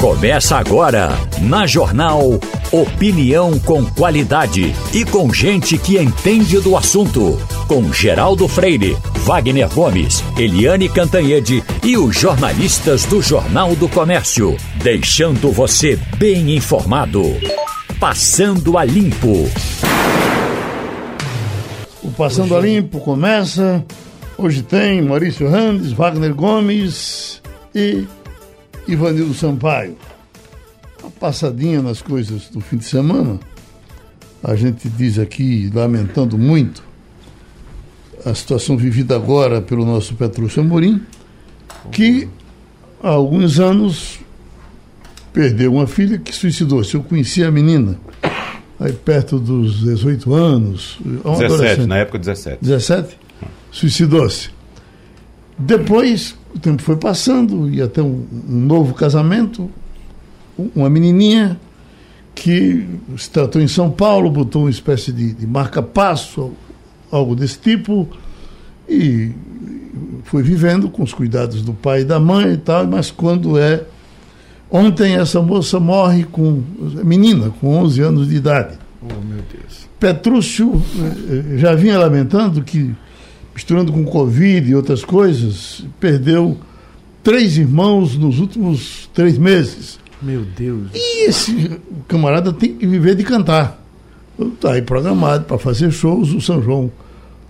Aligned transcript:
Começa 0.00 0.56
agora, 0.56 1.10
na 1.42 1.66
Jornal 1.66 2.40
Opinião 2.72 3.58
com 3.60 3.84
qualidade 3.84 4.74
e 4.94 5.04
com 5.04 5.30
gente 5.30 5.76
que 5.76 5.98
entende 5.98 6.58
do 6.58 6.74
assunto. 6.74 7.38
Com 7.68 7.92
Geraldo 7.92 8.48
Freire, 8.48 8.96
Wagner 9.26 9.68
Gomes, 9.68 10.24
Eliane 10.38 10.88
Cantanhede 10.88 11.62
e 11.84 11.98
os 11.98 12.18
jornalistas 12.18 13.04
do 13.04 13.20
Jornal 13.20 13.76
do 13.76 13.90
Comércio. 13.90 14.56
Deixando 14.82 15.52
você 15.52 15.98
bem 16.16 16.56
informado. 16.56 17.22
Passando 18.00 18.78
a 18.78 18.84
Limpo. 18.84 19.50
O 22.02 22.10
Passando 22.12 22.56
a 22.56 22.60
Limpo 22.60 23.00
começa. 23.00 23.84
Hoje 24.38 24.62
tem 24.62 25.02
Maurício 25.02 25.46
Randes, 25.46 25.92
Wagner 25.92 26.34
Gomes 26.34 27.42
e 27.74 28.06
Ivanildo 28.92 29.34
Sampaio. 29.34 29.96
Uma 31.00 31.10
passadinha 31.10 31.80
nas 31.80 32.02
coisas 32.02 32.48
do 32.48 32.60
fim 32.60 32.76
de 32.76 32.84
semana. 32.84 33.38
A 34.42 34.54
gente 34.54 34.88
diz 34.88 35.18
aqui, 35.18 35.70
lamentando 35.72 36.36
muito, 36.36 36.82
a 38.24 38.34
situação 38.34 38.76
vivida 38.76 39.16
agora 39.16 39.60
pelo 39.60 39.84
nosso 39.84 40.14
Petrúcio 40.14 40.62
Amorim, 40.62 41.00
que 41.90 42.28
há 43.02 43.10
alguns 43.10 43.58
anos 43.58 44.18
perdeu 45.32 45.72
uma 45.74 45.86
filha 45.86 46.18
que 46.18 46.34
suicidou-se. 46.34 46.94
Eu 46.94 47.02
conheci 47.02 47.42
a 47.44 47.50
menina, 47.50 47.98
aí 48.78 48.92
perto 48.92 49.38
dos 49.38 49.80
18 49.80 50.34
anos. 50.34 50.98
17, 51.38 51.86
na 51.86 51.98
época 51.98 52.18
17. 52.18 52.58
17? 52.62 53.18
Suicidou-se. 53.70 54.50
Depois, 55.60 56.34
o 56.54 56.58
tempo 56.58 56.80
foi 56.82 56.96
passando, 56.96 57.68
e 57.68 57.82
até 57.82 58.00
um, 58.02 58.24
um 58.48 58.66
novo 58.66 58.94
casamento, 58.94 59.70
uma 60.74 60.88
menininha 60.88 61.60
que 62.34 62.86
se 63.18 63.30
tratou 63.30 63.60
em 63.60 63.68
São 63.68 63.90
Paulo, 63.90 64.30
botou 64.30 64.62
uma 64.62 64.70
espécie 64.70 65.12
de, 65.12 65.34
de 65.34 65.46
marca-passo, 65.46 66.52
algo 67.10 67.36
desse 67.36 67.58
tipo, 67.58 68.08
e 68.88 69.32
foi 70.24 70.42
vivendo 70.42 70.88
com 70.88 71.02
os 71.02 71.12
cuidados 71.12 71.62
do 71.62 71.74
pai 71.74 72.00
e 72.00 72.04
da 72.04 72.18
mãe 72.18 72.54
e 72.54 72.56
tal, 72.56 72.86
mas 72.86 73.10
quando 73.10 73.58
é. 73.58 73.84
Ontem 74.70 75.16
essa 75.16 75.42
moça 75.42 75.80
morre 75.80 76.24
com. 76.24 76.62
menina, 77.04 77.50
com 77.60 77.76
11 77.78 78.00
anos 78.02 78.28
de 78.28 78.36
idade. 78.36 78.78
Oh, 79.02 79.24
meu 79.26 79.42
Deus. 79.52 79.88
Petrúcio 79.98 80.80
eh, 81.28 81.58
já 81.58 81.74
vinha 81.74 81.98
lamentando 81.98 82.62
que, 82.62 82.94
misturando 83.54 83.92
com 83.92 84.04
Covid 84.04 84.70
e 84.70 84.74
outras 84.74 85.04
coisas, 85.04 85.84
perdeu 85.98 86.58
três 87.22 87.56
irmãos 87.56 88.16
nos 88.16 88.38
últimos 88.38 89.08
três 89.12 89.36
meses. 89.38 89.98
Meu 90.22 90.44
Deus. 90.56 90.90
E 90.94 91.28
esse 91.28 91.80
camarada 92.06 92.52
tem 92.52 92.74
que 92.74 92.86
viver 92.86 93.14
de 93.14 93.24
cantar. 93.24 93.82
Está 94.38 94.72
aí 94.72 94.82
programado 94.82 95.44
para 95.44 95.58
fazer 95.58 95.90
shows. 95.90 96.32
O 96.32 96.40
São 96.40 96.62
João 96.62 96.90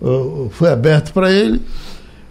uh, 0.01 0.49
foi 0.51 0.69
aberto 0.69 1.13
para 1.13 1.31
ele. 1.31 1.61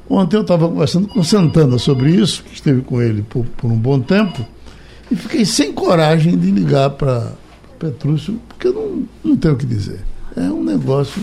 Ontem 0.09 0.37
eu 0.37 0.43
estava 0.43 0.69
conversando 0.69 1.07
com 1.07 1.23
Santana 1.23 1.79
sobre 1.79 2.11
isso, 2.11 2.43
que 2.43 2.55
esteve 2.55 2.81
com 2.81 3.01
ele 3.01 3.23
por, 3.23 3.47
por 3.47 3.71
um 3.71 3.77
bom 3.77 4.01
tempo, 4.01 4.45
e 5.09 5.15
fiquei 5.15 5.45
sem 5.45 5.73
coragem 5.73 6.37
de 6.37 6.51
ligar 6.51 6.91
para 6.91 7.33
Petrúcio, 7.79 8.41
porque 8.49 8.67
eu 8.67 8.73
não, 8.73 9.09
não 9.25 9.37
tenho 9.37 9.55
o 9.55 9.57
que 9.57 9.65
dizer. 9.65 10.01
É 10.37 10.43
um 10.43 10.65
negócio. 10.65 11.23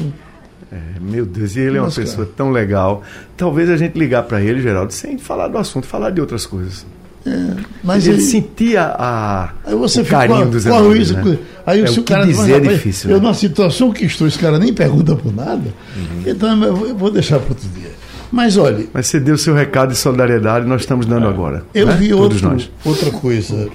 É, 0.72 1.00
meu 1.00 1.26
Deus, 1.26 1.56
e 1.56 1.60
ele 1.62 1.78
é 1.78 1.80
uma 1.80 1.86
Nossa, 1.86 2.02
pessoa 2.02 2.30
tão 2.36 2.52
legal. 2.52 3.02
Talvez 3.38 3.70
a 3.70 3.78
gente 3.78 3.98
ligar 3.98 4.24
para 4.24 4.42
ele, 4.42 4.62
Geraldo, 4.62 4.92
sem 4.94 5.18
falar 5.18 5.48
do 5.48 5.58
assunto, 5.58 5.88
falar 5.88 6.10
de 6.10 6.20
outras 6.20 6.46
coisas. 6.46 6.86
É, 7.26 7.56
mas 7.84 8.06
ele, 8.08 8.18
ele, 8.18 8.24
sentia 8.24 8.84
a, 8.98 9.50
Aí 9.66 9.76
você 9.76 10.02
o 10.02 10.06
carinho 10.06 10.50
dos 10.50 10.64
Luísa, 10.66 11.22
né? 11.22 11.38
Aí 11.66 11.82
É, 11.82 11.88
se 11.88 12.00
o 12.00 12.04
cara 12.04 12.26
diz, 12.26 12.38
dizer 12.38 12.62
"Mas, 12.62 12.68
é 12.68 12.74
difícil, 12.76 13.10
Eu, 13.10 13.18
né?" 13.18 13.28
na 13.28 13.34
situação 13.34 13.92
que 13.92 14.06
estou, 14.06 14.28
esse 14.28 14.40
cara 14.40 14.58
nem 14.58 14.74
pergunta 14.74 15.14
por 15.16 15.36
nada. 15.36 15.74
Uhum. 15.96 16.24
Então 16.26 16.64
eu 16.64 16.96
vou- 16.96 17.12
deixar 17.12 17.40
para 17.40 17.50
outro 17.50 17.68
dia. 17.70 17.92
Mas 18.32 18.56
olha, 18.58 18.86
Mas 18.94 19.08
você 19.08 19.20
deu 19.20 19.38
seu 19.38 19.54
recado 19.54 19.90
de 19.92 19.98
solidariedade, 19.98 20.66
nós 20.66 20.82
estamos 20.82 21.06
dando 21.06 21.28
agora. 21.28 21.66
eu 21.74 21.88
né? 21.88 21.96
vi 21.96 22.14
outro, 22.14 22.42
nós. 22.50 22.70
outra 22.86 23.10
coisa 23.12 23.70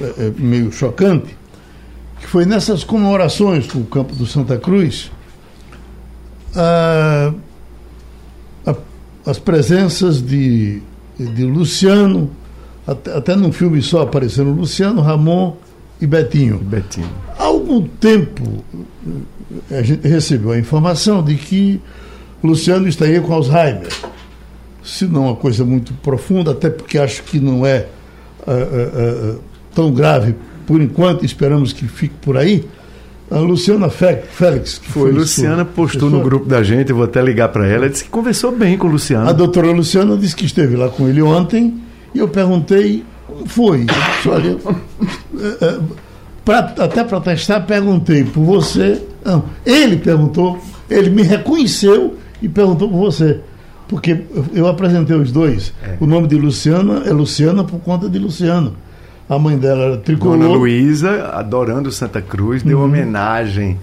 é, 0.00 0.02
é, 0.02 0.32
meio 0.38 0.70
chocante, 0.72 1.36
que 2.20 2.26
foi 2.26 2.44
nessas 2.46 2.84
comemorações 2.84 3.66
com 3.66 3.78
o 3.80 3.84
campo 3.84 4.14
do 4.14 4.24
Santa 4.26 4.56
Cruz, 4.58 5.10
ah, 6.56 7.32
a- 8.66 8.74
as 9.26 9.38
presenças 9.38 10.20
de, 10.22 10.80
de 11.18 11.44
Luciano, 11.44 12.30
até, 12.86 13.16
até 13.16 13.36
num 13.36 13.52
filme 13.52 13.80
só 13.82 14.02
apareceram 14.02 14.50
Luciano, 14.52 15.00
Ramon 15.00 15.56
e 16.00 16.06
Betinho. 16.06 16.58
Betinho. 16.58 17.08
Há 17.38 17.44
algum 17.44 17.82
tempo 17.82 18.64
a 19.70 19.82
gente 19.82 20.06
recebeu 20.06 20.52
a 20.52 20.58
informação 20.58 21.22
de 21.22 21.36
que 21.36 21.80
Luciano 22.42 22.86
estaria 22.88 23.20
com 23.20 23.32
Alzheimer. 23.32 23.88
Se 24.82 25.06
não 25.06 25.24
uma 25.24 25.36
coisa 25.36 25.64
muito 25.64 25.92
profunda, 25.94 26.50
até 26.50 26.68
porque 26.68 26.98
acho 26.98 27.22
que 27.22 27.38
não 27.40 27.64
é 27.64 27.86
ah, 28.46 28.50
ah, 28.52 29.34
ah, 29.34 29.38
tão 29.74 29.92
grave 29.92 30.34
por 30.66 30.80
enquanto, 30.80 31.24
esperamos 31.24 31.72
que 31.72 31.86
fique 31.88 32.14
por 32.20 32.36
aí. 32.36 32.66
A 33.30 33.38
Luciana 33.38 33.88
Félix, 33.88 34.78
que 34.78 34.90
Foi, 34.92 35.10
sua 35.10 35.20
Luciana 35.20 35.64
postou 35.64 36.10
no 36.10 36.20
grupo 36.20 36.46
da 36.46 36.62
gente, 36.62 36.90
eu 36.90 36.96
vou 36.96 37.04
até 37.06 37.22
ligar 37.22 37.48
para 37.48 37.66
ela, 37.66 37.88
disse 37.88 38.04
que 38.04 38.10
conversou 38.10 38.52
bem 38.52 38.76
com 38.76 38.86
o 38.86 38.90
Luciano. 38.90 39.28
A 39.28 39.32
doutora 39.32 39.70
Luciana 39.72 40.16
disse 40.16 40.36
que 40.36 40.44
esteve 40.44 40.76
lá 40.76 40.88
com 40.88 41.08
ele 41.08 41.22
ontem 41.22 41.74
e 42.14 42.18
eu 42.18 42.28
perguntei 42.28 43.02
como 43.26 43.46
foi. 43.46 43.86
Olha, 44.26 44.56
eh, 45.40 45.56
eh, 45.60 45.78
pra- 46.44 46.74
até 46.78 47.02
para 47.02 47.20
testar, 47.20 47.60
perguntei 47.62 48.24
por 48.24 48.42
você. 48.44 49.00
Não, 49.24 49.44
ele 49.64 49.96
perguntou, 49.96 50.58
ele 50.90 51.08
me 51.10 51.22
reconheceu 51.22 52.16
e 52.42 52.48
perguntou 52.48 52.88
por 52.90 52.98
você. 52.98 53.40
Porque 53.88 54.22
eu- 54.34 54.44
eu 54.54 54.66
apresentei 54.68 55.16
os 55.16 55.32
dois. 55.32 55.72
É. 55.82 55.96
O 55.98 56.06
nome 56.06 56.28
de 56.28 56.36
Luciana 56.36 57.02
é 57.06 57.10
Luciana 57.12 57.64
por 57.64 57.80
conta 57.80 58.08
de 58.08 58.18
Luciano. 58.18 58.74
A 59.28 59.38
mãe 59.38 59.56
dela 59.56 59.80
era 59.82 59.90
Dona 59.92 60.02
tricolor. 60.02 60.56
Luísa, 60.58 61.30
adorando 61.32 61.90
Santa 61.90 62.20
Cruz, 62.20 62.62
deu 62.62 62.78
Uhum. 62.78 62.84
homenagem 62.84 63.78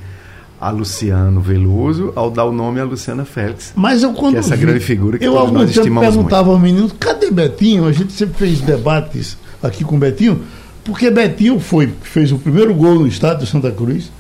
a 0.60 0.70
Luciano 0.70 1.42
Veloso 1.42 2.14
ao 2.16 2.30
dar 2.30 2.46
o 2.46 2.52
nome 2.52 2.80
a 2.80 2.84
Luciana 2.84 3.26
Félix. 3.26 3.74
Mas 3.76 4.04
eu 4.04 4.14
quando 4.14 4.34
Que 4.34 4.38
é 4.38 4.40
essa 4.42 4.56
vi, 4.56 4.66
grande 4.66 4.80
figura 4.82 5.18
que 5.18 5.26
eu 5.26 5.34
todos 5.34 5.52
nós 5.52 5.70
estimamos 5.72 6.14
perguntava 6.14 6.52
aos 6.52 6.62
meninos, 6.62 6.94
cadê 7.00 7.32
Betinho? 7.32 7.86
A 7.86 7.92
gente 7.92 8.14
sempre 8.14 8.36
fez 8.36 8.62
debates 8.62 9.36
aqui 9.64 9.84
com 9.84 9.98
Betinho, 9.98 10.42
porque 10.84 11.10
Betinho 11.10 11.60
foi 11.60 11.92
fez 12.04 12.32
o 12.32 12.38
primeiro 12.38 12.74
gol 12.76 12.96
no 12.96 13.08
estádio 13.08 13.46
de 13.46 13.52
Santa 13.52 13.72
Cruz. 13.72 14.12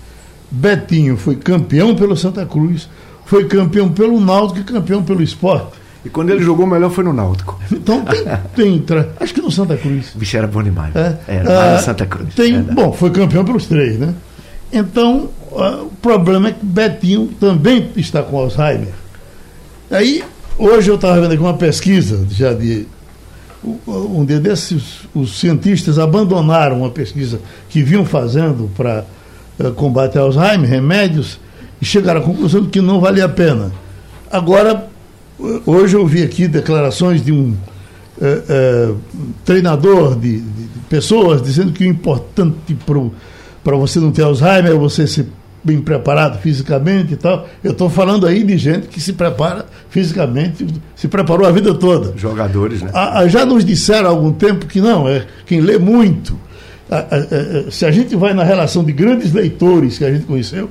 Betinho 0.49 1.15
foi 1.15 1.35
campeão 1.35 1.95
pelo 1.95 2.17
Santa 2.17 2.43
Cruz, 2.45 2.89
foi 3.25 3.45
campeão 3.45 3.89
pelo 3.89 4.19
Náutico 4.19 4.59
e 4.59 4.63
campeão 4.63 5.03
pelo 5.03 5.21
Esporte. 5.21 5.79
E 6.03 6.09
quando 6.09 6.31
ele 6.31 6.44
jogou 6.44 6.66
melhor 6.66 6.89
foi 6.89 7.03
no 7.03 7.13
Náutico. 7.13 7.59
Então 7.72 8.03
tem, 8.03 8.23
tem 8.56 8.79
tra- 8.79 9.07
acho 9.19 9.34
que 9.34 9.41
no 9.41 9.51
Santa 9.51 9.78
Cruz. 9.78 10.12
Bicho 10.16 10.35
era 10.35 10.47
bom 10.47 10.63
demais. 10.63 10.95
É. 10.95 11.17
Era 11.28 11.50
lá 11.50 11.75
Ah, 11.75 11.78
Santa 11.79 12.06
Cruz. 12.06 12.34
Tem, 12.34 12.59
bom, 12.62 12.91
foi 12.91 13.12
campeão 13.12 13.45
pelos 13.45 13.67
três, 13.67 14.00
né? 14.00 14.13
Então, 14.73 15.29
ah, 15.56 15.81
o 15.84 15.91
problema 16.01 16.50
é 16.50 16.51
que 16.53 16.66
Betinho 16.66 17.28
também 17.39 17.89
está 17.95 18.23
com 18.23 18.38
Alzheimer. 18.39 18.88
Aí, 19.91 20.23
hoje 20.57 20.89
eu 20.89 20.95
estava 20.95 21.22
vendo 21.22 21.34
aqui 21.34 21.41
uma 21.41 21.53
pesquisa, 21.57 22.25
já 22.31 22.53
de. 22.53 22.88
Um 23.88 24.25
dia 24.25 24.39
desses, 24.39 25.01
os 25.13 25.39
cientistas 25.39 26.00
abandonaram 26.00 26.79
uma 26.79 26.89
pesquisa 26.89 27.39
que 27.69 27.83
vinham 27.83 28.03
fazendo 28.03 28.72
para 28.75 29.06
combate 29.75 30.18
ao 30.18 30.25
Alzheimer, 30.25 30.68
remédios, 30.68 31.39
e 31.79 31.85
chegaram 31.85 32.22
à 32.22 32.23
conclusão 32.23 32.62
de 32.63 32.69
que 32.69 32.81
não 32.81 33.00
valia 33.00 33.25
a 33.25 33.29
pena. 33.29 33.72
Agora, 34.31 34.88
hoje 35.66 35.96
eu 35.96 36.06
vi 36.06 36.24
aqui 36.24 36.47
declarações 36.47 37.24
de 37.24 37.31
um 37.31 37.56
eh, 38.22 38.44
eh, 38.50 38.91
treinador 39.46 40.16
de, 40.16 40.40
de- 40.40 40.68
pessoas 40.90 41.42
dizendo 41.42 41.71
que 41.71 41.83
o 41.86 41.88
importante 41.88 42.77
para 43.63 43.75
você 43.77 44.00
não 44.00 44.12
ter 44.12 44.24
Alzheimer 44.24 44.71
é 44.71 44.75
você 44.75 45.07
ser 45.07 45.27
bem 45.63 45.80
preparado 45.80 46.39
fisicamente 46.42 47.13
e 47.13 47.15
tal. 47.15 47.48
Eu 47.63 47.71
estou 47.71 47.89
falando 47.89 48.25
aí 48.27 48.44
de 48.44 48.57
gente 48.57 48.88
que 48.88 49.00
se 49.00 49.13
prepara 49.13 49.65
fisicamente, 49.89 50.65
se 50.95 51.07
preparou 51.07 51.48
a 51.48 51.51
vida 51.51 51.74
toda. 51.74 52.13
Jogadores, 52.18 52.81
né? 52.81 52.89
Ah, 52.94 53.19
ah, 53.19 53.27
já 53.27 53.45
nos 53.45 53.63
disseram 53.63 54.07
há 54.07 54.10
algum 54.10 54.31
tempo 54.33 54.65
que 54.65 54.81
não, 54.81 55.07
é 55.07 55.25
quem 55.45 55.62
lê 55.62 55.77
muito. 55.77 56.36
Ah, 56.89 57.06
ah, 57.10 57.15
ah, 57.68 57.71
se 57.71 57.86
a 57.86 57.92
gente 57.92 58.15
vai 58.15 58.33
na 58.33 58.44
relação 58.44 58.83
de 58.83 58.92
grandes 58.92 59.31
leitores 59.31 59.98
que 59.98 60.04
a 60.04 60.12
gente 60.12 60.25
conheceu, 60.25 60.69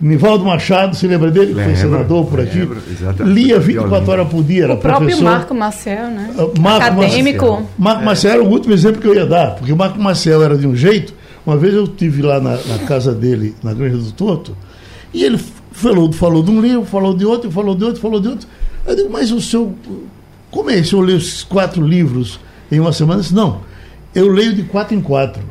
Nivaldo 0.00 0.44
Machado, 0.44 0.94
se 0.96 1.06
lembra 1.08 1.30
dele? 1.30 1.54
que 1.54 1.62
foi 1.62 1.74
senador 1.74 2.26
por 2.26 2.40
aqui. 2.40 2.58
lembro. 2.60 2.78
Lia 3.24 3.58
24 3.58 3.62
Violino. 3.62 4.10
horas 4.12 4.28
por 4.28 4.44
dia, 4.44 4.64
era 4.64 4.74
O 4.74 4.76
próprio 4.76 5.06
professor. 5.08 5.24
Marco 5.24 5.54
Maciel, 5.54 6.10
né? 6.10 6.30
Ah, 6.38 6.60
Marco 6.60 7.00
Acadêmico. 7.02 7.62
Marco 7.76 8.04
Maciel 8.04 8.34
era 8.34 8.42
o 8.42 8.48
último 8.48 8.72
exemplo 8.74 9.00
que 9.00 9.08
eu 9.08 9.14
ia 9.14 9.26
dar, 9.26 9.56
porque 9.56 9.72
o 9.72 9.76
Marco 9.76 10.00
Maciel 10.00 10.42
era 10.42 10.56
de 10.56 10.66
um 10.66 10.76
jeito. 10.76 11.12
Uma 11.44 11.56
vez 11.56 11.74
eu 11.74 11.84
estive 11.84 12.22
lá 12.22 12.38
na, 12.40 12.56
na 12.56 12.78
casa 12.86 13.12
dele, 13.12 13.56
na 13.62 13.72
Granja 13.72 13.96
do 13.96 14.12
Torto, 14.12 14.56
e 15.12 15.24
ele 15.24 15.38
falou, 15.72 16.12
falou 16.12 16.42
de 16.42 16.50
um 16.50 16.60
livro, 16.60 16.84
falou 16.84 17.16
de 17.16 17.24
outro, 17.24 17.50
falou 17.50 17.74
de 17.74 17.84
outro, 17.84 18.00
falou 18.00 18.20
de 18.20 18.28
outro. 18.28 18.48
Eu 18.86 18.94
digo, 18.94 19.10
mas 19.10 19.32
o 19.32 19.40
senhor, 19.40 19.72
como 20.50 20.70
é? 20.70 20.76
O 20.76 20.84
senhor 20.84 21.02
leu 21.02 21.16
esses 21.16 21.42
quatro 21.42 21.84
livros 21.84 22.38
em 22.70 22.78
uma 22.78 22.92
semana? 22.92 23.18
Eu 23.18 23.22
disse, 23.22 23.34
não. 23.34 23.60
eu 24.14 24.28
leio 24.28 24.54
de 24.54 24.62
quatro 24.62 24.94
em 24.94 25.00
quatro. 25.00 25.42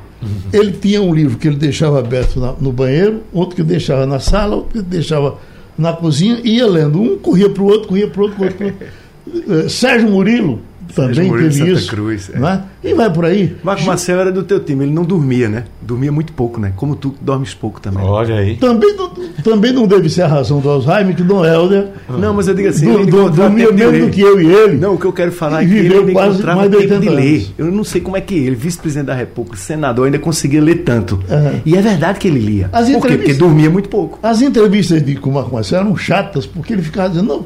Ele 0.52 0.72
tinha 0.72 1.02
um 1.02 1.14
livro 1.14 1.38
que 1.38 1.48
ele 1.48 1.58
deixava 1.58 2.00
aberto 2.00 2.40
na, 2.40 2.54
no 2.54 2.72
banheiro, 2.72 3.22
outro 3.32 3.56
que 3.56 3.64
deixava 3.64 4.06
na 4.06 4.20
sala, 4.20 4.56
outro 4.56 4.82
que 4.82 4.82
deixava 4.82 5.38
na 5.78 5.94
cozinha, 5.94 6.40
ia 6.44 6.66
lendo. 6.66 7.00
Um 7.00 7.18
corria 7.18 7.50
para 7.50 7.64
o 7.64 7.68
outro, 7.68 7.88
corria 7.90 8.08
para 8.08 8.22
o 8.22 8.24
outro, 8.24 8.38
corria 8.38 8.54
pro 8.54 8.66
outro. 8.66 8.88
Eh, 9.28 9.68
Sérgio 9.68 10.10
Murilo, 10.10 10.62
também 10.94 11.32
teve 11.32 11.52
Santa 11.52 11.72
isso. 11.72 11.90
Cruz, 11.90 12.30
é. 12.34 12.40
né? 12.40 12.64
E 12.84 12.94
vai 12.94 13.12
por 13.12 13.26
aí. 13.26 13.56
Marco 13.64 13.84
Marcelo 13.86 14.22
era 14.22 14.32
do 14.32 14.44
teu 14.44 14.60
time, 14.60 14.86
ele 14.86 14.94
não 14.94 15.04
dormia, 15.04 15.50
né? 15.50 15.66
Dormia 15.82 16.12
muito 16.12 16.34
pouco, 16.34 16.60
né? 16.60 16.74
Como 16.76 16.96
tu 16.96 17.16
dormes 17.20 17.54
pouco 17.54 17.82
também. 17.82 18.04
Olha 18.04 18.36
aí. 18.36 18.56
Também 18.58 18.96
não, 18.96 19.10
também 19.44 19.74
não 19.74 19.88
deve 19.88 20.10
ser 20.10 20.24
a 20.24 20.28
razão 20.28 20.60
do 20.60 20.70
Alzheimer, 20.70 21.16
que 21.16 21.24
Dom 21.24 21.46
Helder 21.46 21.88
Não, 22.10 22.34
mas 22.34 22.48
eu 22.48 22.54
digo 22.54 22.70
assim, 22.70 22.86
do, 22.86 23.00
ele 23.00 23.12
do, 23.12 23.30
dormia 23.30 23.72
menos 23.72 24.06
do 24.06 24.10
que 24.10 24.22
eu 24.22 24.40
e 24.40 24.46
ele. 24.46 24.78
Não, 24.78 24.96
o 24.96 24.98
que 24.98 25.06
eu 25.06 25.14
quero 25.14 25.32
falar 25.32 25.64
é 25.64 25.68
que 25.68 25.74
ele 25.74 26.12
quase 26.12 26.36
encontrava 26.36 26.60
mais 26.60 26.72
de 26.72 26.78
tempo 26.78 26.88
de 26.88 27.10
80 27.10 27.12
ler. 27.12 27.36
anos. 27.36 27.54
Eu 27.58 27.66
não 27.68 27.84
sei 27.84 28.02
como 28.02 28.18
é 28.18 28.22
que 28.22 28.36
ele, 28.36 28.56
vice-presidente 28.56 29.08
da 29.08 29.16
República, 29.16 29.58
senador, 29.58 30.06
ainda 30.06 30.20
conseguia 30.20 30.62
ler 30.62 30.84
tanto. 30.84 31.20
Aham. 31.30 31.62
E 31.66 31.76
é 31.76 31.82
verdade 31.82 32.20
que 32.20 32.28
ele 32.28 32.40
lia. 32.40 32.70
As 32.72 32.90
Por 32.90 33.08
quê? 33.08 33.18
Porque 33.18 33.34
dormia 33.34 33.70
muito 33.70 33.90
pouco. 33.90 34.20
As 34.22 34.42
entrevistas 34.42 35.04
de 35.04 35.16
com 35.16 35.30
o 35.30 35.34
Marco 35.34 35.54
Marcelo 35.54 35.86
eram 35.86 35.98
chatas, 35.98 36.46
porque 36.46 36.74
ele 36.74 36.82
ficava 36.82 37.10
dizendo, 37.10 37.28
não, 37.28 37.46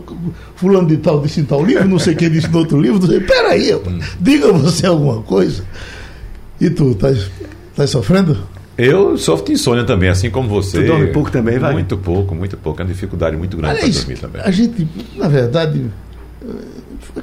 fulano 0.56 0.88
de 0.88 0.98
tal 0.98 1.20
disse 1.22 1.40
em 1.40 1.44
tal 1.44 1.64
livro, 1.66 1.88
não 1.88 2.00
sei 2.00 2.16
quem 2.16 2.30
disse 2.30 2.50
no 2.50 2.60
outro 2.60 2.80
livro, 2.80 3.00
não 3.00 3.08
sei, 3.08 3.20
peraí, 3.33 3.72
rapaz, 3.72 3.95
diga 4.19 4.51
você 4.51 4.86
alguma 4.88 5.22
coisa. 5.22 5.63
E 6.60 6.69
tu, 6.69 6.94
tá, 6.95 7.07
tá 7.75 7.88
sofrendo? 7.88 8.38
Eu 8.78 9.18
sofro 9.18 9.45
de 9.45 9.54
insônia 9.54 9.83
também, 9.83 10.10
assim 10.10 10.30
como 10.30 10.48
você. 10.50 10.81
Tu 10.81 10.88
dorme 10.88 11.07
pouco 11.07 11.30
também, 11.31 11.60
vai? 11.60 11.74
Muito 11.74 11.98
pouco, 11.98 12.33
muito 12.33 12.57
pouco. 12.57 12.81
É 12.81 12.86
uma 12.86 12.92
dificuldade 12.92 13.36
muito 13.38 13.57
grande 13.57 13.80
para 13.80 13.89
dormir 13.89 14.18
também. 14.18 14.42
a 14.44 14.51
gente, 14.51 14.88
na 15.16 15.28
verdade, 15.28 15.86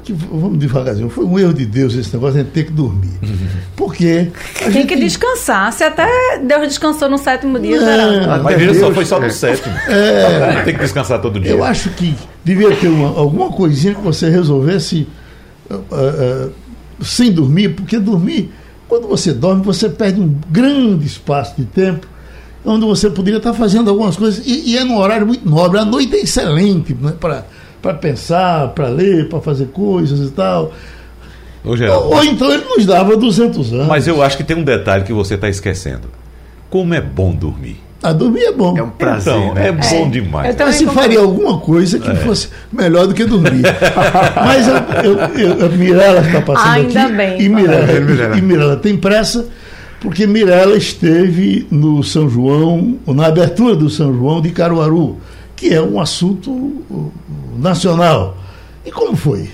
que- 0.03 0.13
vamos 0.13 0.57
devagarzinho, 0.57 1.09
foi 1.09 1.25
um 1.25 1.37
erro 1.39 1.53
de 1.53 1.65
Deus 1.65 1.93
esse 1.95 2.13
negócio 2.13 2.35
de 2.35 2.39
a 2.41 2.43
gente 2.43 2.53
ter 2.53 2.65
que 2.65 2.71
dormir. 2.71 3.09
Porque 3.75 4.29
Tem 4.59 4.71
gente, 4.71 4.87
que 4.87 4.95
descansar. 4.97 5.71
Se 5.73 5.83
até 5.83 6.07
Deus 6.45 6.67
descansou 6.67 7.09
no 7.09 7.17
sétimo 7.17 7.57
dia, 7.59 7.79
Não. 7.79 7.85
Geraldo. 7.85 8.43
Mas 8.43 8.57
Deus, 8.57 8.71
veja 8.73 8.79
só, 8.85 8.91
foi 8.93 9.05
só 9.05 9.17
é. 9.17 9.19
no 9.25 9.31
sétimo. 9.31 9.73
Tem 10.65 10.73
que 10.75 10.81
descansar 10.81 11.21
todo 11.21 11.39
dia. 11.39 11.51
Eu 11.51 11.63
acho 11.63 11.89
que 11.91 12.15
devia 12.43 12.73
ter 12.75 12.87
uma- 12.87 13.09
alguma 13.19 13.49
coisinha 13.51 13.95
que 13.95 14.01
você 14.01 14.29
resolvesse 14.29 15.07
ah, 15.69 15.79
ah, 15.91 16.49
sem 17.01 17.31
dormir, 17.31 17.69
porque 17.75 17.99
dormir, 17.99 18.51
quando 18.87 19.07
você 19.07 19.33
dorme, 19.33 19.63
você 19.63 19.89
perde 19.89 20.19
um 20.19 20.35
grande 20.49 21.05
espaço 21.05 21.55
de 21.57 21.65
tempo 21.65 22.07
onde 22.65 22.85
você 22.85 23.09
poderia 23.09 23.37
estar 23.37 23.53
fazendo 23.53 23.89
algumas 23.89 24.17
coisas, 24.17 24.45
e, 24.45 24.71
e 24.71 24.77
é 24.77 24.83
num 24.83 24.97
horário 24.97 25.25
muito 25.25 25.47
nobre. 25.47 25.79
A 25.79 25.85
noite 25.85 26.15
é 26.15 26.21
excelente 26.21 26.93
né, 26.93 27.13
para 27.19 27.93
pensar, 27.93 28.69
para 28.69 28.87
ler, 28.87 29.29
para 29.29 29.39
fazer 29.39 29.67
coisas 29.67 30.19
e 30.27 30.31
tal. 30.31 30.73
Ô, 31.63 31.71
Ou, 31.71 32.15
ou 32.15 32.23
então 32.23 32.51
ele 32.51 32.63
nos 32.65 32.85
dava 32.85 33.15
200 33.17 33.73
anos. 33.73 33.87
mas 33.87 34.07
eu 34.07 34.21
acho 34.21 34.37
que 34.37 34.43
tem 34.43 34.57
um 34.57 34.63
detalhe 34.63 35.03
que 35.03 35.13
você 35.13 35.35
está 35.35 35.49
esquecendo. 35.49 36.09
Como 36.69 36.93
é 36.93 37.01
bom 37.01 37.33
dormir. 37.33 37.81
A 38.01 38.13
dormir 38.13 38.43
é 38.43 38.51
bom. 38.53 38.77
É 38.77 38.81
um 38.83 38.89
prazer, 38.89 39.33
então, 39.35 39.53
né? 39.53 39.67
é 39.67 39.71
bom 39.73 40.09
demais. 40.09 40.47
Eu 40.49 40.53
também 40.55 40.67
Mas 40.67 40.75
se 40.75 40.85
concordo. 40.85 41.01
faria 41.01 41.19
alguma 41.19 41.59
coisa 41.59 41.97
É. 41.97 41.99
que 41.99 42.15
fosse 42.17 42.47
melhor 42.71 43.07
do 43.07 43.13
que 43.13 43.25
dormir. 43.25 43.61
Mas 44.35 44.67
eu, 44.67 44.75
eu, 45.03 45.57
eu- 45.57 45.65
a 45.65 45.69
Mirella 45.69 46.21
está 46.21 46.41
passando 46.41 46.71
Ainda 46.73 47.03
aqui. 47.03 47.13
bem. 47.13 47.41
E 47.41 47.49
Mirella, 47.49 47.99
Mirella. 47.99 48.37
e 48.37 48.41
Mirella 48.41 48.75
tem 48.77 48.95
pressa, 48.95 49.45
porque 49.99 50.25
Mirella 50.25 50.77
esteve 50.77 51.67
no 51.69 52.01
São 52.01 52.29
João, 52.29 52.97
na 53.05 53.25
abertura 53.27 53.75
do 53.75 53.89
São 53.89 54.13
João 54.13 54.39
de 54.41 54.51
Caruaru, 54.51 55.17
que 55.55 55.73
é 55.73 55.81
um 55.81 55.99
assunto 55.99 56.49
uh, 56.51 57.11
nacional. 57.57 58.37
E 58.85 58.91
como 58.91 59.13
foi? 59.17 59.49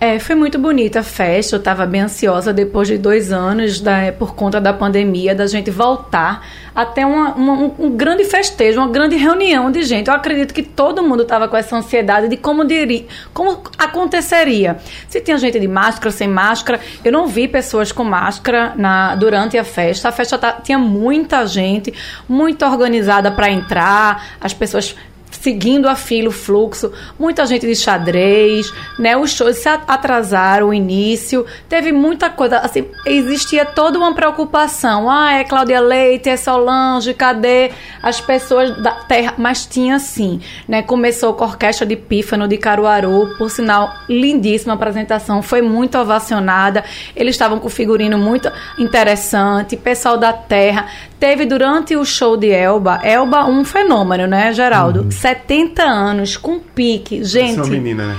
É, 0.00 0.20
foi 0.20 0.36
muito 0.36 0.60
bonita 0.60 1.00
a 1.00 1.02
festa. 1.02 1.56
Eu 1.56 1.58
estava 1.58 1.84
bem 1.84 2.02
ansiosa 2.02 2.52
depois 2.52 2.86
de 2.86 2.96
dois 2.96 3.32
anos, 3.32 3.80
da, 3.80 4.12
por 4.16 4.32
conta 4.36 4.60
da 4.60 4.72
pandemia, 4.72 5.34
da 5.34 5.44
gente 5.48 5.72
voltar 5.72 6.46
até 6.72 7.04
uma- 7.04 7.34
uma- 7.34 7.72
um, 7.76 7.90
grande 7.96 8.22
festejo, 8.24 8.78
uma 8.78 8.86
grande 8.88 9.16
reunião 9.16 9.72
de 9.72 9.82
gente. 9.82 10.06
Eu 10.06 10.14
acredito 10.14 10.54
que 10.54 10.62
todo 10.62 11.02
mundo 11.02 11.24
estava 11.24 11.48
com 11.48 11.56
essa 11.56 11.74
ansiedade 11.76 12.28
de 12.28 12.36
como, 12.36 12.64
diri, 12.64 13.08
como 13.34 13.60
aconteceria. 13.76 14.76
Se 15.08 15.20
tinha 15.20 15.36
gente 15.36 15.58
de 15.58 15.66
máscara, 15.66 16.12
sem 16.12 16.28
máscara. 16.28 16.78
Eu 17.04 17.10
não 17.10 17.26
vi 17.26 17.48
pessoas 17.48 17.90
com 17.90 18.04
máscara 18.04 18.74
na, 18.76 19.16
durante 19.16 19.58
a 19.58 19.64
festa. 19.64 20.08
A 20.10 20.12
festa 20.12 20.38
tá- 20.38 20.52
tinha 20.62 20.78
muita 20.78 21.44
gente, 21.44 21.92
muito 22.28 22.64
organizada 22.64 23.32
para 23.32 23.50
entrar, 23.50 24.36
as 24.40 24.54
pessoas 24.54 24.94
seguindo 25.30 25.88
a 25.88 25.94
fila, 25.94 26.28
o 26.28 26.32
fluxo, 26.32 26.92
muita 27.18 27.46
gente 27.46 27.66
de 27.66 27.74
xadrez, 27.74 28.72
né? 28.98 29.16
Os 29.16 29.32
shows 29.32 29.56
se 29.56 29.68
atrasaram 29.68 30.68
o 30.68 30.74
início, 30.74 31.46
teve 31.68 31.92
muita 31.92 32.30
coisa, 32.30 32.58
assim, 32.58 32.86
existia 33.06 33.64
toda 33.64 33.98
uma 33.98 34.14
preocupação. 34.14 35.10
Ah, 35.10 35.34
é 35.34 35.44
Cláudia 35.44 35.80
Leite, 35.80 36.28
é 36.28 36.36
Solange, 36.36 37.14
cadê 37.14 37.70
as 38.02 38.20
pessoas 38.20 38.76
da 38.82 38.92
terra? 38.92 39.34
Mas 39.38 39.66
tinha 39.66 39.98
sim, 39.98 40.40
né? 40.66 40.82
Começou 40.82 41.34
com 41.34 41.44
a 41.44 41.48
Orquestra 41.48 41.86
de 41.86 41.96
Pífano 41.96 42.48
de 42.48 42.56
Caruaru, 42.56 43.34
por 43.38 43.50
sinal, 43.50 43.92
lindíssima 44.08 44.74
apresentação, 44.74 45.42
foi 45.42 45.62
muito 45.62 45.98
ovacionada. 45.98 46.84
Eles 47.14 47.34
estavam 47.34 47.58
com 47.58 47.68
figurino 47.68 48.18
muito 48.18 48.50
interessante, 48.78 49.76
pessoal 49.76 50.16
da 50.16 50.32
terra. 50.32 50.86
Teve 51.18 51.46
durante 51.46 51.96
o 51.96 52.04
show 52.04 52.36
de 52.36 52.50
Elba, 52.50 53.00
Elba 53.02 53.44
um 53.44 53.64
fenômeno, 53.64 54.26
né, 54.26 54.52
Geraldo? 54.52 55.08
70 55.20 55.82
anos, 55.82 56.36
com 56.36 56.58
pique. 56.58 57.20
Essa 57.20 57.38
é 57.38 57.42
Gente, 57.46 57.56
uma 57.60 57.66
menina, 57.66 58.06
né? 58.06 58.16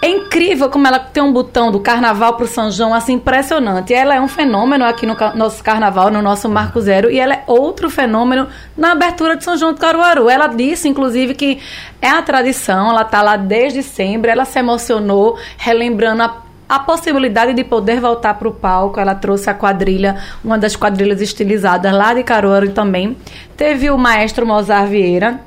é 0.00 0.08
incrível 0.08 0.68
como 0.70 0.86
ela 0.86 0.98
tem 1.00 1.22
um 1.22 1.32
botão 1.32 1.72
do 1.72 1.80
carnaval 1.80 2.34
pro 2.34 2.46
São 2.46 2.70
João, 2.70 2.94
assim, 2.94 3.14
impressionante. 3.14 3.92
Ela 3.92 4.14
é 4.14 4.20
um 4.20 4.28
fenômeno 4.28 4.84
aqui 4.84 5.04
no 5.04 5.16
ca- 5.16 5.34
nosso 5.34 5.62
carnaval, 5.62 6.10
no 6.10 6.22
nosso 6.22 6.48
Marco 6.48 6.80
Zero, 6.80 7.10
e 7.10 7.18
ela 7.18 7.34
é 7.34 7.42
outro 7.46 7.90
fenômeno 7.90 8.46
na 8.76 8.92
abertura 8.92 9.36
de 9.36 9.42
São 9.44 9.56
João 9.56 9.72
do 9.72 9.80
Caruaru. 9.80 10.30
Ela 10.30 10.46
disse, 10.46 10.88
inclusive, 10.88 11.34
que 11.34 11.58
é 12.00 12.08
a 12.10 12.22
tradição, 12.22 12.90
ela 12.90 13.04
tá 13.04 13.20
lá 13.22 13.36
desde 13.36 13.82
sempre, 13.82 14.30
ela 14.30 14.44
se 14.44 14.58
emocionou, 14.58 15.36
relembrando 15.56 16.22
a 16.22 16.48
a 16.70 16.78
possibilidade 16.80 17.54
de 17.54 17.64
poder 17.64 17.98
voltar 17.98 18.34
para 18.34 18.46
o 18.46 18.52
palco, 18.52 19.00
ela 19.00 19.14
trouxe 19.14 19.48
a 19.48 19.54
quadrilha, 19.54 20.16
uma 20.44 20.58
das 20.58 20.76
quadrilhas 20.76 21.22
estilizadas 21.22 21.90
lá 21.94 22.12
de 22.12 22.22
Caruaru 22.22 22.72
também. 22.72 23.16
Teve 23.56 23.88
o 23.90 23.96
maestro 23.96 24.44
Mozart 24.46 24.86
Vieira, 24.90 25.40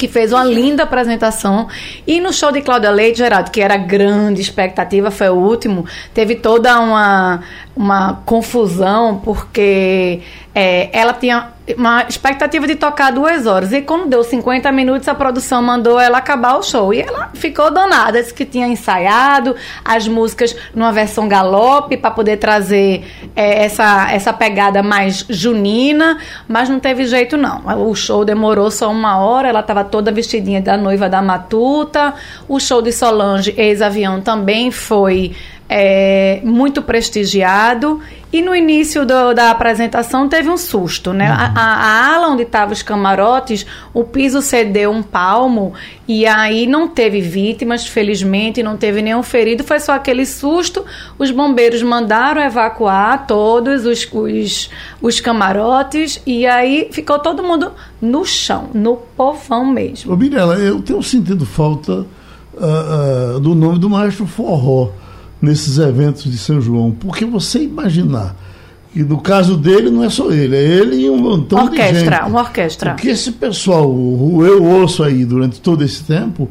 que 0.00 0.08
fez 0.08 0.32
uma 0.32 0.42
linda 0.42 0.84
apresentação. 0.84 1.68
E 2.06 2.22
no 2.22 2.32
show 2.32 2.50
de 2.50 2.62
Cláudia 2.62 2.90
Leite, 2.90 3.18
Geraldo, 3.18 3.50
que 3.50 3.60
era 3.60 3.76
grande 3.76 4.40
expectativa, 4.40 5.10
foi 5.10 5.28
o 5.28 5.34
último, 5.34 5.84
teve 6.14 6.36
toda 6.36 6.80
uma, 6.80 7.40
uma 7.76 8.22
confusão, 8.24 9.20
porque 9.22 10.22
é, 10.54 10.88
ela 10.98 11.12
tinha 11.12 11.48
uma 11.76 12.04
expectativa 12.08 12.66
de 12.66 12.74
tocar 12.74 13.10
duas 13.12 13.46
horas. 13.46 13.72
E 13.72 13.82
quando 13.82 14.08
deu 14.08 14.22
50 14.22 14.70
minutos, 14.72 15.08
a 15.08 15.14
produção 15.14 15.62
mandou 15.62 15.98
ela 15.98 16.18
acabar 16.18 16.56
o 16.56 16.62
show. 16.62 16.92
E 16.92 17.00
ela 17.00 17.30
ficou 17.34 17.70
danada, 17.70 18.20
disse 18.20 18.34
que 18.34 18.44
tinha 18.44 18.66
ensaiado 18.66 19.54
as 19.84 20.06
músicas 20.06 20.56
numa 20.74 20.92
versão 20.92 21.28
galope 21.28 21.96
para 21.96 22.10
poder 22.10 22.36
trazer 22.36 23.04
é, 23.34 23.64
essa, 23.64 24.10
essa 24.12 24.32
pegada 24.32 24.82
mais 24.82 25.24
junina, 25.28 26.18
mas 26.48 26.68
não 26.68 26.80
teve 26.80 27.06
jeito 27.06 27.36
não. 27.36 27.62
O 27.88 27.94
show 27.94 28.24
demorou 28.24 28.70
só 28.70 28.90
uma 28.90 29.18
hora, 29.18 29.48
ela 29.48 29.60
estava 29.60 29.84
toda 29.84 30.12
vestidinha 30.12 30.60
da 30.60 30.76
noiva 30.76 31.08
da 31.08 31.22
Matuta. 31.22 32.14
O 32.48 32.58
show 32.58 32.82
de 32.82 32.92
Solange, 32.92 33.54
ex-avião, 33.56 34.20
também 34.20 34.70
foi 34.70 35.32
é, 35.72 36.40
muito 36.42 36.82
prestigiado. 36.82 38.00
E 38.32 38.40
no 38.42 38.54
início 38.54 39.04
do- 39.04 39.34
da 39.34 39.50
apresentação 39.50 40.28
teve 40.28 40.48
um 40.48 40.56
susto, 40.56 41.12
né? 41.12 41.26
A, 41.26 41.52
a- 41.52 41.74
a 41.74 42.14
ala 42.14 42.28
onde 42.28 42.42
estavam 42.44 42.72
os 42.72 42.80
camarotes, 42.82 43.66
o 43.92 44.04
piso 44.04 44.40
cedeu 44.40 44.90
um 44.92 45.02
palmo 45.02 45.72
e 46.06 46.26
aí 46.26 46.64
não 46.66 46.86
teve 46.86 47.20
vítimas, 47.20 47.86
felizmente, 47.86 48.62
não 48.62 48.76
teve 48.76 49.02
nenhum 49.02 49.22
ferido, 49.22 49.64
foi 49.64 49.80
só 49.80 49.92
aquele 49.94 50.24
susto. 50.26 50.84
Os 51.18 51.30
bombeiros 51.32 51.82
mandaram 51.82 52.40
evacuar 52.42 53.26
todos 53.26 53.84
os, 53.84 54.08
os, 54.12 54.70
os 55.02 55.20
camarotes 55.20 56.20
e 56.24 56.46
aí 56.46 56.88
ficou 56.92 57.18
todo 57.18 57.42
mundo 57.42 57.72
no 58.00 58.24
chão, 58.24 58.70
no 58.72 58.96
povão 59.16 59.66
mesmo. 59.66 60.12
Ô 60.12 60.16
Mirella, 60.16 60.54
eu 60.54 60.80
tenho 60.82 61.02
sentido 61.02 61.44
falta 61.44 62.06
ah, 62.60 63.34
ah, 63.36 63.38
do 63.40 63.56
nome 63.56 63.78
do 63.80 63.90
maestro 63.90 64.24
Forró 64.26 64.90
nesses 65.40 65.78
eventos 65.78 66.24
de 66.24 66.36
São 66.36 66.60
João, 66.60 66.90
porque 66.90 67.24
você 67.24 67.62
imaginar 67.62 68.36
que 68.92 69.02
no 69.02 69.20
caso 69.20 69.56
dele 69.56 69.90
não 69.90 70.02
é 70.02 70.10
só 70.10 70.30
ele, 70.32 70.56
é 70.56 70.62
ele 70.62 70.96
e 70.96 71.10
um 71.10 71.16
montão 71.16 71.64
de 71.64 71.70
orquestra, 71.70 72.16
gente. 72.16 72.28
uma 72.28 72.40
orquestra. 72.40 72.92
O 72.92 72.96
que 72.96 73.08
esse 73.08 73.32
pessoal, 73.32 73.84
eu 73.84 74.62
ouço 74.62 75.02
aí 75.02 75.24
durante 75.24 75.60
todo 75.60 75.84
esse 75.84 76.02
tempo, 76.02 76.48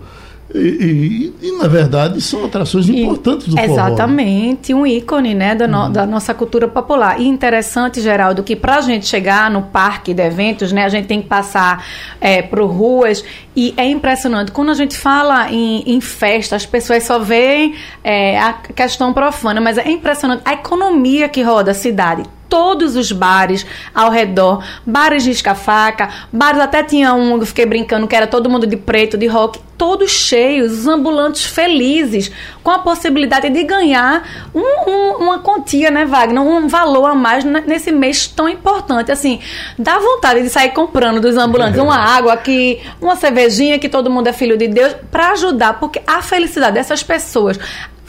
E, 0.53 1.33
e, 1.41 1.47
e, 1.47 1.57
na 1.59 1.67
verdade 1.67 2.19
são 2.21 2.43
atrações 2.43 2.89
importantes 2.89 3.47
do 3.47 3.55
forró. 3.55 3.71
Exatamente, 3.71 4.73
um 4.73 4.85
ícone 4.85 5.35
né, 5.35 5.53
da, 5.53 5.67
no, 5.67 5.83
uhum. 5.83 5.91
da, 5.91 6.05
nossa 6.07 6.33
cultura 6.33 6.67
popular. 6.67 7.21
E 7.21 7.27
interessante, 7.27 8.01
Geraldo, 8.01 8.41
que 8.41 8.55
para 8.55 8.77
a 8.77 8.81
gente 8.81 9.05
chegar 9.05 9.51
no 9.51 9.61
parque 9.61 10.11
de 10.11 10.23
eventos, 10.23 10.71
né, 10.71 10.85
a 10.85 10.89
gente 10.89 11.07
tem 11.07 11.21
que 11.21 11.27
passar 11.27 11.85
é, 12.19 12.41
por 12.41 12.65
ruas 12.65 13.23
e 13.55 13.75
é 13.77 13.85
impressionante. 13.85 14.51
Quando 14.51 14.71
a 14.71 14.73
gente 14.73 14.97
fala 14.97 15.51
em, 15.51 15.83
em 15.85 16.01
festa, 16.01 16.55
as 16.55 16.65
pessoas 16.65 17.03
só 17.03 17.19
veem 17.19 17.75
é, 18.03 18.39
a 18.39 18.53
questão 18.53 19.13
profana, 19.13 19.61
mas 19.61 19.77
é 19.77 19.87
impressionante 19.89 20.41
a 20.45 20.53
economia 20.53 21.29
que 21.29 21.43
roda 21.43 21.71
a 21.71 21.75
cidade 21.75 22.23
todos 22.49 22.95
os 22.95 23.11
bares 23.11 23.65
ao 23.93 24.09
redor, 24.09 24.63
bares 24.85 25.23
de 25.23 25.31
escafaca, 25.31 26.09
bares 26.33 26.59
até 26.59 26.83
tinha 26.83 27.13
um, 27.13 27.37
eu 27.37 27.45
fiquei 27.45 27.65
brincando 27.65 28.07
que 28.07 28.15
era 28.15 28.27
todo 28.27 28.49
mundo 28.49 28.65
de 28.65 28.75
preto, 28.75 29.17
de 29.17 29.27
rock, 29.27 29.59
todos 29.77 30.11
cheios, 30.11 30.79
os 30.79 30.87
ambulantes 30.87 31.45
felizes, 31.45 32.29
com 32.61 32.69
a 32.69 32.79
possibilidade 32.79 33.49
de 33.49 33.63
ganhar 33.63 34.27
um, 34.53 34.59
um, 34.59 35.11
uma 35.23 35.39
quantia, 35.39 35.89
né, 35.89 36.03
Wagner? 36.03 36.41
Um 36.41 36.67
valor 36.67 37.05
a 37.05 37.15
mais 37.15 37.45
nesse 37.45 37.89
mês 37.89 38.27
tão 38.27 38.49
importante. 38.49 39.09
Assim, 39.09 39.39
dá 39.77 39.97
vontade 39.97 40.41
de 40.41 40.49
sair 40.49 40.71
comprando 40.71 41.21
dos 41.21 41.37
ambulantes 41.37 41.79
uma 41.79 41.95
água 41.95 42.33
aqui, 42.33 42.81
uma 42.99 43.15
cervejinha 43.15 43.79
que 43.79 43.87
todo 43.87 44.09
mundo 44.09 44.27
é 44.27 44.33
filho 44.33 44.57
de 44.57 44.67
Deus, 44.67 44.93
para 45.09 45.31
ajudar, 45.31 45.79
porque 45.79 46.01
a 46.05 46.21
felicidade 46.21 46.73
dessas 46.73 47.01
pessoas, 47.01 47.57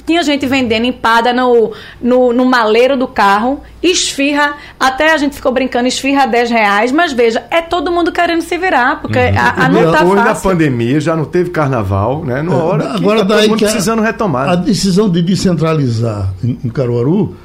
tinha 0.02 0.22
gente 0.22 0.46
vendendo 0.46 0.86
empada 0.86 1.32
no, 1.32 1.72
no, 2.00 2.32
no 2.32 2.44
maleiro 2.44 2.96
do 2.96 3.06
carro, 3.06 3.60
esfirra, 3.82 4.54
até 4.78 5.12
a 5.12 5.16
gente 5.16 5.34
ficou 5.34 5.52
brincando, 5.52 5.88
esfirra 5.88 6.26
10 6.26 6.50
reais, 6.50 6.92
mas 6.92 7.12
veja, 7.12 7.44
é 7.50 7.62
todo 7.62 7.90
mundo 7.90 8.12
querendo 8.12 8.42
se 8.42 8.56
virar, 8.58 9.00
porque 9.00 9.18
uhum. 9.18 9.38
a, 9.38 9.64
a 9.64 9.68
não 9.68 9.92
tá 9.92 10.04
Hoje 10.04 10.16
fácil. 10.16 10.24
na 10.24 10.34
pandemia 10.34 11.00
já 11.00 11.16
não 11.16 11.24
teve 11.24 11.50
carnaval, 11.50 12.24
né? 12.24 12.42
Numa 12.42 12.58
é, 12.58 12.62
hora 12.62 12.84
agora 12.94 13.20
que 13.22 13.28
tá 13.28 13.34
todo 13.34 13.48
mundo 13.48 13.58
que 13.58 13.64
precisando 13.64 14.02
retomar. 14.02 14.48
A 14.48 14.54
decisão 14.56 15.08
de 15.08 15.22
descentralizar 15.22 16.32
em, 16.42 16.58
em 16.64 16.68
Caruaru 16.68 17.36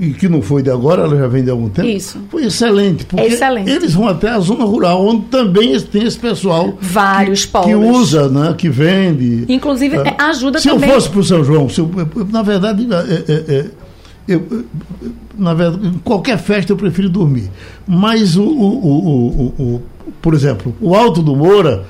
e 0.00 0.14
que 0.14 0.28
não 0.28 0.40
foi 0.40 0.62
de 0.62 0.70
agora, 0.70 1.02
ela 1.02 1.16
já 1.16 1.26
vem 1.26 1.44
de 1.44 1.50
algum 1.50 1.68
tempo. 1.68 1.86
Isso. 1.86 2.18
Foi 2.30 2.44
excelente, 2.44 3.04
porque 3.04 3.26
excelente. 3.26 3.70
eles 3.70 3.92
vão 3.92 4.08
até 4.08 4.30
a 4.30 4.38
zona 4.38 4.64
rural, 4.64 5.06
onde 5.06 5.26
também 5.26 5.78
tem 5.80 6.04
esse 6.04 6.18
pessoal 6.18 6.76
vários 6.80 7.44
que, 7.44 7.60
que 7.60 7.74
usa, 7.74 8.28
né, 8.28 8.54
que 8.56 8.68
vende. 8.70 9.44
Inclusive 9.48 9.96
é, 9.96 10.14
ajuda 10.18 10.58
se 10.58 10.68
também. 10.68 10.88
Se 10.88 10.88
eu 10.88 10.94
fosse 10.94 11.10
para 11.10 11.20
o 11.20 11.24
São 11.24 11.44
João, 11.44 11.68
eu, 11.76 12.26
na 12.30 12.42
verdade, 12.42 12.88
é, 12.90 13.32
é, 13.32 13.56
é, 13.56 13.70
eu, 14.26 14.64
na 15.36 15.52
verdade, 15.52 15.86
em 15.86 15.98
qualquer 15.98 16.38
festa 16.38 16.72
eu 16.72 16.76
prefiro 16.76 17.10
dormir. 17.10 17.50
Mas 17.86 18.36
o, 18.36 18.44
o, 18.44 19.54
o, 19.58 19.62
o 19.62 19.82
por 20.22 20.34
exemplo, 20.34 20.74
o 20.80 20.94
Alto 20.94 21.22
do 21.22 21.36
Moura 21.36 21.84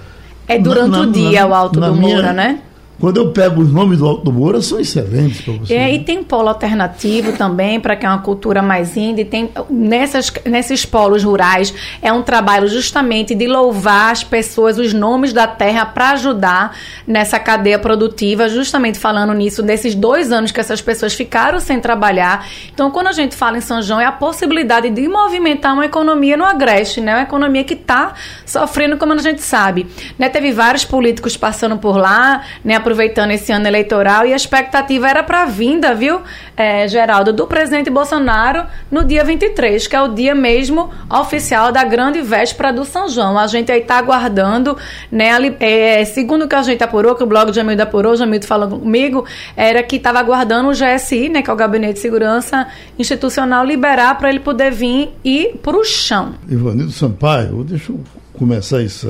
é 0.48 0.58
durante 0.58 0.90
na, 0.90 1.00
o 1.00 1.12
dia 1.12 1.42
na, 1.42 1.46
o 1.46 1.54
Alto 1.54 1.80
do 1.80 1.94
minha, 1.94 2.14
Moura, 2.14 2.32
né? 2.32 2.58
Quando 3.00 3.16
eu 3.16 3.32
pego 3.32 3.60
os 3.60 3.72
nomes 3.72 3.98
do 3.98 4.06
Alto 4.06 4.22
do 4.22 4.32
Moura, 4.32 4.62
são 4.62 4.78
excelentes 4.78 5.40
para 5.40 5.54
você. 5.54 5.74
É, 5.74 5.92
e 5.92 5.98
tem 5.98 6.22
polo 6.22 6.48
alternativo 6.48 7.32
também, 7.32 7.80
para 7.80 7.96
que 7.96 8.06
é 8.06 8.08
uma 8.08 8.20
cultura 8.20 8.62
mais 8.62 8.96
indie. 8.96 9.24
Tem, 9.24 9.50
nessas, 9.68 10.32
nesses 10.44 10.86
polos 10.86 11.24
rurais, 11.24 11.74
é 12.00 12.12
um 12.12 12.22
trabalho 12.22 12.68
justamente 12.68 13.34
de 13.34 13.46
louvar 13.48 14.12
as 14.12 14.22
pessoas, 14.22 14.78
os 14.78 14.92
nomes 14.92 15.32
da 15.32 15.48
terra, 15.48 15.84
para 15.84 16.10
ajudar 16.10 16.76
nessa 17.06 17.38
cadeia 17.40 17.78
produtiva, 17.78 18.48
justamente 18.48 18.98
falando 18.98 19.32
nisso, 19.32 19.62
desses 19.62 19.94
dois 19.94 20.30
anos 20.30 20.52
que 20.52 20.60
essas 20.60 20.80
pessoas 20.80 21.12
ficaram 21.12 21.58
sem 21.58 21.80
trabalhar. 21.80 22.46
Então, 22.72 22.90
quando 22.90 23.08
a 23.08 23.12
gente 23.12 23.34
fala 23.34 23.58
em 23.58 23.60
São 23.60 23.82
João, 23.82 24.00
é 24.00 24.06
a 24.06 24.12
possibilidade 24.12 24.90
de 24.90 25.08
movimentar 25.08 25.74
uma 25.74 25.86
economia 25.86 26.36
no 26.36 26.44
Agreste, 26.44 27.00
né? 27.00 27.16
Uma 27.16 27.22
economia 27.22 27.64
que 27.64 27.74
está 27.74 28.14
sofrendo, 28.46 28.96
como 28.96 29.12
a 29.12 29.18
gente 29.18 29.42
sabe. 29.42 29.86
Né? 30.18 30.28
Teve 30.28 30.52
vários 30.52 30.84
políticos 30.84 31.36
passando 31.36 31.76
por 31.78 31.96
lá, 31.96 32.42
né? 32.64 32.78
Aproveitando 32.82 33.30
esse 33.30 33.52
ano 33.52 33.66
eleitoral 33.66 34.26
e 34.26 34.32
a 34.32 34.36
expectativa 34.36 35.08
era 35.08 35.22
para 35.22 35.42
a 35.42 35.44
vinda, 35.46 35.94
viu, 35.94 36.20
é, 36.56 36.86
Geraldo, 36.88 37.32
do 37.32 37.46
presidente 37.46 37.88
Bolsonaro 37.88 38.66
no 38.90 39.04
dia 39.04 39.24
23, 39.24 39.86
que 39.86 39.96
é 39.96 40.02
o 40.02 40.08
dia 40.08 40.34
mesmo 40.34 40.90
oficial 41.08 41.72
da 41.72 41.84
grande 41.84 42.20
véspera 42.20 42.72
do 42.72 42.84
São 42.84 43.08
João. 43.08 43.38
A 43.38 43.46
gente 43.46 43.70
aí 43.70 43.80
está 43.80 43.96
aguardando, 43.96 44.76
né, 45.10 45.32
ali, 45.32 45.56
é, 45.60 46.04
segundo 46.04 46.44
o 46.44 46.48
que 46.48 46.54
a 46.54 46.62
gente 46.62 46.82
apurou, 46.82 47.14
que 47.14 47.22
o 47.22 47.26
blog 47.26 47.50
de 47.50 47.56
Jamildo 47.56 47.82
apurou, 47.82 48.16
Jamildo 48.16 48.46
falou 48.46 48.68
comigo, 48.68 49.24
era 49.56 49.82
que 49.82 49.96
estava 49.96 50.18
aguardando 50.18 50.68
o 50.68 50.72
GSI, 50.72 51.28
né, 51.28 51.40
que 51.40 51.48
é 51.48 51.52
o 51.52 51.56
Gabinete 51.56 51.94
de 51.94 52.00
Segurança 52.00 52.66
Institucional, 52.98 53.64
liberar 53.64 54.18
para 54.18 54.28
ele 54.28 54.40
poder 54.40 54.72
vir 54.72 55.10
e 55.24 55.54
para 55.62 55.76
o 55.76 55.84
chão. 55.84 56.34
Ivanildo 56.48 56.92
Sampaio, 56.92 57.64
deixa 57.64 57.92
eu 57.92 58.00
começar 58.36 58.82
isso 58.82 59.08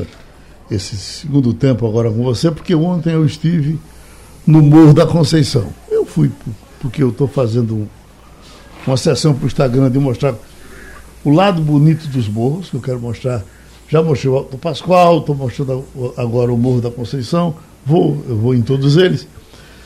esse 0.75 0.97
segundo 0.97 1.53
tempo 1.53 1.87
agora 1.87 2.11
com 2.11 2.23
você, 2.23 2.51
porque 2.51 2.75
ontem 2.75 3.13
eu 3.13 3.25
estive 3.25 3.79
no 4.47 4.63
Morro 4.63 4.93
da 4.93 5.07
Conceição. 5.07 5.67
Eu 5.91 6.05
fui 6.05 6.31
porque 6.81 7.03
eu 7.03 7.11
estou 7.11 7.29
fazendo 7.29 7.89
uma 8.87 8.97
sessão 8.97 9.33
para 9.33 9.45
o 9.45 9.47
Instagram 9.47 9.91
de 9.91 9.99
mostrar 9.99 10.35
o 11.25 11.31
lado 11.31 11.63
bonito 11.63 12.09
dos 12.09 12.29
morros, 12.29 12.69
que 12.69 12.77
eu 12.77 12.81
quero 12.81 13.01
mostrar. 13.01 13.43
Já 13.89 14.03
mostrei 14.03 14.33
o 14.33 14.37
Alto 14.37 14.59
Pascoal, 14.59 15.19
estou 15.19 15.35
mostrando 15.35 15.85
agora 16.17 16.53
o 16.53 16.59
Morro 16.59 16.81
da 16.81 16.91
Conceição, 16.91 17.55
vou, 17.87 18.23
eu 18.29 18.37
vou 18.37 18.55
em 18.55 18.63
todos 18.63 18.97
eles, 18.97 19.29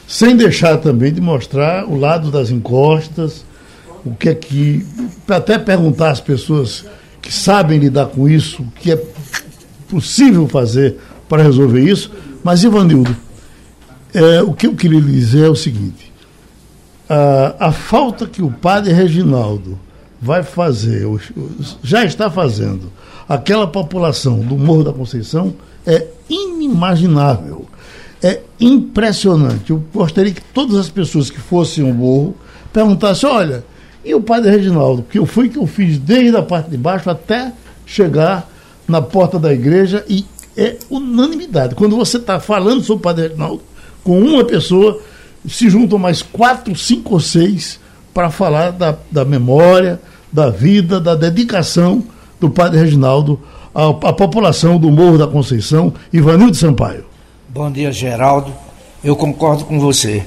sem 0.06 0.36
deixar 0.36 0.78
também 0.78 1.12
de 1.12 1.20
mostrar 1.20 1.84
o 1.86 1.98
lado 1.98 2.30
das 2.30 2.50
encostas, 2.50 3.44
o 4.04 4.14
que 4.14 4.28
é 4.28 4.34
que. 4.34 4.86
Até 5.28 5.58
perguntar 5.58 6.10
às 6.10 6.20
pessoas 6.20 6.86
que 7.20 7.32
sabem 7.32 7.78
lidar 7.78 8.06
com 8.06 8.28
isso, 8.28 8.62
o 8.62 8.70
que 8.80 8.92
é 8.92 9.04
possível 9.88 10.46
fazer 10.48 10.96
para 11.28 11.42
resolver 11.42 11.80
isso. 11.80 12.10
Mas, 12.42 12.62
Ivanildo, 12.62 13.16
é, 14.14 14.42
o 14.42 14.52
que 14.52 14.66
eu 14.66 14.74
queria 14.74 15.00
lhe 15.00 15.12
dizer 15.12 15.46
é 15.46 15.50
o 15.50 15.56
seguinte: 15.56 16.12
a, 17.08 17.68
a 17.68 17.72
falta 17.72 18.26
que 18.26 18.42
o 18.42 18.50
padre 18.50 18.92
Reginaldo 18.92 19.78
vai 20.20 20.42
fazer, 20.42 21.06
já 21.82 22.04
está 22.04 22.30
fazendo, 22.30 22.90
aquela 23.28 23.66
população 23.66 24.40
do 24.40 24.56
Morro 24.56 24.84
da 24.84 24.92
Conceição 24.92 25.54
é 25.86 26.06
inimaginável. 26.28 27.66
É 28.22 28.40
impressionante. 28.58 29.70
Eu 29.70 29.84
gostaria 29.92 30.32
que 30.32 30.40
todas 30.40 30.76
as 30.76 30.88
pessoas 30.88 31.30
que 31.30 31.38
fossem 31.38 31.86
ao 31.86 31.94
morro 31.94 32.34
perguntassem: 32.72 33.28
olha, 33.28 33.62
e 34.04 34.14
o 34.14 34.20
padre 34.20 34.50
Reginaldo? 34.50 35.02
Que 35.02 35.18
eu 35.18 35.26
fui 35.26 35.48
que 35.48 35.58
eu 35.58 35.66
fiz 35.66 35.98
desde 35.98 36.36
a 36.36 36.42
parte 36.42 36.70
de 36.70 36.76
baixo 36.76 37.10
até 37.10 37.52
chegar 37.84 38.50
na 38.86 39.02
porta 39.02 39.38
da 39.38 39.52
igreja 39.52 40.04
e 40.08 40.24
é 40.56 40.76
unanimidade. 40.88 41.74
Quando 41.74 41.96
você 41.96 42.16
está 42.16 42.40
falando 42.40 42.82
sobre 42.82 43.00
o 43.00 43.02
Padre 43.02 43.28
Reginaldo, 43.28 43.62
com 44.02 44.18
uma 44.20 44.44
pessoa, 44.44 45.00
se 45.46 45.68
juntam 45.68 45.98
mais 45.98 46.22
quatro, 46.22 46.74
cinco 46.74 47.14
ou 47.14 47.20
seis 47.20 47.78
para 48.14 48.30
falar 48.30 48.70
da, 48.70 48.96
da 49.10 49.24
memória, 49.24 50.00
da 50.32 50.48
vida, 50.48 51.00
da 51.00 51.14
dedicação 51.14 52.02
do 52.40 52.48
Padre 52.48 52.80
Reginaldo 52.80 53.38
à, 53.74 53.88
à 53.88 54.12
população 54.12 54.78
do 54.78 54.90
Morro 54.90 55.18
da 55.18 55.26
Conceição, 55.26 55.92
Ivanildo 56.12 56.56
Sampaio. 56.56 57.04
Bom 57.48 57.70
dia, 57.70 57.92
Geraldo. 57.92 58.52
Eu 59.04 59.16
concordo 59.16 59.64
com 59.64 59.78
você. 59.78 60.24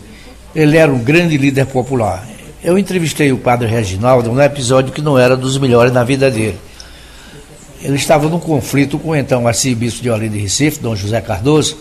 Ele 0.54 0.78
era 0.78 0.92
um 0.92 1.00
grande 1.00 1.38
líder 1.38 1.66
popular. 1.66 2.28
Eu 2.64 2.78
entrevistei 2.78 3.32
o 3.32 3.38
Padre 3.38 3.68
Reginaldo 3.68 4.32
num 4.32 4.42
episódio 4.42 4.92
que 4.92 5.02
não 5.02 5.18
era 5.18 5.36
dos 5.36 5.58
melhores 5.58 5.94
na 5.94 6.04
vida 6.04 6.30
dele 6.30 6.58
ele 7.82 7.96
estava 7.96 8.28
num 8.28 8.40
conflito 8.40 9.00
com 9.00 9.16
então 9.16 9.48
arcebispo 9.48 10.02
de 10.02 10.10
Olinda 10.10 10.36
e 10.36 10.42
Recife, 10.42 10.80
Dom 10.80 10.96
José 10.96 11.22
Cardoso, 11.22 11.78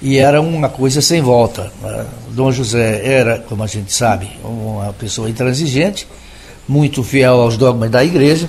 e 0.00 0.18
era 0.18 0.40
uma 0.40 0.68
coisa 0.68 1.00
sem 1.00 1.20
volta. 1.20 1.72
Né? 1.82 2.06
Dom 2.30 2.52
José 2.52 3.00
era, 3.04 3.38
como 3.38 3.62
a 3.62 3.66
gente 3.66 3.92
sabe, 3.92 4.28
uma 4.44 4.92
pessoa 4.92 5.28
intransigente, 5.28 6.06
muito 6.68 7.02
fiel 7.02 7.40
aos 7.40 7.56
dogmas 7.56 7.90
da 7.90 8.04
igreja, 8.04 8.48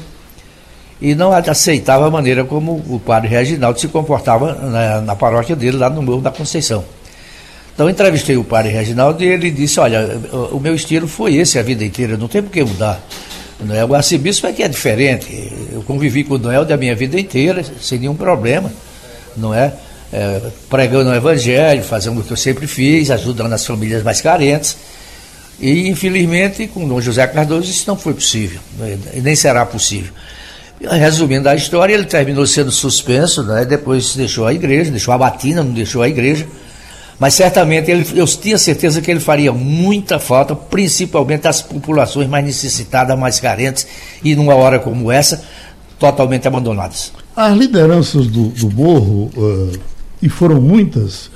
e 0.99 1.13
não 1.13 1.31
aceitava 1.31 2.07
a 2.07 2.09
maneira 2.09 2.43
como 2.43 2.73
o 2.89 2.99
padre 2.99 3.29
Reginaldo 3.29 3.79
se 3.79 3.87
comportava 3.87 4.53
na, 4.53 5.01
na 5.01 5.15
paróquia 5.15 5.55
dele, 5.55 5.77
lá 5.77 5.89
no 5.89 6.01
Morro 6.01 6.21
da 6.21 6.31
Conceição. 6.31 6.83
Então 7.73 7.87
entrevistei 7.87 8.35
o 8.35 8.43
padre 8.43 8.71
Reginaldo 8.71 9.23
e 9.23 9.27
ele 9.27 9.51
disse, 9.51 9.79
olha, 9.79 10.19
o 10.51 10.59
meu 10.59 10.73
estilo 10.73 11.07
foi 11.07 11.35
esse 11.35 11.59
a 11.59 11.63
vida 11.63 11.85
inteira, 11.85 12.17
não 12.17 12.27
tem 12.27 12.41
por 12.41 12.51
que 12.51 12.63
mudar. 12.63 12.99
O 13.89 13.95
arcebispo 13.95 14.45
é 14.45 14.53
que 14.53 14.61
é 14.61 14.67
diferente. 14.67 15.51
Eu 15.71 15.81
convivi 15.81 16.23
com 16.23 16.35
o 16.35 16.37
Noel 16.37 16.63
da 16.63 16.77
minha 16.77 16.95
vida 16.95 17.19
inteira, 17.19 17.65
sem 17.81 17.99
nenhum 17.99 18.15
problema, 18.15 18.71
não 19.35 19.53
é? 19.53 19.73
é 20.13 20.41
pregando 20.69 21.09
o 21.09 21.15
evangelho, 21.15 21.83
fazendo 21.83 22.19
o 22.19 22.23
que 22.23 22.31
eu 22.31 22.37
sempre 22.37 22.67
fiz, 22.67 23.09
ajudando 23.09 23.53
as 23.53 23.65
famílias 23.65 24.03
mais 24.03 24.21
carentes. 24.21 24.77
E, 25.59 25.89
infelizmente, 25.89 26.67
com 26.67 26.87
Dom 26.87 27.01
José 27.01 27.25
Cardoso, 27.25 27.69
isso 27.69 27.85
não 27.87 27.97
foi 27.97 28.13
possível, 28.13 28.59
né? 28.77 28.97
nem 29.23 29.35
será 29.35 29.65
possível. 29.65 30.13
Resumindo 30.79 31.49
a 31.49 31.55
história, 31.55 31.95
ele 31.95 32.05
terminou 32.05 32.45
sendo 32.45 32.71
suspenso, 32.71 33.41
né? 33.41 33.65
depois 33.65 34.15
deixou 34.15 34.45
a 34.45 34.53
igreja, 34.53 34.91
deixou 34.91 35.15
a 35.15 35.17
batina, 35.17 35.63
não 35.63 35.71
deixou 35.71 36.03
a 36.03 36.09
igreja 36.09 36.45
mas 37.19 37.33
certamente 37.33 37.89
ele, 37.89 38.05
eu 38.15 38.25
tinha 38.25 38.57
certeza 38.57 39.01
que 39.01 39.09
ele 39.09 39.19
faria 39.19 39.51
muita 39.51 40.19
falta, 40.19 40.55
principalmente 40.55 41.47
às 41.47 41.61
populações 41.61 42.27
mais 42.27 42.45
necessitadas, 42.45 43.17
mais 43.17 43.39
carentes, 43.39 43.87
e 44.23 44.35
numa 44.35 44.55
hora 44.55 44.79
como 44.79 45.11
essa, 45.11 45.43
totalmente 45.97 46.47
abandonadas. 46.47 47.11
As 47.35 47.55
lideranças 47.57 48.27
do, 48.27 48.49
do 48.49 48.69
Morro, 48.69 49.31
uh, 49.35 49.79
e 50.21 50.29
foram 50.29 50.61
muitas, 50.61 51.31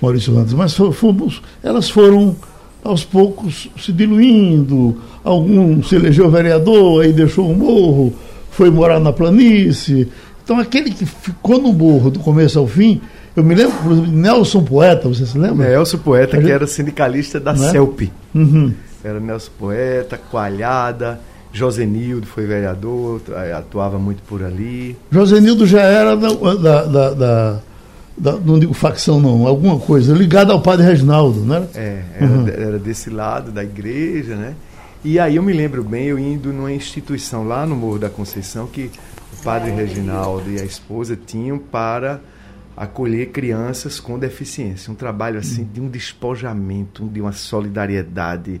Maurício 0.00 0.34
Randes, 0.34 0.54
mas 0.54 0.74
fomos, 0.74 1.42
elas 1.62 1.88
foram 1.88 2.36
aos 2.82 3.04
poucos 3.04 3.68
se 3.78 3.92
diluindo, 3.92 5.00
algum 5.22 5.82
se 5.82 5.94
elegeu 5.94 6.30
vereador, 6.30 7.02
aí 7.04 7.12
deixou 7.12 7.50
o 7.50 7.56
morro, 7.56 8.12
foi 8.50 8.70
morar 8.70 8.98
na 8.98 9.12
planície. 9.12 10.08
Então 10.42 10.58
aquele 10.58 10.90
que 10.90 11.04
ficou 11.04 11.60
no 11.60 11.72
morro 11.72 12.10
do 12.10 12.18
começo 12.20 12.58
ao 12.58 12.66
fim, 12.66 13.00
eu 13.36 13.44
me 13.44 13.54
lembro, 13.54 13.76
por 13.82 13.92
exemplo, 13.92 14.10
Nelson 14.12 14.62
Poeta, 14.64 15.08
você 15.08 15.24
se 15.26 15.38
lembra? 15.38 15.68
Nelson 15.68 15.98
Poeta, 15.98 16.36
A 16.36 16.38
que 16.38 16.44
gente- 16.46 16.54
era 16.54 16.66
sindicalista 16.66 17.38
da 17.40 17.52
Né? 17.52 17.70
CELP. 17.70 18.10
Uhum. 18.34 18.72
Era 19.04 19.18
Nelson 19.20 19.50
Poeta, 19.58 20.18
Coalhada, 20.18 21.20
Josenildo 21.52 22.26
foi 22.26 22.46
vereador, 22.46 23.20
atuava 23.56 23.98
muito 23.98 24.22
por 24.22 24.42
ali. 24.44 24.96
Josenildo 25.10 25.66
já 25.66 25.80
era 25.82 26.16
da, 26.16 26.28
da, 26.28 26.84
da- 26.84 27.10
da- 27.14 27.60
da- 28.16 28.32
não 28.38 28.58
digo 28.58 28.72
facção 28.74 29.18
não, 29.20 29.46
alguma 29.46 29.78
coisa, 29.78 30.12
ligada 30.12 30.52
ao 30.52 30.60
padre 30.60 30.86
Reginaldo, 30.86 31.40
não 31.40 31.56
era? 31.56 31.70
É, 31.74 32.02
era, 32.20 32.26
Uhum. 32.26 32.48
era 32.48 32.78
desse 32.78 33.10
lado 33.10 33.50
da 33.50 33.64
igreja, 33.64 34.36
né? 34.36 34.54
E 35.02 35.18
aí 35.18 35.36
eu 35.36 35.42
me 35.42 35.52
lembro 35.52 35.82
bem, 35.82 36.04
eu 36.06 36.18
indo 36.18 36.52
numa 36.52 36.70
instituição 36.72 37.48
lá 37.48 37.64
no 37.64 37.74
Morro 37.74 37.98
da 37.98 38.10
Conceição 38.10 38.66
que 38.66 38.90
o 39.32 39.42
padre 39.42 39.70
Reginaldo 39.70 40.50
e 40.50 40.60
a 40.60 40.64
esposa 40.64 41.16
tinham 41.26 41.56
para 41.58 42.20
acolher 42.76 43.30
crianças 43.30 44.00
com 44.00 44.18
deficiência. 44.18 44.92
Um 44.92 44.94
trabalho 44.94 45.38
assim 45.38 45.64
de 45.64 45.80
um 45.80 45.88
despojamento, 45.88 47.08
de 47.08 47.20
uma 47.20 47.32
solidariedade. 47.32 48.60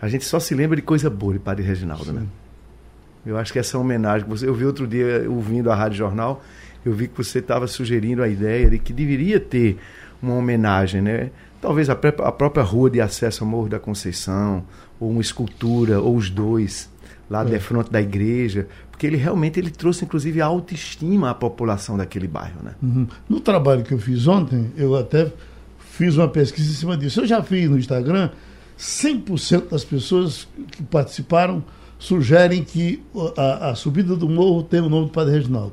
A 0.00 0.08
gente 0.08 0.24
só 0.24 0.38
se 0.38 0.54
lembra 0.54 0.76
de 0.76 0.82
coisa 0.82 1.10
boa 1.10 1.32
de 1.32 1.38
padre 1.38 1.64
Reginaldo, 1.64 2.12
né? 2.12 2.26
Eu 3.26 3.36
acho 3.36 3.52
que 3.52 3.58
essa 3.58 3.78
homenagem 3.78 4.24
que 4.24 4.30
você. 4.30 4.48
Eu 4.48 4.54
vi 4.54 4.64
outro 4.64 4.86
dia 4.86 5.28
ouvindo 5.28 5.70
a 5.70 5.74
Rádio 5.74 5.98
Jornal, 5.98 6.42
eu 6.84 6.94
vi 6.94 7.08
que 7.08 7.16
você 7.16 7.40
estava 7.40 7.66
sugerindo 7.66 8.22
a 8.22 8.28
ideia 8.28 8.70
de 8.70 8.78
que 8.78 8.92
deveria 8.92 9.38
ter 9.38 9.78
uma 10.22 10.34
homenagem, 10.34 11.02
né? 11.02 11.30
Talvez 11.60 11.90
a, 11.90 11.92
a 11.92 12.32
própria 12.32 12.62
rua 12.62 12.88
de 12.88 13.00
acesso 13.00 13.42
ao 13.42 13.50
Morro 13.50 13.68
da 13.68 13.78
Conceição, 13.78 14.64
ou 14.98 15.10
uma 15.10 15.20
escultura, 15.20 16.00
ou 16.00 16.16
os 16.16 16.30
dois, 16.30 16.88
lá 17.28 17.44
de 17.44 17.58
frente 17.58 17.90
da 17.90 18.00
igreja, 18.00 18.66
porque 18.90 19.06
ele 19.06 19.16
realmente 19.16 19.58
ele 19.60 19.70
trouxe 19.70 20.04
inclusive 20.04 20.40
a 20.40 20.46
autoestima 20.46 21.30
à 21.30 21.34
população 21.34 21.96
daquele 21.96 22.26
bairro, 22.26 22.62
né? 22.62 22.74
Uhum. 22.82 23.06
No 23.28 23.40
trabalho 23.40 23.82
que 23.82 23.92
eu 23.92 23.98
fiz 23.98 24.26
ontem, 24.26 24.70
eu 24.76 24.96
até 24.96 25.30
fiz 25.78 26.16
uma 26.16 26.28
pesquisa 26.28 26.70
em 26.70 26.74
cima 26.74 26.96
disso. 26.96 27.20
Eu 27.20 27.26
já 27.26 27.42
fiz 27.42 27.68
no 27.68 27.78
Instagram, 27.78 28.30
100% 28.78 29.70
das 29.70 29.84
pessoas 29.84 30.48
que 30.70 30.82
participaram 30.82 31.62
sugerem 31.98 32.62
que 32.62 33.02
a, 33.36 33.70
a 33.70 33.74
subida 33.74 34.14
do 34.14 34.28
morro 34.28 34.62
tem 34.62 34.80
o 34.80 34.88
nome 34.88 35.06
do 35.06 35.12
Padre 35.12 35.34
Reginaldo. 35.34 35.72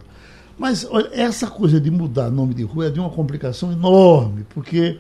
Mas 0.58 0.88
olha, 0.90 1.10
essa 1.14 1.48
coisa 1.48 1.80
de 1.80 1.92
mudar 1.92 2.30
nome 2.30 2.54
de 2.54 2.64
rua 2.64 2.88
é 2.88 2.90
de 2.90 3.00
uma 3.00 3.10
complicação 3.10 3.72
enorme, 3.72 4.46
porque. 4.50 5.00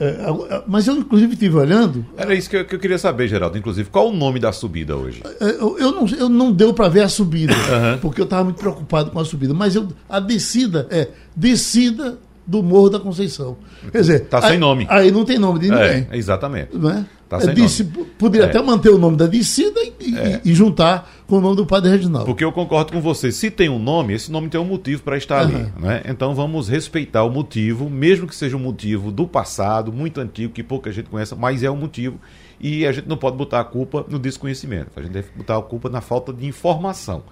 É, 0.00 0.10
a- 0.24 0.62
mas 0.66 0.86
eu, 0.86 0.96
inclusive, 0.96 1.32
estive 1.32 1.56
olhando, 1.56 2.04
Era 2.16 2.34
isso 2.34 2.48
que 2.48 2.56
eu, 2.56 2.64
que 2.64 2.74
eu 2.74 2.78
queria 2.78 2.98
saber, 2.98 3.26
Geraldo. 3.28 3.58
Inclusive, 3.58 3.88
qual 3.90 4.08
o 4.08 4.12
nome 4.16 4.38
da 4.38 4.52
subida 4.52 4.96
hoje? 4.96 5.22
É, 5.40 5.44
Eu, 5.60 5.78
eu 5.78 5.92
não, 5.92 6.06
eu 6.08 6.28
não 6.28 6.52
deu 6.52 6.72
para 6.72 6.88
ver 6.88 7.02
a 7.02 7.08
subida, 7.08 7.54
porque 8.00 8.20
eu 8.20 8.24
estava 8.24 8.44
muito 8.44 8.58
preocupado 8.58 9.10
com 9.10 9.18
a 9.18 9.24
subida. 9.24 9.52
Mas 9.54 9.74
eu, 9.74 9.88
a 10.08 10.20
descida 10.20 10.86
é 10.90 11.08
descida 11.34 12.18
do 12.46 12.62
Morro 12.62 12.88
da 12.90 12.98
Conceição. 13.00 13.56
Quer 13.92 14.00
dizer, 14.00 14.20
Tá 14.26 14.40
sem 14.40 14.52
aí- 14.52 14.58
nome. 14.58 14.86
Aí 14.88 15.10
não 15.10 15.24
tem 15.24 15.38
nome 15.38 15.58
de 15.58 15.68
ninguém. 15.70 16.06
É, 16.10 16.16
exatamente. 16.16 16.76
Né? 16.76 17.04
Tá 17.28 17.36
É, 17.36 17.40
sem 17.40 17.54
disse- 17.54 17.84
Poderia 18.18 18.46
É. 18.46 18.48
até 18.48 18.62
manter 18.62 18.88
o 18.90 18.96
nome 18.98 19.16
da 19.18 19.26
descida 19.26 19.78
e, 19.82 19.92
e- 20.00 20.40
e 20.50 20.54
juntar 20.54 21.10
com 21.28 21.36
o 21.36 21.40
nome 21.42 21.56
do 21.56 21.66
Padre 21.66 21.90
Reginaldo. 21.90 22.24
Porque 22.24 22.42
eu 22.42 22.50
concordo 22.50 22.90
com 22.90 23.02
você. 23.02 23.30
Se 23.30 23.50
tem 23.50 23.68
um 23.68 23.78
nome, 23.78 24.14
esse 24.14 24.32
nome 24.32 24.48
tem 24.48 24.58
um 24.58 24.64
motivo 24.64 25.02
para 25.02 25.16
estar 25.18 25.40
ali. 25.40 25.54
Aham. 25.54 25.72
Né? 25.78 26.02
Então 26.06 26.34
vamos 26.34 26.68
respeitar 26.68 27.22
o 27.22 27.30
motivo, 27.30 27.88
mesmo 27.90 28.26
que 28.26 28.34
seja 28.34 28.56
um 28.56 28.60
motivo 28.60 29.12
do 29.12 29.28
passado, 29.28 29.92
muito 29.92 30.20
antigo, 30.20 30.52
que 30.52 30.62
pouca 30.62 30.90
gente 30.90 31.10
conhece, 31.10 31.34
mas 31.34 31.62
é 31.62 31.70
um 31.70 31.76
motivo. 31.76 32.18
E 32.58 32.86
a 32.86 32.92
gente 32.92 33.06
não 33.06 33.18
pode 33.18 33.36
botar 33.36 33.60
a 33.60 33.64
culpa 33.64 34.04
no 34.08 34.18
desconhecimento. 34.18 34.90
A 34.96 35.02
gente 35.02 35.12
deve 35.12 35.28
botar 35.36 35.58
a 35.58 35.62
culpa 35.62 35.90
na 35.90 36.00
falta 36.00 36.32
de 36.32 36.46
informação. 36.46 37.22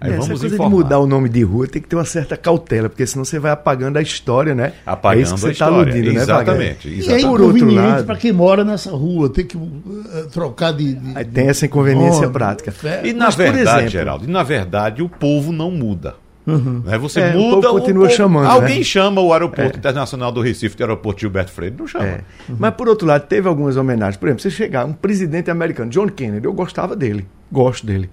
Aí 0.00 0.10
Essa 0.10 0.20
vamos 0.22 0.40
coisa 0.40 0.54
informar. 0.54 0.68
de 0.70 0.74
mudar 0.82 0.98
o 0.98 1.06
nome 1.06 1.28
de 1.28 1.42
rua 1.42 1.66
tem 1.66 1.80
que 1.80 1.88
ter 1.88 1.96
uma 1.96 2.04
certa 2.04 2.36
cautela, 2.36 2.88
porque 2.90 3.06
senão 3.06 3.24
você 3.24 3.38
vai 3.38 3.50
apagando 3.50 3.96
a 3.96 4.02
história, 4.02 4.54
né? 4.54 4.72
Apagando 4.84 5.18
é 5.20 5.22
isso 5.22 5.34
que 5.34 5.40
você 5.40 5.50
está 5.52 5.66
história. 5.66 5.90
aludindo, 5.92 6.12
né, 6.14 6.20
Exatamente. 6.20 6.88
E 6.88 6.92
é 6.92 6.98
exatamente. 6.98 7.24
Inconveniente 7.24 8.02
para 8.04 8.16
quem 8.16 8.32
mora 8.32 8.62
nessa 8.64 8.90
rua, 8.90 9.30
ter 9.30 9.44
que 9.44 9.56
eh, 9.56 10.22
trocar 10.30 10.72
de. 10.72 10.94
de- 10.94 11.16
Aí 11.18 11.24
tem 11.24 11.48
essa 11.48 11.64
inconveniência 11.64 12.20
nome, 12.22 12.32
prática. 12.32 12.70
fé. 12.70 13.00
E 13.04 13.12
na 13.14 13.26
Mas, 13.26 13.34
verdade, 13.36 13.68
exemplo- 13.68 13.88
Geraldo, 13.88 14.24
e 14.26 14.30
na 14.30 14.42
verdade 14.42 15.02
o 15.02 15.08
povo 15.08 15.50
não 15.50 15.70
muda. 15.70 16.14
Né? 16.46 16.96
Você 16.98 17.18
É, 17.20 17.34
o 17.34 17.40
muda, 17.40 17.66
povo 17.68 17.80
continua 17.80 18.08
chamando, 18.08 18.46
Alguém 18.48 18.78
né? 18.78 18.84
chama 18.84 19.20
o 19.20 19.32
aeroporto 19.32 19.78
internacional 19.78 20.30
do 20.30 20.40
Recife 20.40 20.76
de 20.76 20.82
aeroporto 20.84 21.20
Gilberto 21.22 21.50
Freire, 21.50 21.74
não 21.76 21.88
chama. 21.88 22.04
É. 22.04 22.20
Mas 22.56 22.72
por 22.74 22.88
outro 22.88 23.04
lado, 23.08 23.22
teve 23.26 23.48
algumas 23.48 23.76
homenagens. 23.76 24.16
Por 24.16 24.28
exemplo, 24.28 24.42
você 24.42 24.50
chegar, 24.50 24.84
um 24.84 24.92
presidente 24.92 25.50
americano, 25.50 25.90
John 25.90 26.06
Kennedy, 26.08 26.44
eu 26.46 26.52
gostava 26.52 26.94
dele, 26.94 27.26
gosto 27.50 27.84
dele. 27.84 28.08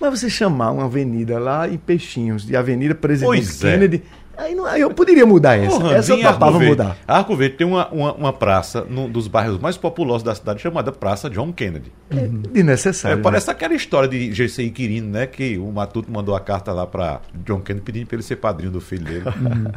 Mas 0.00 0.18
você 0.18 0.30
chamar 0.30 0.70
uma 0.72 0.84
avenida 0.86 1.38
lá 1.38 1.68
em 1.68 1.76
Peixinhos, 1.76 2.44
de 2.46 2.56
Avenida 2.56 2.94
Presidente 2.94 3.26
Pois 3.46 3.64
é. 3.64 3.72
Kennedy, 3.72 4.02
aí, 4.36 4.54
não, 4.54 4.64
aí 4.64 4.80
eu 4.80 4.90
poderia 4.94 5.26
mudar 5.26 5.56
essa. 5.58 5.78
Porra, 5.78 5.96
essa 5.96 6.12
eu 6.12 6.22
topava 6.22 6.52
Verde. 6.58 6.66
mudar. 6.70 6.96
Arco 7.06 7.36
Verde 7.36 7.56
tem 7.56 7.66
uma, 7.66 7.86
uma, 7.88 8.12
uma 8.14 8.32
praça 8.32 8.86
num 8.88 9.10
dos 9.10 9.28
bairros 9.28 9.58
mais 9.58 9.76
populosos 9.76 10.22
da 10.22 10.34
cidade 10.34 10.62
chamada 10.62 10.90
Praça 10.90 11.28
John 11.28 11.52
Kennedy. 11.52 11.92
É 12.10 12.16
É, 12.16 12.28
desnecessário. 12.50 13.18
né? 13.18 13.22
parece 13.22 13.50
aquela 13.50 13.74
história 13.74 14.08
de 14.08 14.30
GCI 14.30 14.70
Quirino, 14.70 15.10
né? 15.10 15.26
Que 15.26 15.58
o 15.58 15.70
Matuto 15.70 16.10
mandou 16.10 16.34
a 16.34 16.40
carta 16.40 16.72
lá 16.72 16.86
para 16.86 17.20
John 17.44 17.60
Kennedy 17.60 17.84
pedindo 17.84 18.06
para 18.06 18.16
ele 18.16 18.22
ser 18.22 18.36
padrinho 18.36 18.72
do 18.72 18.80
filho 18.80 19.04
dele. 19.04 19.24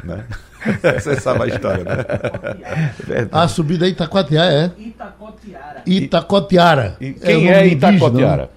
né? 0.05 0.23
Você 1.01 1.19
sabe 1.19 1.43
a 1.43 1.47
história, 1.47 1.83
né? 1.83 2.93
Verdade. 3.05 3.29
A 3.31 3.47
subida 3.49 3.85
é 3.85 3.89
Itacoatiara, 3.89 4.53
é? 4.53 4.71
Itacotiara. 4.81 5.81
Itacotiara. 5.85 6.97
E 7.01 7.09
o 7.11 7.13
quem 7.15 7.51
é, 7.51 7.67
indígena, 7.67 7.91
Itacotiara? 7.93 8.41
né? 8.43 8.49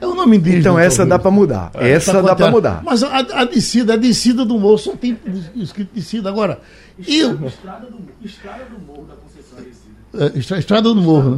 É 0.00 0.06
o 0.06 0.14
nome 0.14 0.36
indígena. 0.36 0.60
Então 0.60 0.78
essa 0.78 1.04
dá 1.06 1.18
para 1.18 1.30
mudar. 1.30 1.70
Essa 1.74 2.22
dá 2.22 2.34
para 2.36 2.50
mudar. 2.50 2.82
Mas 2.84 3.02
a, 3.02 3.16
a 3.18 3.44
descida, 3.44 3.94
a 3.94 3.96
descida 3.96 4.44
do 4.44 4.58
morro 4.58 4.78
só 4.78 4.94
tem 4.96 5.18
escrito 5.56 5.90
descida. 5.94 6.28
Agora, 6.28 6.60
eu, 7.06 7.46
Estrada 7.46 7.86
do, 7.90 7.98
Estrada 8.24 8.64
do 8.64 8.78
Morro 8.86 9.06
da 9.06 9.14
Conceição 9.16 9.58
é, 10.14 10.38
estra- 10.38 10.58
estrada 10.58 10.88
do 10.94 11.00
morro, 11.00 11.30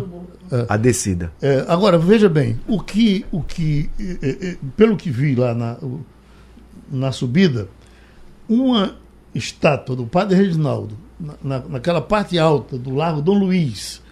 né? 0.50 0.66
A 0.68 0.76
descida. 0.76 1.32
É, 1.40 1.64
agora, 1.68 1.96
veja 1.96 2.28
bem, 2.28 2.58
o 2.66 2.80
que, 2.80 3.24
o 3.30 3.40
que 3.42 3.88
é, 4.00 4.04
é, 4.22 4.48
é, 4.50 4.56
pelo 4.76 4.96
que 4.96 5.08
vi 5.10 5.34
lá 5.36 5.54
na, 5.54 5.76
na 6.90 7.12
subida, 7.12 7.68
uma 8.48 8.96
estátua 9.34 9.94
do 9.94 10.06
Padre 10.06 10.36
Reginaldo, 10.36 10.96
na, 11.18 11.34
na- 11.42 11.68
naquela 11.68 12.00
parte 12.00 12.38
alta 12.38 12.76
do 12.76 12.94
Largo 12.94 13.22
Dom 13.22 13.38
Luiz, 13.38 14.02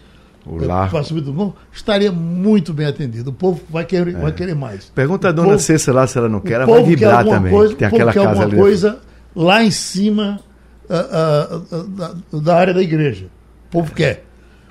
O 0.48 0.62
é, 0.62 0.66
lar. 0.66 0.90
para 0.90 1.02
do 1.02 1.34
morro, 1.34 1.54
estaria 1.70 2.10
muito 2.10 2.72
bem 2.72 2.86
atendido. 2.86 3.30
O 3.30 3.32
povo 3.32 3.60
vai 3.68 3.84
querer, 3.84 4.16
vai 4.16 4.32
querer 4.32 4.54
mais. 4.54 4.86
Pergunta 4.94 5.28
a 5.28 5.32
dona 5.32 5.48
povo- 5.48 5.58
Cessa 5.58 5.92
lá 5.92 6.06
se 6.06 6.16
ela 6.16 6.28
não 6.28 6.40
quer, 6.40 6.54
ela 6.54 6.66
vai 6.66 6.82
vibrar 6.82 7.24
também. 7.24 7.52
Coisa, 7.52 7.74
Tem 7.74 7.86
aquela 7.86 8.12
quer 8.12 8.22
casa 8.22 8.28
alguma 8.28 8.44
ali. 8.46 8.56
coisa 8.56 8.98
lá 9.36 9.62
em 9.62 9.70
cima 9.70 10.40
ah, 10.88 11.06
ah, 11.12 11.60
ah, 11.70 12.14
da, 12.32 12.38
da 12.40 12.56
área 12.56 12.72
da 12.72 12.82
igreja. 12.82 13.26
O 13.68 13.70
povo 13.70 13.94
quer. 13.94 14.24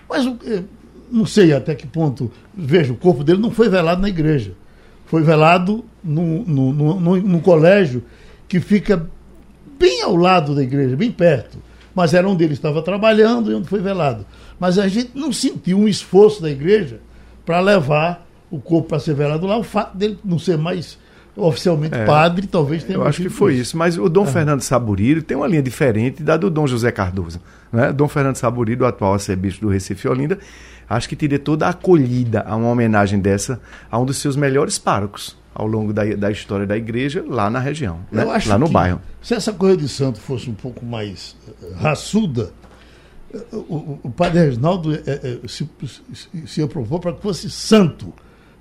Mas 0.09 0.25
eh, 0.25 0.63
não 1.11 1.25
sei 1.25 1.53
até 1.53 1.75
que 1.75 1.85
ponto. 1.85 2.31
Veja, 2.55 2.91
o 2.91 2.97
corpo 2.97 3.23
dele 3.23 3.39
não 3.39 3.51
foi 3.51 3.69
velado 3.69 4.01
na 4.01 4.09
igreja. 4.09 4.53
Foi 5.05 5.21
velado 5.21 5.85
num 6.03 6.43
no, 6.45 6.73
no, 6.73 6.99
no, 6.99 7.15
num 7.17 7.39
colégio 7.39 8.03
que 8.47 8.59
fica 8.59 9.07
bem 9.77 10.01
ao 10.01 10.15
lado 10.15 10.55
da 10.55 10.63
igreja, 10.63 10.95
bem 10.95 11.11
perto. 11.11 11.59
Mas 11.97 12.13
era 12.13 12.29
onde 12.29 12.43
ele 12.43 12.53
estava 12.53 12.79
trabalhando 12.83 13.51
e 13.51 13.55
onde 13.55 13.67
foi 13.67 13.81
velado. 13.81 14.23
Mas 14.59 14.77
a 14.77 14.87
gente 14.87 15.09
não 15.15 15.33
sentiu 15.33 15.79
um 15.79 15.87
esforço 15.87 16.43
da 16.43 16.47
igreja 16.47 16.99
para 17.43 17.59
levar 17.59 18.23
o 18.51 18.59
corpo 18.59 18.89
para 18.89 18.99
ser 18.99 19.15
velado 19.15 19.47
lá. 19.47 19.57
O 19.57 19.63
fato 19.63 19.97
dele 19.97 20.19
não 20.23 20.37
ser 20.37 20.59
mais 20.59 20.99
oficialmente 21.35 21.95
É. 21.95 22.05
padre, 22.05 22.45
talvez 22.45 22.83
tenha 22.83 22.99
Eu 22.99 23.03
acho 23.03 23.23
que 23.23 23.29
foi 23.29 23.53
por 23.53 23.59
isso. 23.59 23.75
Mas 23.75 23.97
o 23.97 24.07
Dom 24.07 24.27
Fernando 24.27 24.61
Saburiro 24.61 25.23
tem 25.23 25.35
uma 25.35 25.47
linha 25.47 25.63
diferente 25.63 26.21
da 26.21 26.37
do 26.37 26.51
Dom 26.51 26.67
José 26.67 26.91
Cardoso. 26.91 27.41
Né? 27.73 27.91
Dom 27.91 28.07
Fernando 28.07 28.35
Saburiro, 28.35 28.85
o 28.85 28.87
atual 28.87 29.13
arcebispo 29.13 29.61
do 29.61 29.71
Recife 29.71 30.05
e 30.05 30.09
Olinda, 30.11 30.37
acho 30.87 31.09
que 31.09 31.15
teria 31.15 31.39
toda 31.39 31.65
a 31.65 31.69
acolhida 31.69 32.45
a 32.47 32.55
uma 32.55 32.69
homenagem 32.69 33.19
dessa 33.19 33.59
a 33.89 33.97
um 33.97 34.05
dos 34.05 34.17
seus 34.17 34.35
melhores 34.35 34.77
párocos 34.77 35.35
ao 35.59 35.65
longo 35.65 35.91
da, 35.91 36.03
da 36.15 36.29
história 36.29 36.67
da 36.67 36.77
igreja 36.77 37.25
lá 37.27 37.49
na 37.49 37.57
região, 37.59 37.99
né? 38.11 38.23
Lá 38.45 38.57
no 38.59 38.67
bairro. 38.69 39.01
Se 39.23 39.33
essa 39.33 39.51
coisa 39.51 39.75
de 39.75 39.89
santo 39.89 40.19
fosse 40.19 40.47
um 40.47 40.53
pouco 40.53 40.85
mais 40.85 41.35
eh, 41.63 41.73
raçuda, 41.81 42.51
eh, 43.33 43.39
o, 43.51 43.97
o- 44.03 44.09
padre 44.11 44.39
Reginaldo 44.41 44.93
eh, 44.93 45.01
eh, 45.07 45.37
se, 45.47 45.67
se, 46.13 46.29
se 46.45 46.61
aprovou 46.61 46.99
para 46.99 47.13
que 47.13 47.21
fosse 47.23 47.49
santo. 47.49 48.13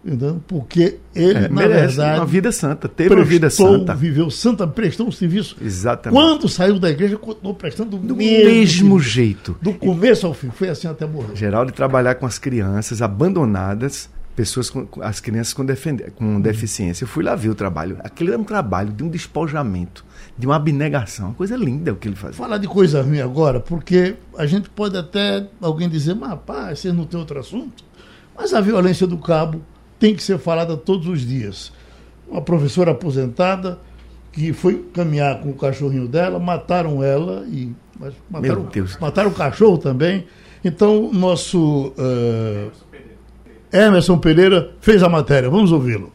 Entendeu? 0.03 0.41
Porque 0.47 0.99
ele, 1.15 1.37
É, 1.37 1.41
na 1.43 1.49
merece 1.49 1.97
verdade, 1.97 2.21
uma 2.21 2.27
vida 2.27 2.53
santa, 2.53 2.89
teve 2.89 3.13
uma 3.13 3.25
vida 3.25 3.49
prestou, 3.49 3.77
santa. 3.81 3.93
viveu 3.95 4.31
santa, 4.31 4.65
prestou 4.67 5.09
um 5.09 5.11
serviço. 5.13 5.57
Exatamente. 5.61 6.19
Quando 6.23 6.49
saiu 6.49 6.79
da 6.79 6.89
igreja, 6.89 7.17
continuou 7.19 7.55
prestando 7.55 7.99
Do 7.99 8.15
mesmo, 8.15 8.45
mesmo 8.49 8.89
serviço. 8.95 8.99
jeito. 9.01 9.57
Do 9.61 9.75
começo 9.75 10.25
ao 10.27 10.33
fim, 10.33 10.49
foi 10.51 10.69
assim 10.69 10.87
até 10.87 11.05
morrer. 11.07 11.35
Geral 11.35 11.67
de 11.67 11.73
trabalhar 11.73 12.15
com 12.15 12.25
as 12.25 12.39
crianças 12.39 13.03
abandonadas 13.03 14.09
pessoas 14.37 14.69
com, 14.69 14.87
as 15.01 15.19
crianças 15.19 15.55
com, 15.55 15.67
com 16.15 16.41
deficiência. 16.41 17.05
Eu 17.05 17.09
fui 17.09 17.25
lá 17.25 17.35
ver 17.35 17.49
o 17.49 17.55
trabalho. 17.55 17.97
Aquele 18.01 18.31
era 18.31 18.41
um 18.41 18.45
trabalho 18.45 18.93
de 18.93 19.03
um 19.03 19.09
despojamento, 19.09 20.05
de 20.39 20.47
uma 20.47 20.57
abnegação, 20.57 21.29
uma 21.29 21.35
coisa 21.35 21.57
linda 21.57 21.93
o 21.93 21.97
que 21.97 22.07
ele 22.07 22.15
fazia. 22.15 22.37
Falar 22.37 22.59
de 22.59 22.69
coisa 22.69 23.03
ruim 23.03 23.21
agora, 23.21 23.59
porque 23.59 24.15
a 24.37 24.45
gente 24.45 24.69
pode 24.69 24.97
até 24.97 25.49
alguém 25.61 25.89
dizer, 25.89 26.15
mas 26.15 26.29
rapaz, 26.29 26.81
vocês 26.81 26.95
não 26.95 27.07
tem 27.07 27.19
outro 27.19 27.41
assunto. 27.41 27.83
Mas 28.37 28.53
a 28.53 28.61
violência 28.61 29.07
do 29.07 29.17
cabo 29.17 29.63
tem 29.99 30.15
que 30.15 30.23
ser 30.23 30.39
falada 30.39 30.77
todos 30.77 31.09
os 31.09 31.27
dias. 31.27 31.73
Uma 32.29 32.43
professora 32.43 32.91
aposentada 32.91 33.79
que 34.31 34.53
foi 34.53 34.85
caminhar 34.93 35.41
com 35.41 35.49
o 35.49 35.55
cachorrinho 35.55 36.07
dela, 36.07 36.39
mataram 36.39 37.03
ela 37.03 37.47
e 37.49 37.75
mataram, 38.29 38.69
mataram 39.01 39.31
o 39.31 39.35
cachorro 39.35 39.79
também. 39.79 40.27
Então, 40.63 41.11
nosso 41.13 41.95
uh, 41.97 42.71
Emerson 43.73 44.19
Pereira 44.19 44.71
fez 44.81 45.03
a 45.03 45.09
matéria. 45.09 45.51
Vamos 45.51 45.73
ouvi-lo. 45.73 46.13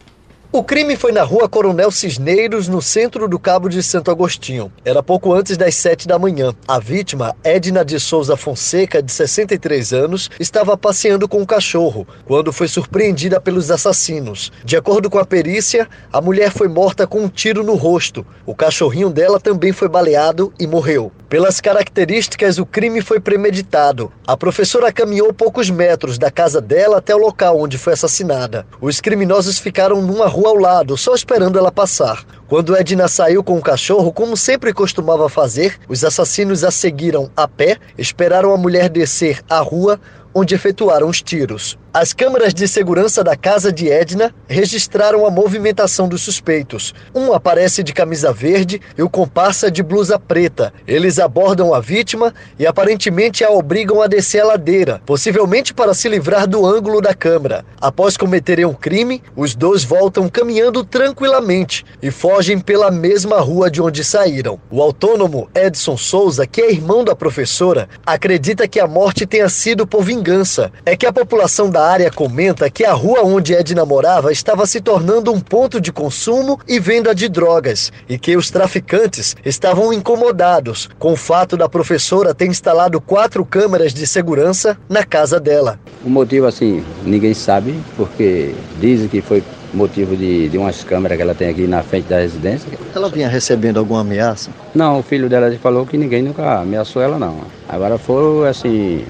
O 0.54 0.62
crime 0.62 0.98
foi 0.98 1.14
na 1.14 1.24
rua 1.24 1.48
Coronel 1.48 1.90
Cisneiros, 1.90 2.68
no 2.68 2.82
centro 2.82 3.26
do 3.26 3.40
Cabo 3.40 3.70
de 3.70 3.82
Santo 3.82 4.12
Agostinho. 4.12 4.70
Era 4.84 5.02
pouco 5.02 5.32
antes 5.32 5.56
das 5.56 5.76
sete 5.76 6.10
da 6.10 6.20
manhã. 6.20 6.54
A 6.68 6.78
vítima, 6.78 7.34
Edna 7.42 7.86
de 7.86 7.98
Souza 8.02 8.36
Fonseca, 8.36 9.02
de 9.02 9.14
63 9.14 9.94
anos, 9.94 10.30
estava 10.38 10.76
passeando 10.76 11.26
com 11.26 11.38
o 11.38 11.44
um 11.44 11.46
cachorro 11.46 12.06
quando 12.26 12.52
foi 12.52 12.68
surpreendida 12.68 13.40
pelos 13.40 13.72
assassinos. 13.72 14.52
De 14.66 14.76
acordo 14.76 15.10
com 15.10 15.20
a 15.20 15.26
perícia, 15.26 15.88
a 16.12 16.20
mulher 16.20 16.52
foi 16.52 16.68
morta 16.68 17.08
com 17.08 17.22
um 17.22 17.30
tiro 17.30 17.64
no 17.64 17.76
rosto. 17.76 18.26
O 18.46 18.54
cachorrinho 18.54 19.10
dela 19.10 19.40
também 19.40 19.72
foi 19.72 19.88
baleado 19.88 20.52
e 20.60 20.68
morreu. 20.68 21.14
Pelas 21.32 21.62
características, 21.62 22.58
o 22.58 22.66
crime 22.66 23.02
foi 23.02 23.18
premeditado. 23.18 24.12
A 24.28 24.36
professora 24.36 24.92
caminhou 24.92 25.34
poucos 25.34 25.70
metros 25.70 26.18
da 26.18 26.30
casa 26.30 26.60
dela 26.60 26.98
até 26.98 27.16
o 27.16 27.20
local 27.20 27.58
onde 27.58 27.78
foi 27.78 27.94
assassinada. 27.94 28.68
Os 28.82 29.00
criminosos 29.00 29.58
ficaram 29.58 30.02
numa 30.02 30.28
rua 30.28 30.50
ao 30.50 30.58
lado, 30.58 30.98
só 30.98 31.16
esperando 31.16 31.58
ela 31.58 31.72
passar. 31.72 32.26
Quando 32.50 32.76
Edna 32.76 33.08
saiu 33.08 33.42
com 33.46 33.58
o 33.58 33.62
cachorro, 33.62 34.12
como 34.12 34.36
sempre 34.36 34.74
costumava 34.74 35.30
fazer, 35.30 35.80
os 35.88 36.04
assassinos 36.04 36.66
a 36.66 36.70
seguiram 36.70 37.32
a 37.34 37.48
pé, 37.48 37.78
esperaram 37.98 38.54
a 38.54 38.58
mulher 38.58 38.90
descer 38.90 39.40
a 39.50 39.60
rua, 39.60 40.02
onde 40.34 40.54
efetuaram 40.54 41.08
os 41.08 41.22
tiros. 41.22 41.78
As 41.94 42.14
câmeras 42.14 42.54
de 42.54 42.70
segurança 42.70 43.22
da 43.22 43.36
casa 43.36 43.70
de 43.70 43.92
Edna 43.92 44.34
registraram 44.48 45.26
a 45.26 45.30
movimentação 45.30 46.08
dos 46.08 46.22
suspeitos. 46.22 46.94
Um 47.14 47.34
aparece 47.34 47.84
de 47.84 47.92
camisa 47.92 48.32
verde 48.32 48.80
e 48.98 49.04
o 49.04 49.10
comparsa 49.10 49.70
de 49.70 49.84
blusa 49.84 50.18
preta. 50.18 50.74
Eles 50.88 51.20
abordam 51.20 51.74
a 51.74 51.82
vítima 51.82 52.34
e 52.58 52.66
aparentemente 52.66 53.44
a 53.44 53.50
obrigam 53.50 54.02
a 54.02 54.08
descer 54.08 54.40
a 54.40 54.46
ladeira, 54.46 55.02
possivelmente 55.06 55.74
para 55.74 55.94
se 55.94 56.08
livrar 56.08 56.48
do 56.48 56.66
ângulo 56.66 57.02
da 57.02 57.14
câmera. 57.14 57.66
Após 57.82 58.16
cometerem 58.16 58.64
um 58.64 58.74
crime, 58.74 59.22
os 59.36 59.54
dois 59.54 59.84
voltam 59.84 60.30
caminhando 60.30 60.86
tranquilamente 60.86 61.84
e 62.02 62.10
fogem 62.10 62.58
pela 62.58 62.90
mesma 62.90 63.42
rua 63.42 63.70
de 63.70 63.82
onde 63.82 64.02
saíram. 64.02 64.62
O 64.70 64.82
autônomo 64.82 65.50
Edson 65.54 65.98
Souza, 65.98 66.48
que 66.48 66.62
é 66.62 66.72
irmão 66.72 67.04
da 67.04 67.18
professora, 67.18 67.90
acredita 68.06 68.66
que 68.66 68.80
a 68.80 68.88
morte 68.88 69.26
tenha 69.26 69.50
sido 69.50 69.86
por 69.86 70.04
vingança. 70.04 70.72
É 70.86 70.96
que 70.96 71.06
a 71.06 71.12
população 71.12 71.70
da 71.70 71.81
área 71.84 72.12
comenta 72.12 72.70
que 72.70 72.84
a 72.84 72.94
rua 72.94 73.24
onde 73.24 73.54
Edna 73.54 73.86
morava 73.86 74.32
estava 74.32 74.66
se 74.66 74.82
tornando 74.82 75.32
um 75.32 75.40
ponto 75.40 75.80
de 75.80 75.92
consumo 75.92 76.60
e 76.68 76.80
venda 76.80 77.14
de 77.14 77.28
drogas 77.28 77.92
e 78.08 78.18
que 78.18 78.36
os 78.36 78.50
traficantes 78.50 79.36
estavam 79.46 79.94
incomodados 79.94 80.90
com 81.00 81.14
o 81.14 81.18
fato 81.18 81.58
da 81.58 81.68
professora 81.68 82.34
ter 82.34 82.46
instalado 82.46 83.00
quatro 83.00 83.46
câmeras 83.46 83.94
de 83.94 84.06
segurança 84.06 84.78
na 84.90 85.04
casa 85.04 85.40
dela. 85.40 85.80
O 86.04 86.10
motivo, 86.10 86.48
assim, 86.48 86.84
ninguém 87.04 87.34
sabe, 87.34 87.80
porque 87.96 88.54
dizem 88.80 89.08
que 89.08 89.22
foi 89.22 89.44
motivo 89.74 90.16
de, 90.16 90.50
de 90.50 90.58
umas 90.58 90.84
câmeras 90.84 91.18
que 91.18 91.22
ela 91.22 91.36
tem 91.36 91.50
aqui 91.50 91.68
na 91.68 91.84
frente 91.84 92.08
da 92.08 92.20
residência. 92.20 92.70
Ela 92.94 93.10
vinha 93.10 93.28
recebendo 93.28 93.78
alguma 93.78 94.02
ameaça? 94.02 94.52
Não, 94.74 95.00
o 95.00 95.04
filho 95.04 95.30
dela 95.30 95.52
falou 95.62 95.86
que 95.86 95.98
ninguém 95.98 96.22
nunca 96.22 96.60
ameaçou 96.60 97.02
ela, 97.02 97.18
não. 97.18 97.40
Agora 97.68 97.98
foi 97.98 98.48
assim, 98.48 99.06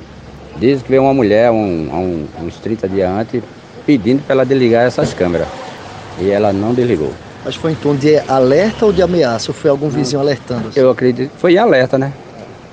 Diz 0.57 0.81
que 0.81 0.89
veio 0.89 1.03
uma 1.03 1.13
mulher 1.13 1.51
um, 1.51 1.55
um, 1.55 2.27
uns 2.45 2.57
30 2.57 2.87
dias 2.89 3.09
antes 3.09 3.43
pedindo 3.85 4.21
para 4.23 4.35
ela 4.35 4.45
desligar 4.45 4.85
essas 4.85 5.13
câmeras. 5.13 5.47
E 6.19 6.29
ela 6.29 6.53
não 6.53 6.73
desligou. 6.73 7.13
Mas 7.43 7.55
foi 7.55 7.71
em 7.71 7.75
tom 7.75 7.95
de 7.95 8.17
alerta 8.27 8.85
ou 8.85 8.93
de 8.93 9.01
ameaça? 9.01 9.51
Ou 9.51 9.55
foi 9.55 9.71
algum 9.71 9.89
vizinho 9.89 10.21
alertando? 10.21 10.71
Eu 10.75 10.89
acredito 10.89 11.31
que 11.31 11.39
foi 11.39 11.57
alerta, 11.57 11.97
né? 11.97 12.13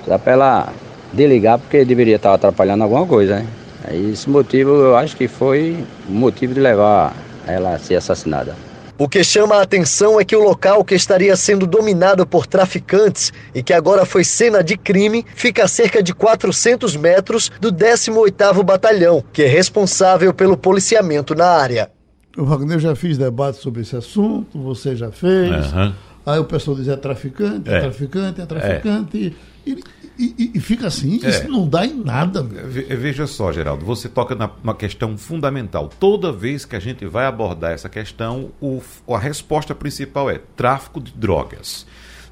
Dá 0.05 0.19
para 0.19 0.33
ela 0.33 0.73
desligar 1.11 1.57
porque 1.57 1.83
deveria 1.83 2.17
estar 2.17 2.33
atrapalhando 2.33 2.83
alguma 2.83 3.05
coisa, 3.05 3.37
né? 3.37 3.47
Esse 3.91 4.29
motivo 4.29 4.71
eu 4.71 4.95
acho 4.95 5.15
que 5.15 5.27
foi 5.27 5.83
o 6.07 6.11
motivo 6.11 6.53
de 6.53 6.59
levar 6.59 7.15
ela 7.47 7.73
a 7.73 7.79
ser 7.79 7.95
assassinada. 7.95 8.55
O 8.99 9.07
que 9.07 9.23
chama 9.23 9.55
a 9.55 9.61
atenção 9.61 10.19
é 10.19 10.25
que 10.25 10.35
o 10.35 10.43
local 10.43 10.83
que 10.83 10.93
estaria 10.93 11.33
sendo 11.37 11.65
dominado 11.65 12.27
por 12.27 12.45
traficantes 12.45 13.31
e 13.55 13.63
que 13.63 13.71
agora 13.71 14.05
foi 14.05 14.25
cena 14.25 14.61
de 14.61 14.75
crime 14.75 15.25
fica 15.35 15.63
a 15.63 15.69
cerca 15.69 16.03
de 16.03 16.13
400 16.13 16.97
metros 16.97 17.49
do 17.61 17.71
18º 17.71 18.61
Batalhão, 18.61 19.23
que 19.31 19.43
é 19.43 19.47
responsável 19.47 20.33
pelo 20.33 20.57
policiamento 20.57 21.33
na 21.33 21.47
área. 21.47 21.89
O 22.37 22.43
Wagner 22.43 22.77
já 22.77 22.93
fiz 22.93 23.17
debate 23.17 23.59
sobre 23.59 23.83
esse 23.83 23.95
assunto, 23.95 24.61
você 24.61 24.97
já 24.97 25.09
fez. 25.09 25.71
Uhum. 25.71 25.93
Aí 26.25 26.39
o 26.39 26.43
pessoal 26.43 26.75
diz 26.75 26.89
é 26.89 26.97
traficante, 26.97 27.69
é, 27.69 27.77
é 27.77 27.79
traficante, 27.79 28.41
é 28.41 28.45
traficante. 28.45 29.27
É. 29.27 29.48
E, 29.65 29.81
e, 30.17 30.51
e, 30.55 30.59
fica 30.59 30.87
assim, 30.87 31.19
é. 31.23 31.29
isso 31.29 31.47
não 31.47 31.67
dá 31.67 31.85
em 31.85 31.93
nada. 31.93 32.43
Veja 32.43 33.25
só, 33.25 33.53
Geraldo, 33.53 33.85
você 33.85 34.09
toca 34.09 34.35
numa 34.35 34.75
questão 34.75 35.17
fundamental. 35.17 35.89
Toda 35.99 36.31
vez 36.31 36.65
que 36.65 36.75
a 36.75 36.79
gente 36.79 37.05
vai 37.05 37.25
abordar 37.25 37.71
essa 37.71 37.87
questão, 37.87 38.51
o, 38.61 38.81
a 39.07 39.17
resposta 39.17 39.73
principal 39.73 40.29
é 40.29 40.39
tráfico 40.57 40.99
de 40.99 41.13
drogas. 41.13 41.85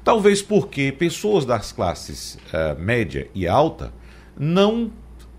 Talvez 0.04 0.42
porque 0.42 0.92
pessoas 0.92 1.44
das 1.44 1.72
classes 1.72 2.38
uh, 2.52 2.80
média 2.80 3.28
e 3.34 3.48
alta 3.48 3.92
não, 4.38 4.90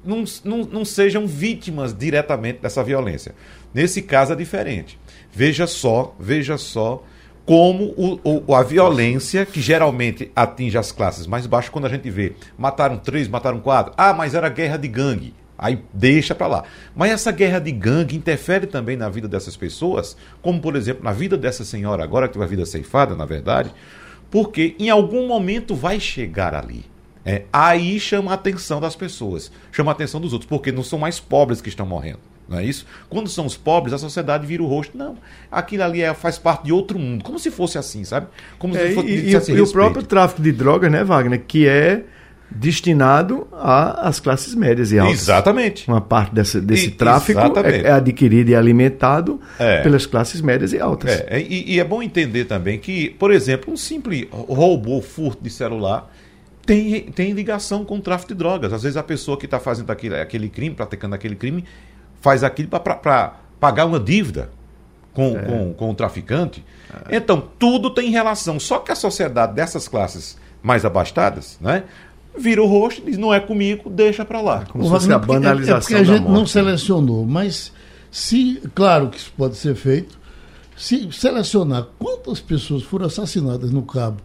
não, 0.04 0.24
não, 0.44 0.58
não 0.64 0.86
sejam 0.86 1.28
vítimas 1.28 1.94
diretamente 1.94 2.60
dessa 2.62 2.84
violência. 2.84 3.36
Nesse 3.74 4.02
caso 4.02 4.34
é 4.34 4.36
diferente. 4.36 5.00
Veja 5.32 5.68
só, 5.68 6.16
veja 6.20 6.58
só 6.58 7.04
como 7.50 7.96
o, 7.98 8.44
o, 8.46 8.54
a 8.54 8.62
violência 8.62 9.44
que 9.44 9.60
geralmente 9.60 10.32
atinge 10.36 10.78
as 10.78 10.92
classes 10.92 11.26
mais 11.26 11.48
baixas, 11.48 11.72
quando 11.72 11.86
a 11.86 11.90
gente 11.90 12.08
vê 12.08 12.34
mataram 12.56 12.96
três, 12.96 13.28
mataram 13.28 13.60
quatro, 13.60 13.92
ah, 13.98 14.14
mas 14.14 14.36
era 14.36 14.48
guerra 14.50 14.78
de 14.78 14.88
gangue. 14.88 15.34
Aí 15.58 15.84
deixa 15.92 16.36
para 16.36 16.46
lá. 16.46 16.64
Mas 16.96 17.10
essa 17.10 17.32
guerra 17.32 17.58
de 17.58 17.72
gangue 17.72 18.16
interfere 18.16 18.68
também 18.68 18.96
na 18.96 19.10
vida 19.10 19.28
dessas 19.28 19.58
pessoas, 19.58 20.16
como 20.44 20.62
por 20.62 20.76
exemplo 20.76 21.04
na 21.04 21.12
vida 21.12 21.36
dessa 21.36 21.66
senhora 21.66 22.04
agora 22.04 22.28
que 22.28 22.34
teve 22.34 22.46
a 22.46 22.48
vida 22.48 22.68
ceifada, 22.68 23.16
na 23.16 23.26
verdade, 23.26 23.74
porque 24.30 24.76
em 24.78 24.92
algum 24.92 25.26
momento 25.26 25.74
vai 25.74 26.00
chegar 26.00 26.54
ali. 26.54 26.86
É, 27.26 27.46
aí 27.52 28.00
chama 28.00 28.30
a 28.30 28.36
atenção 28.36 28.80
das 28.80 28.96
pessoas, 28.96 29.52
chama 29.72 29.90
a 29.90 29.94
atenção 29.94 30.22
dos 30.22 30.34
outros, 30.34 30.48
porque 30.48 30.72
não 30.72 30.84
são 30.84 31.00
mais 31.00 31.20
pobres 31.20 31.62
que 31.62 31.70
estão 31.70 31.88
morrendo. 31.88 32.20
Não 32.50 32.58
é 32.58 32.66
isso? 32.66 32.86
Quando 33.08 33.30
são 33.30 33.46
os 33.46 33.56
pobres, 33.56 33.94
a 33.94 33.98
sociedade 34.00 34.46
vira 34.48 34.64
o 34.64 34.66
rosto. 34.66 34.98
Não, 34.98 35.16
aquilo 35.52 35.84
ali 35.84 36.02
é, 36.02 36.14
faz 36.16 36.40
parte 36.40 36.66
de 36.66 36.74
outro 36.74 36.98
mundo. 36.98 37.24
Como 37.24 37.38
se 37.38 37.52
fosse 37.52 37.78
assim, 37.78 38.04
sabe? 38.04 38.28
Como 38.58 38.76
é, 38.76 38.88
se 38.88 38.96
fosse, 38.96 39.08
e, 39.08 39.54
e, 39.54 39.58
e 39.58 39.62
o 39.62 39.72
próprio 39.72 40.02
tráfico 40.02 40.42
de 40.42 40.52
drogas, 40.52 40.92
né, 40.92 41.04
Wagner? 41.04 41.44
Que 41.48 41.68
é 41.68 42.04
destinado 42.52 43.48
às 43.54 44.20
classes 44.20 44.56
médias 44.56 44.92
e 44.92 44.98
altas. 44.98 45.22
Exatamente. 45.22 45.88
Uma 45.88 46.02
parte 46.02 46.34
desse, 46.34 46.60
desse 46.60 46.88
e, 46.88 46.92
tráfico 46.92 47.40
é, 47.40 47.82
é, 47.82 47.92
adquirido 47.92 48.50
e 48.50 48.56
alimentado 48.56 49.40
é. 49.60 49.84
pelas 49.84 50.06
classes 50.06 50.42
médias 50.42 50.74
e 50.74 50.80
altas. 50.80 51.12
É, 51.28 51.40
e, 51.40 51.76
e, 51.76 51.80
é 51.80 51.84
bom 51.84 52.02
entender 52.02 52.46
também 52.46 52.80
que, 52.80 53.12
por 53.12 53.32
exemplo, 53.32 53.72
um 53.72 53.78
simples 53.78 54.28
roubo 54.32 54.92
ou 54.92 55.02
furto 55.02 55.44
de 55.44 55.50
celular 55.50 56.12
tem, 56.66 57.02
tem 57.12 57.32
ligação 57.34 57.86
com 57.86 57.98
o 57.98 58.02
tráfico 58.02 58.34
de 58.34 58.38
drogas. 58.38 58.74
Às 58.74 58.84
vezes 58.84 58.98
a 58.98 59.04
pessoa 59.04 59.38
que 59.38 59.46
está 59.46 59.60
fazendo 59.60 59.92
aquele, 59.92 60.16
aquele 60.16 60.50
crime, 60.50 60.76
praticando 60.76 61.14
aquele 61.16 61.36
crime, 61.36 61.64
faz 62.22 62.44
aquilo 62.44 62.70
para 62.70 63.34
pagar 63.60 63.86
uma 63.86 64.00
dívida 64.00 64.50
com, 65.14 65.38
é. 65.38 65.42
com, 65.42 65.74
com 65.74 65.90
o 65.92 65.94
traficante. 65.94 66.64
É. 67.10 67.18
Então, 67.18 67.44
tudo 67.58 67.90
tem 67.90 68.10
relação. 68.10 68.60
Só 68.60 68.80
que 68.80 68.92
a 68.92 68.96
sociedade 68.96 69.54
dessas 69.54 69.88
classes 69.88 70.38
mais 70.62 70.86
abastadas, 70.86 71.58
né? 71.62 71.84
Vira 72.38 72.62
o 72.62 72.68
rosto, 72.68 73.02
diz, 73.02 73.18
não 73.18 73.34
é 73.34 73.40
comigo, 73.40 73.90
deixa 73.90 74.24
para 74.24 74.40
lá. 74.40 74.66
Como 74.66 74.84
se 74.84 74.90
fosse 74.90 75.12
a 75.12 75.18
banalização. 75.18 75.76
É, 75.76 75.78
é 75.78 75.82
porque 75.82 75.96
a 75.96 76.04
gente 76.04 76.30
não 76.30 76.46
selecionou, 76.46 77.26
mas 77.26 77.74
se, 78.12 78.62
claro 78.74 79.10
que 79.10 79.18
isso 79.18 79.34
pode 79.36 79.58
ser 79.58 79.76
feito, 79.76 80.18
se 80.78 81.12
selecionar 81.12 81.88
quantas 81.98 82.40
pessoas 82.40 82.84
foram 82.84 83.08
assassinadas 83.08 83.72
no 83.72 83.82
cabo 83.82 84.22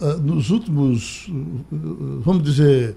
uh, 0.00 0.18
nos 0.18 0.50
últimos, 0.50 1.26
uh, 1.28 2.20
vamos 2.20 2.44
dizer, 2.44 2.96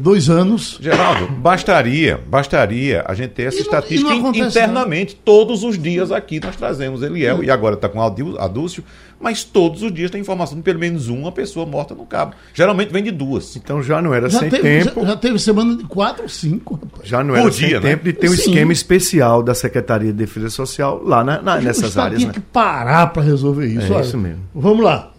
dois 0.00 0.28
anos. 0.30 0.78
Geraldo, 0.80 1.26
bastaria, 1.32 2.20
bastaria 2.28 3.04
a 3.06 3.14
gente 3.14 3.30
ter 3.30 3.44
essa 3.44 3.56
E 3.56 3.60
não- 3.60 3.64
estatística 3.66 4.10
e 4.10 4.18
não 4.18 4.20
acontece 4.30 4.58
internamente, 4.58 5.14
todos 5.24 5.62
os 5.64 5.78
dias 5.80 6.10
aqui 6.12 6.40
nós 6.40 6.56
trazemos 6.56 7.02
Eliel, 7.02 7.42
e 7.44 7.50
agora 7.50 7.74
está 7.74 7.88
com 7.88 8.00
Adúcio, 8.02 8.84
mas 9.20 9.44
todos 9.44 9.82
os 9.82 9.92
dias 9.92 10.10
tem 10.10 10.20
informação 10.20 10.56
de 10.56 10.62
pelo 10.62 10.78
menos 10.78 11.08
uma 11.08 11.30
pessoa 11.30 11.66
morta 11.66 11.94
no 11.94 12.06
cabo. 12.06 12.34
Geralmente 12.54 12.90
vem 12.92 13.02
de 13.02 13.10
duas. 13.10 13.54
Então 13.56 13.82
já 13.82 14.00
não 14.00 14.14
era 14.14 14.28
Já 14.28 14.38
sem 14.40 14.48
teve, 14.50 14.80
já, 14.80 14.90
tempo. 14.90 15.06
já 15.06 15.16
teve 15.16 15.38
semana 15.38 15.76
de 15.76 15.84
quatro 15.84 16.22
ou 16.22 16.28
cinco, 16.28 16.74
rapaz. 16.74 17.08
Já 17.08 17.22
não 17.22 17.34
Por 17.34 17.40
era 17.40 17.50
dia, 17.50 17.68
sem 17.68 17.80
né? 17.80 17.90
tempo 17.90 18.04
de 18.04 18.12
ter 18.14 18.28
um 18.28 18.32
Sim. 18.34 18.50
esquema 18.50 18.72
especial 18.72 19.42
da 19.42 19.54
Secretaria 19.54 20.10
de 20.12 20.18
Defesa 20.18 20.48
Social 20.50 21.02
lá 21.04 21.22
na- 21.22 21.42
na- 21.42 21.60
nessas 21.60 21.96
áreas. 21.98 22.18
tinha 22.20 22.28
Né? 22.28 22.34
que 22.34 22.40
parar 22.40 23.08
para 23.08 23.22
resolver 23.22 23.66
isso. 23.66 23.92
É 23.92 23.96
Olha, 23.96 24.02
isso 24.04 24.16
mesmo. 24.18 24.40
Vamos 24.54 24.82
lá. 24.84 25.10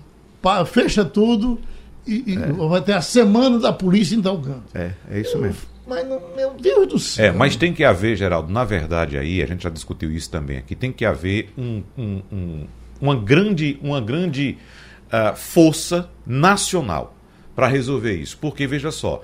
Pa- 0.42 0.66
fecha 0.66 1.06
tudo 1.06 1.60
e, 2.12 2.34
e 2.34 2.36
É. 2.38 2.52
vai 2.68 2.82
ter 2.82 2.94
a 2.94 3.02
semana 3.02 3.60
da 3.60 3.72
polícia 3.74 4.16
em 4.16 4.22
tal 4.22 4.38
canto. 4.40 4.64
É, 4.74 4.92
é 5.10 5.20
isso 5.22 5.38
mesmo. 5.38 5.72
Mas, 5.88 6.06
meu 6.08 6.54
Deus 6.60 6.88
do 6.88 7.00
céu. 7.00 7.26
É, 7.26 7.32
mas 7.32 7.56
tem 7.56 7.74
que 7.74 7.84
haver, 7.84 8.16
Geraldo, 8.16 8.52
na 8.52 8.64
verdade 8.64 9.18
aí, 9.18 9.42
a 9.42 9.46
gente 9.46 9.64
já 9.64 9.70
discutiu 9.70 10.12
isso 10.12 10.30
também 10.30 10.58
aqui, 10.58 10.74
tem 10.76 10.92
que 10.92 11.04
haver 11.04 11.50
um- 11.58 11.84
um- 11.98 12.22
um- 12.32 12.68
uma 13.02 13.16
grande, 13.16 13.78
uma 13.82 14.00
grande 14.00 14.58
ah, 15.14 15.34
força 15.36 16.10
nacional 16.26 17.16
para 17.54 17.68
resolver 17.68 18.14
isso. 18.16 18.38
Porque, 18.40 18.66
veja 18.66 18.92
só, 18.92 19.22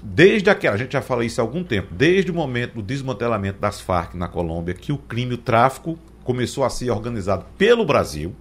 desde 0.00 0.48
aquela, 0.48 0.76
a 0.76 0.78
gente 0.78 0.92
já 0.92 1.02
fala 1.02 1.24
isso 1.24 1.40
há 1.40 1.44
algum 1.44 1.64
tempo, 1.64 1.88
desde 1.92 2.30
o 2.30 2.34
momento 2.34 2.74
do 2.74 2.82
desmantelamento 2.82 3.58
das 3.58 3.80
Farc 3.80 4.14
na 4.14 4.28
Colômbia, 4.28 4.74
que 4.74 4.92
o 4.92 4.96
crime, 4.98 5.34
o 5.34 5.38
tráfico 5.38 5.98
começou 6.22 6.62
a 6.64 6.70
ser 6.70 6.88
organizado 6.90 7.44
pelo 7.58 7.84
Brasil, 7.84 8.32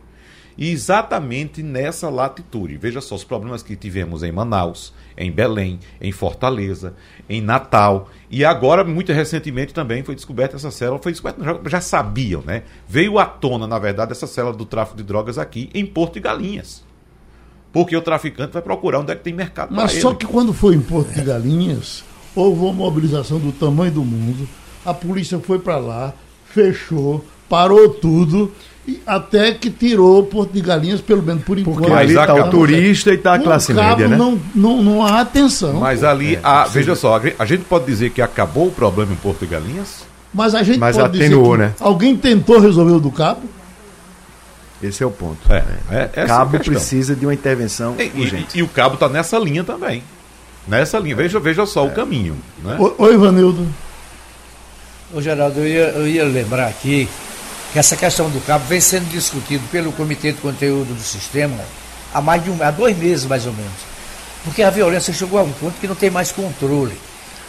e 0.58 0.72
exatamente 0.72 1.63
nessa 1.63 2.10
latitude. 2.10 2.78
Veja 2.78 3.02
só 3.02 3.16
os 3.16 3.24
problemas 3.24 3.63
que 3.63 3.76
tivemos 3.76 4.24
em 4.24 4.32
Manaus, 4.32 4.94
em 5.18 5.32
Belém, 5.32 5.80
em 6.00 6.12
Fortaleza, 6.12 6.94
em 7.30 7.42
Natal. 7.42 8.10
E 8.30 8.44
agora, 8.46 8.84
muito 8.84 9.12
recentemente, 9.12 9.74
também 9.74 10.04
foi 10.04 10.16
descoberta 10.16 10.56
essa 10.56 10.72
célula. 10.72 11.02
Foi 11.02 11.12
descoberta, 11.12 11.44
já, 11.44 11.60
já 11.70 11.82
sabiam, 11.82 12.42
né? 12.42 12.63
Veio 12.88 13.20
à 13.20 13.26
tona, 13.26 13.68
na 13.68 13.80
verdade, 13.80 14.12
essa 14.12 14.28
célula 14.28 14.56
do 14.56 14.66
tráfico 14.66 14.98
de 14.98 15.04
drogas 15.04 15.38
aqui 15.38 15.70
em 15.74 15.86
Porto 15.86 16.13
de 16.13 16.20
Galinhas. 16.20 16.84
Porque 17.72 17.98
o 17.98 18.02
traficante 18.02 18.54
vai 18.54 18.62
procurar 18.62 19.00
onde 19.00 19.12
é 19.12 19.16
que 19.16 19.24
tem 19.24 19.34
mercado 19.34 19.74
Mas 19.74 19.94
só 19.94 20.10
ele. 20.10 20.18
que 20.18 20.28
quando 20.28 20.54
foi 20.54 20.76
em 20.76 20.82
Porto 20.82 21.12
de 21.12 21.22
Galinhas, 21.22 22.04
houve 22.36 22.62
uma 22.62 22.74
mobilização 22.74 23.39
do 23.39 23.52
tamanho 23.52 23.92
do 23.92 24.04
mundo. 24.04 24.48
A 24.86 24.94
polícia 24.94 25.39
foi 25.39 25.58
para 25.58 25.78
lá, 25.78 26.13
fechou, 26.46 27.26
parou 27.54 27.88
tudo, 27.88 28.52
e 28.88 29.00
até 29.06 29.52
que 29.54 29.70
tirou 29.70 30.24
Porto 30.24 30.52
de 30.54 30.60
Galinhas, 30.60 31.00
pelo 31.02 31.22
menos 31.22 31.44
por 31.44 31.60
enquanto. 31.60 31.76
Porque 31.76 31.92
Mas 31.92 32.02
ali 32.10 32.18
está 32.20 32.34
o 32.34 32.50
turista 32.50 33.12
e 33.12 33.13
está 33.13 33.36
a 33.36 33.39
classe 33.39 33.72
cabo 33.76 33.89
média, 33.89 34.08
né? 34.08 34.18
Não, 34.18 34.39
não, 34.56 34.82
não 34.82 35.06
há 35.06 35.22
atenção. 35.22 35.74
Mas 35.74 36.04
ali, 36.04 36.39
ah, 36.44 36.66
veja 36.66 36.96
só, 36.96 37.22
a 37.38 37.46
gente 37.46 37.63
pode 37.66 37.86
dizer 37.86 38.10
que 38.10 38.24
acabou 38.24 38.70
o 38.70 38.72
problema 38.72 39.13
em 39.13 39.16
Porto 39.18 39.42
de 39.42 39.46
Galinhas? 39.46 40.04
Mas 40.34 40.56
a 40.56 40.63
gente 40.63 40.80
Mas 40.80 40.98
pode 40.98 41.16
atenuou, 41.20 41.56
dizer 41.56 41.70
que 41.74 41.80
né? 41.80 41.88
alguém 41.88 42.18
tentou 42.18 42.58
resolver 42.60 42.94
o 42.94 43.00
do 43.00 43.12
cabo? 43.12 43.42
Esse 44.82 45.04
é 45.04 45.06
o 45.06 45.12
ponto. 45.12 45.38
É, 45.54 45.63
é 45.92 46.10
essa 46.16 46.28
Cabo 46.28 46.56
a 46.56 46.60
questão. 46.60 46.74
precisa 46.74 47.16
de 47.16 47.24
uma 47.24 47.34
intervenção 47.36 47.96
E, 48.00 48.12
e- 48.16 48.22
urgente. 48.22 48.58
e 48.58 48.63
o 48.63 48.68
cabo 48.68 48.96
está 48.96 49.08
nessa 49.08 49.38
linha 49.38 49.63
também. 49.63 50.04
Nessa 50.68 50.98
linha. 50.98 51.16
Veja, 51.16 51.39
veja 51.39 51.68
só 51.68 51.86
o 51.86 51.92
caminho. 51.92 52.36
Né? 52.63 52.76
Oi, 52.98 53.13
Ivanildo. 53.13 53.66
Ô 55.13 55.22
Geraldo, 55.22 55.60
eu 55.60 55.68
ia, 55.68 55.88
eu 55.89 56.08
ia 56.08 56.24
lembrar 56.26 56.68
aqui 56.68 57.08
essa 57.79 57.95
questão 57.95 58.29
do 58.29 58.39
cabo 58.45 58.65
vem 58.65 58.79
sendo 58.79 59.09
discutido 59.09 59.63
pelo 59.71 59.91
Comitê 59.91 60.31
de 60.31 60.39
Conteúdo 60.39 60.93
do 60.93 61.01
Sistema 61.01 61.63
há 62.13 62.21
mais 62.21 62.43
de 62.43 62.51
um, 62.51 62.62
há 62.62 62.69
dois 62.69 62.95
meses 62.97 63.25
mais 63.25 63.45
ou 63.45 63.53
menos. 63.53 63.71
Porque 64.43 64.62
a 64.62 64.69
violência 64.69 65.13
chegou 65.13 65.39
a 65.39 65.43
um 65.43 65.51
ponto 65.51 65.79
que 65.79 65.88
não 65.88 65.95
tem 65.95 66.09
mais 66.09 66.31
controle. 66.31 66.95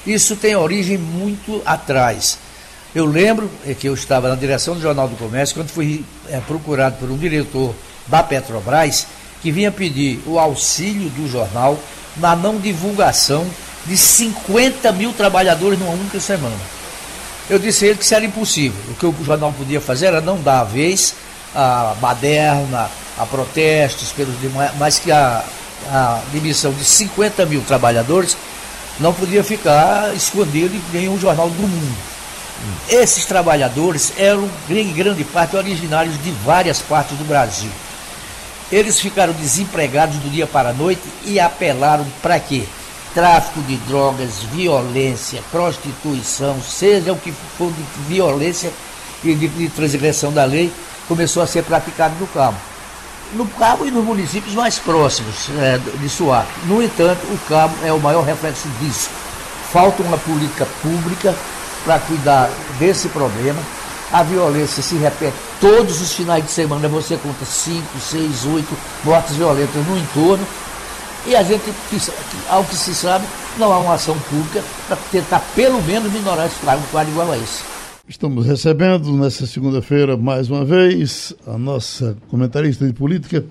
Isso 0.06 0.36
tem 0.36 0.56
origem 0.56 0.96
muito 0.96 1.60
atrás. 1.66 2.38
Eu 2.94 3.04
lembro 3.06 3.50
é, 3.66 3.74
que 3.74 3.88
eu 3.88 3.94
estava 3.94 4.28
na 4.28 4.36
direção 4.36 4.74
do 4.74 4.80
Jornal 4.80 5.08
do 5.08 5.16
Comércio 5.16 5.56
quando 5.56 5.68
fui 5.68 6.04
é, 6.28 6.38
procurado 6.40 6.96
por 6.96 7.10
um 7.10 7.18
diretor 7.18 7.74
da 8.06 8.22
Petrobras 8.22 9.06
que 9.42 9.50
vinha 9.50 9.70
pedir 9.70 10.22
o 10.26 10.38
auxílio 10.38 11.10
do 11.10 11.28
jornal 11.28 11.78
na 12.16 12.36
não 12.36 12.58
divulgação 12.58 13.46
de 13.84 13.96
50 13.96 14.90
mil 14.92 15.12
trabalhadores 15.12 15.78
numa 15.78 15.92
única 15.92 16.20
semana. 16.20 16.56
Eu 17.48 17.58
disse 17.58 17.84
a 17.84 17.88
ele 17.88 17.98
que 17.98 18.04
isso 18.04 18.14
era 18.14 18.24
impossível. 18.24 18.80
O 18.90 18.94
que 18.94 19.06
o 19.06 19.24
jornal 19.24 19.52
podia 19.52 19.80
fazer 19.80 20.06
era 20.06 20.20
não 20.20 20.40
dar 20.40 20.60
a 20.60 20.64
vez 20.64 21.14
a 21.54 21.94
baderna, 22.00 22.90
a 23.16 23.26
protestos, 23.26 24.12
pelos 24.12 24.38
demais, 24.40 24.72
mas 24.76 24.98
que 24.98 25.12
a, 25.12 25.44
a 25.88 26.20
demissão 26.32 26.72
de 26.72 26.84
50 26.84 27.46
mil 27.46 27.60
trabalhadores 27.62 28.36
não 28.98 29.12
podia 29.12 29.44
ficar 29.44 30.14
escondido 30.14 30.74
em 30.74 30.82
nenhum 30.92 31.18
jornal 31.18 31.48
do 31.48 31.62
mundo. 31.62 31.96
Esses 32.88 33.24
trabalhadores 33.26 34.12
eram, 34.16 34.48
em 34.70 34.92
grande 34.92 35.22
parte, 35.24 35.56
originários 35.56 36.20
de 36.22 36.30
várias 36.44 36.80
partes 36.80 37.16
do 37.18 37.24
Brasil. 37.24 37.70
Eles 38.72 38.98
ficaram 38.98 39.32
desempregados 39.32 40.16
do 40.16 40.30
dia 40.30 40.46
para 40.46 40.70
a 40.70 40.72
noite 40.72 41.02
e 41.24 41.38
apelaram 41.38 42.06
para 42.22 42.40
quê? 42.40 42.64
Tráfico 43.14 43.60
de 43.62 43.76
drogas, 43.76 44.42
violência, 44.52 45.40
prostituição, 45.52 46.60
seja 46.60 47.12
o 47.12 47.16
que 47.16 47.32
for 47.56 47.70
de 47.70 47.82
violência 48.08 48.72
e 49.22 49.32
de, 49.34 49.46
de 49.46 49.68
transgressão 49.68 50.32
da 50.32 50.44
lei, 50.44 50.72
começou 51.06 51.40
a 51.40 51.46
ser 51.46 51.62
praticado 51.62 52.16
no 52.18 52.26
Cabo. 52.26 52.56
No 53.34 53.46
Cabo 53.46 53.86
e 53.86 53.90
nos 53.92 54.04
municípios 54.04 54.54
mais 54.54 54.80
próximos 54.80 55.48
é, 55.60 55.78
de 55.78 56.08
Suape. 56.08 56.50
No 56.66 56.82
entanto, 56.82 57.20
o 57.32 57.38
Cabo 57.48 57.74
é 57.84 57.92
o 57.92 58.00
maior 58.00 58.24
reflexo 58.24 58.66
disso. 58.80 59.08
Falta 59.72 60.02
uma 60.02 60.18
política 60.18 60.66
pública 60.82 61.32
para 61.84 62.00
cuidar 62.00 62.50
desse 62.80 63.08
problema. 63.08 63.60
A 64.12 64.22
violência 64.22 64.82
se 64.82 64.96
repete 64.96 65.36
todos 65.60 66.00
os 66.00 66.12
finais 66.12 66.44
de 66.44 66.50
semana. 66.50 66.88
Você 66.88 67.16
conta 67.16 67.44
5, 67.44 67.82
6, 68.00 68.44
8 68.46 68.76
mortes 69.04 69.36
violentas 69.36 69.86
no 69.86 69.96
entorno. 69.96 70.46
E 71.26 71.34
a 71.34 71.42
gente, 71.42 71.64
ao 72.50 72.62
que 72.64 72.76
se 72.76 72.94
sabe, 72.94 73.26
não 73.58 73.72
há 73.72 73.78
uma 73.78 73.94
ação 73.94 74.18
pública 74.28 74.62
para 74.86 74.96
tentar 75.10 75.40
pelo 75.54 75.80
menos 75.82 76.12
minorar 76.12 76.46
esse 76.46 76.60
quadro, 76.60 76.84
quadro 76.90 77.12
igual 77.12 77.32
a 77.32 77.38
esse. 77.38 77.64
Estamos 78.06 78.44
recebendo 78.44 79.10
nessa 79.14 79.46
segunda-feira, 79.46 80.18
mais 80.18 80.50
uma 80.50 80.66
vez, 80.66 81.34
a 81.46 81.56
nossa 81.56 82.14
comentarista 82.28 82.86
de 82.86 82.92
política, 82.92 83.42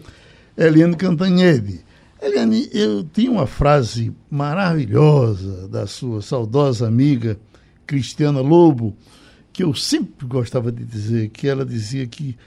Eliane 0.55 0.95
Cantanhede. 0.95 1.83
Eliane, 2.21 2.69
eu 2.71 3.03
tinha 3.03 3.31
uma 3.31 3.47
frase 3.47 4.13
maravilhosa 4.29 5.67
da 5.67 5.87
sua 5.87 6.21
saudosa 6.21 6.87
amiga 6.87 7.39
Cristiana 7.87 8.39
Lobo, 8.39 8.95
que 9.51 9.63
eu 9.63 9.73
sempre 9.73 10.27
gostava 10.27 10.71
de 10.71 10.85
dizer, 10.85 11.29
que 11.29 11.47
ela 11.47 11.65
dizia 11.65 12.05
que 12.05 12.37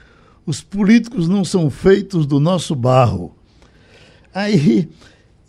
os 0.45 0.61
políticos 0.61 1.27
não 1.27 1.43
são 1.43 1.69
feitos 1.69 2.25
do 2.25 2.39
nosso 2.39 2.73
barro. 2.73 3.35
Aí 4.33 4.89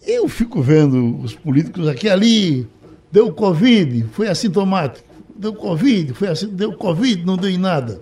eu 0.09 0.27
fico 0.27 0.63
vendo 0.63 1.19
os 1.19 1.35
políticos 1.35 1.87
aqui 1.87 2.09
ali, 2.09 2.67
deu 3.13 3.31
Covid, 3.31 4.07
foi 4.13 4.27
assintomático, 4.27 5.07
deu 5.37 5.53
Covid, 5.53 6.15
foi 6.15 6.29
assim, 6.29 6.49
deu 6.49 6.73
Covid, 6.73 7.27
não 7.27 7.37
deu 7.37 7.51
em 7.51 7.59
nada. 7.59 8.01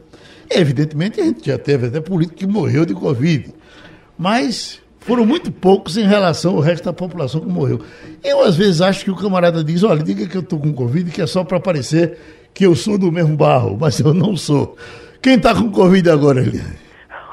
Evidentemente 0.49 1.21
a 1.21 1.25
gente 1.25 1.45
já 1.45 1.59
teve 1.59 1.88
até 1.88 2.01
político 2.01 2.38
que 2.38 2.47
morreu 2.47 2.87
de 2.87 2.95
Covid, 2.95 3.53
mas 4.16 4.81
foram 5.01 5.27
muito 5.27 5.51
poucos 5.51 5.97
em 5.97 6.07
relação 6.07 6.55
ao 6.55 6.61
resto 6.61 6.85
da 6.85 6.92
população 6.92 7.40
que 7.40 7.49
morreu. 7.49 7.81
Eu 8.23 8.40
às 8.40 8.57
vezes 8.57 8.81
acho 8.81 9.05
que 9.05 9.11
o 9.11 9.16
camarada 9.16 9.64
diz, 9.64 9.83
olha, 9.83 10.05
diga 10.05 10.29
que 10.29 10.37
eu 10.37 10.42
estou 10.42 10.61
com 10.61 10.73
Covid, 10.73 11.11
que 11.11 11.21
é 11.21 11.27
só 11.27 11.42
para 11.42 11.59
parecer 11.59 12.16
que 12.55 12.64
eu 12.64 12.77
sou 12.77 12.97
do 12.97 13.11
mesmo 13.11 13.37
barro, 13.37 13.77
mas 13.81 13.99
eu 13.99 14.14
não 14.14 14.37
sou. 14.37 14.77
Quem 15.21 15.35
está 15.35 15.53
com 15.53 15.73
Covid 15.73 16.09
agora, 16.09 16.40
Eliane? 16.40 16.79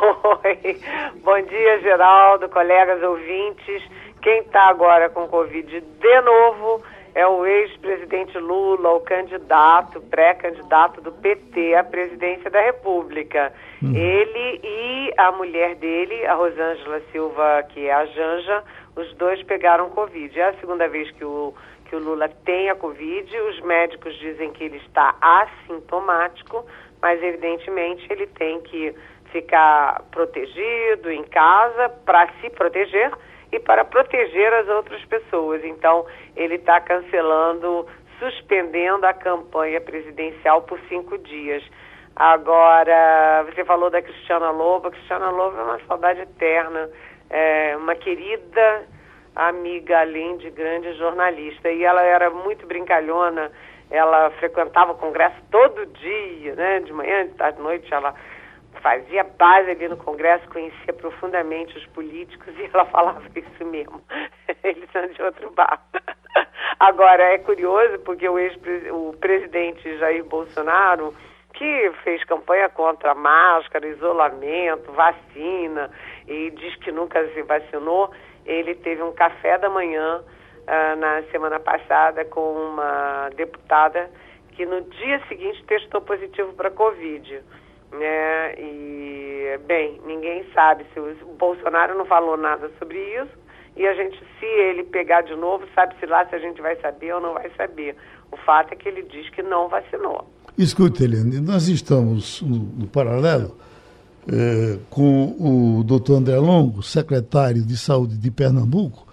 Oi, 0.44 0.80
bom 1.24 1.42
dia 1.44 1.80
Geraldo, 1.84 2.50
colegas 2.50 3.04
ouvintes. 3.04 3.84
Quem 4.24 4.40
está 4.40 4.70
agora 4.70 5.10
com 5.10 5.28
Covid 5.28 5.82
de 5.82 6.22
novo 6.22 6.82
é 7.14 7.28
o 7.28 7.46
ex-presidente 7.46 8.38
Lula, 8.38 8.92
o 8.94 9.02
candidato, 9.02 10.00
pré-candidato 10.00 11.02
do 11.02 11.12
PT 11.12 11.76
à 11.76 11.84
presidência 11.84 12.50
da 12.50 12.62
República. 12.62 13.52
Hum. 13.84 13.94
Ele 13.94 14.62
e 14.64 15.14
a 15.18 15.30
mulher 15.34 15.76
dele, 15.76 16.26
a 16.26 16.36
Rosângela 16.36 17.02
Silva, 17.12 17.64
que 17.68 17.86
é 17.88 17.94
a 17.94 18.06
Janja, 18.06 18.64
os 18.96 19.14
dois 19.16 19.44
pegaram 19.44 19.90
Covid. 19.90 20.40
É 20.40 20.46
a 20.46 20.54
segunda 20.54 20.88
vez 20.88 21.12
que 21.12 21.26
o, 21.26 21.54
que 21.90 21.96
o 21.98 22.00
Lula 22.00 22.30
tem 22.46 22.70
a 22.70 22.76
Covid. 22.76 23.38
Os 23.38 23.60
médicos 23.60 24.16
dizem 24.20 24.52
que 24.54 24.64
ele 24.64 24.78
está 24.78 25.16
assintomático, 25.20 26.66
mas 27.02 27.22
evidentemente 27.22 28.08
ele 28.10 28.28
tem 28.28 28.62
que 28.62 28.96
ficar 29.34 30.02
protegido 30.12 31.12
em 31.12 31.24
casa 31.26 31.90
para 32.06 32.30
se 32.40 32.50
proteger 32.52 33.12
e 33.54 33.60
para 33.60 33.86
proteger 33.86 34.52
as 34.52 34.68
outras 34.68 35.06
pessoas. 35.06 35.63
Então, 35.63 36.06
ele 36.36 36.56
está 36.56 36.82
cancelando, 36.82 37.88
suspendendo 38.18 39.06
a 39.06 39.13
campanha 39.13 39.80
presidencial 39.80 40.63
por 40.63 40.80
cinco 40.89 41.20
dias. 41.20 41.63
Agora, 42.16 43.46
você 43.46 43.63
falou 43.63 43.92
da 43.92 44.02
Cristiana 44.02 44.50
Lobo. 44.50 44.88
A 44.88 44.92
Cristiana 44.92 45.30
Lobo 45.30 45.56
é 45.56 45.63
uma 45.63 45.80
saudade 45.88 46.22
eterna, 46.22 46.89
é 47.30 47.78
uma 47.78 47.94
querida 47.94 48.88
amiga, 49.36 50.02
além 50.02 50.38
de 50.38 50.50
grande 50.50 50.92
jornalista. 50.94 51.70
E 51.70 51.84
ela 51.84 52.02
era 52.02 52.32
muito 52.32 52.66
brincalhona, 52.66 53.52
ela 53.92 54.32
frequentava 54.39 54.94
o 54.94 54.98
Congresso 54.98 55.38
todo 55.52 55.86
dia, 55.86 56.56
né? 56.56 56.80
De 56.80 56.92
manhã, 56.92 57.28
de 57.28 57.34
tarde, 57.36 57.58
de 57.58 57.63
noite, 57.63 57.94
ela 57.94 58.16
fazia 58.82 59.24
base 59.24 59.72
ali 59.72 59.88
no 59.88 59.98
Congresso, 59.98 60.48
conhecia 60.50 60.94
profundamente 60.94 61.78
os 61.78 61.86
políticos 61.88 62.54
e 62.60 62.70
ela 62.74 62.86
falava 62.86 63.22
isso 63.36 63.66
mesmo. 63.66 64.02
Eles 64.64 64.90
são 64.92 65.06
de 65.08 65.22
outro 65.22 65.52
bar. 65.52 65.82
Agora, 66.80 67.24
é 67.24 67.38
curioso 67.38 68.00
porque 68.00 68.28
o, 68.28 68.38
ex 68.38 68.58
o 68.92 69.14
presidente 69.20 69.98
Jair 69.98 70.24
Bolsonaro, 70.26 71.14
que 71.54 71.92
fez 72.04 72.24
campanha 72.24 72.68
contra 72.70 73.14
máscara, 73.14 73.88
isolamento, 73.88 74.92
vacina 74.92 75.92
e 76.28 76.50
diz 76.52 76.76
que 76.78 76.92
nunca 76.92 77.26
se 77.30 77.42
vacinou, 77.44 78.12
ele 78.46 78.76
teve 78.76 79.02
um 79.04 79.14
café 79.14 79.58
da 79.58 79.70
manhã 79.70 80.22
uh, 80.22 80.96
na 80.98 81.24
semana 81.32 81.60
passada 81.60 82.26
com 82.26 82.54
uma 82.54 83.30
deputada 83.36 84.10
que 84.52 84.66
no 84.66 84.82
dia 84.82 85.22
seguinte 85.28 85.64
testou 85.66 86.02
positivo 86.02 86.54
para 86.54 86.72
Covid. 86.72 87.42
Né? 87.99 88.56
E, 88.58 89.60
bem, 89.67 90.01
ninguém 90.06 90.45
sabe 90.53 90.86
se 90.93 90.99
o 90.99 91.36
Bolsonaro 91.38 91.97
não 91.97 92.06
falou 92.06 92.36
nada 92.38 92.69
sobre 92.79 92.97
isso. 92.97 93.43
E 93.75 93.88
a 93.88 93.93
gente, 93.93 94.19
se 94.39 94.45
ele 94.45 94.84
pegar 94.84 95.21
de 95.21 95.36
novo, 95.36 95.65
sabe-se 95.73 96.06
lá 96.06 96.25
se 96.27 96.36
a 96.36 96.39
gente 96.39 96.62
vai 96.62 96.75
saber 96.77 97.13
ou 97.13 97.21
não 97.21 97.34
vai 97.34 97.49
saber. 97.58 97.95
O 98.32 98.38
fato 98.38 98.73
é 98.73 98.75
que 98.75 98.88
ele 98.88 99.03
diz 99.03 99.29
que 99.29 99.41
não 99.41 99.67
vacinou. 99.67 100.27
Escute, 100.58 101.03
Helene, 101.03 101.39
nós 101.39 101.67
estamos 101.67 102.41
no, 102.41 102.88
paralelo 102.88 103.58
é, 104.32 104.77
com 104.89 105.36
o 105.39 105.84
doutor 105.84 106.17
André 106.17 106.38
Longo, 106.38 106.84
secretário 106.84 107.65
de 107.65 107.75
Saúde 107.75 108.17
de 108.17 108.29
Pernambuco, 108.29 109.08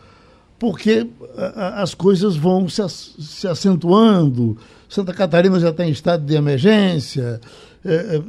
porque 0.59 1.09
as 1.57 1.95
coisas 1.95 2.37
vão 2.37 2.69
se, 2.69 3.49
acentuando. 3.49 4.59
Santa 4.87 5.15
Catarina 5.15 5.59
já 5.59 5.71
está 5.71 5.87
em 5.87 5.91
estado 5.91 6.25
de 6.27 6.35
emergência, 6.35 7.41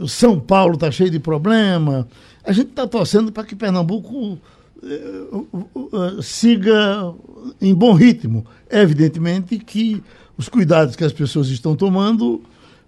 São 0.08 0.40
Paulo 0.40 0.76
está 0.76 0.90
cheio 0.92 1.10
de 1.10 1.20
problema. 1.20 2.08
A 2.44 2.52
gente 2.52 2.70
está 2.70 2.88
torcendo 2.88 3.32
para 3.32 3.44
que 3.44 3.56
Pernambuco 3.56 4.38
é, 4.84 6.22
siga 6.22 7.14
em 7.62 7.74
bom 7.74 7.94
ritmo. 7.94 8.46
Evidentemente 8.70 9.58
que 9.60 10.02
os 10.38 10.50
cuidados 10.50 10.96
que 10.96 11.04
as 11.04 11.14
pessoas 11.14 11.50
estão 11.50 11.76
tomando 11.76 12.42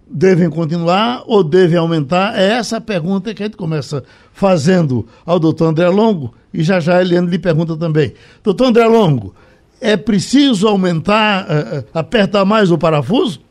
devem 0.06 0.50
continuar 0.50 1.22
ou 1.26 1.44
devem 1.44 1.78
aumentar? 1.78 2.38
É 2.38 2.52
essa 2.52 2.78
a 2.78 2.80
pergunta 2.80 3.32
que 3.32 3.42
a 3.42 3.46
gente 3.46 3.56
começa 3.56 4.02
fazendo 4.32 5.06
ao 5.24 5.38
doutor 5.38 5.68
André 5.68 5.88
Longo 5.88 6.34
e 6.52 6.62
já 6.62 6.80
já 6.80 6.96
a 6.96 7.02
Eliane 7.02 7.30
lhe 7.30 7.38
pergunta 7.38 7.76
também. 7.76 8.12
Doutor 8.42 8.66
André 8.66 8.86
Longo, 8.86 9.34
é 9.80 9.96
preciso 9.96 10.66
aumentar, 10.66 11.46
apertar 11.92 12.44
mais 12.44 12.70
o 12.70 12.78
parafuso? 12.78 13.43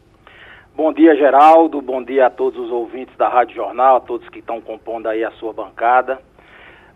Bom 0.76 0.92
dia, 0.92 1.16
Geraldo. 1.16 1.80
Bom 1.84 2.02
dia 2.02 2.26
a 2.26 2.30
todos 2.32 2.60
os 2.60 2.72
ouvintes 2.72 3.16
da 3.16 3.30
Rádio 3.30 3.56
Jornal, 3.56 3.98
a 3.98 4.00
todos 4.00 4.28
que 4.30 4.40
estão 4.40 4.60
compondo 4.60 5.06
aí 5.06 5.24
a 5.24 5.30
sua 5.34 5.54
bancada. 5.54 6.20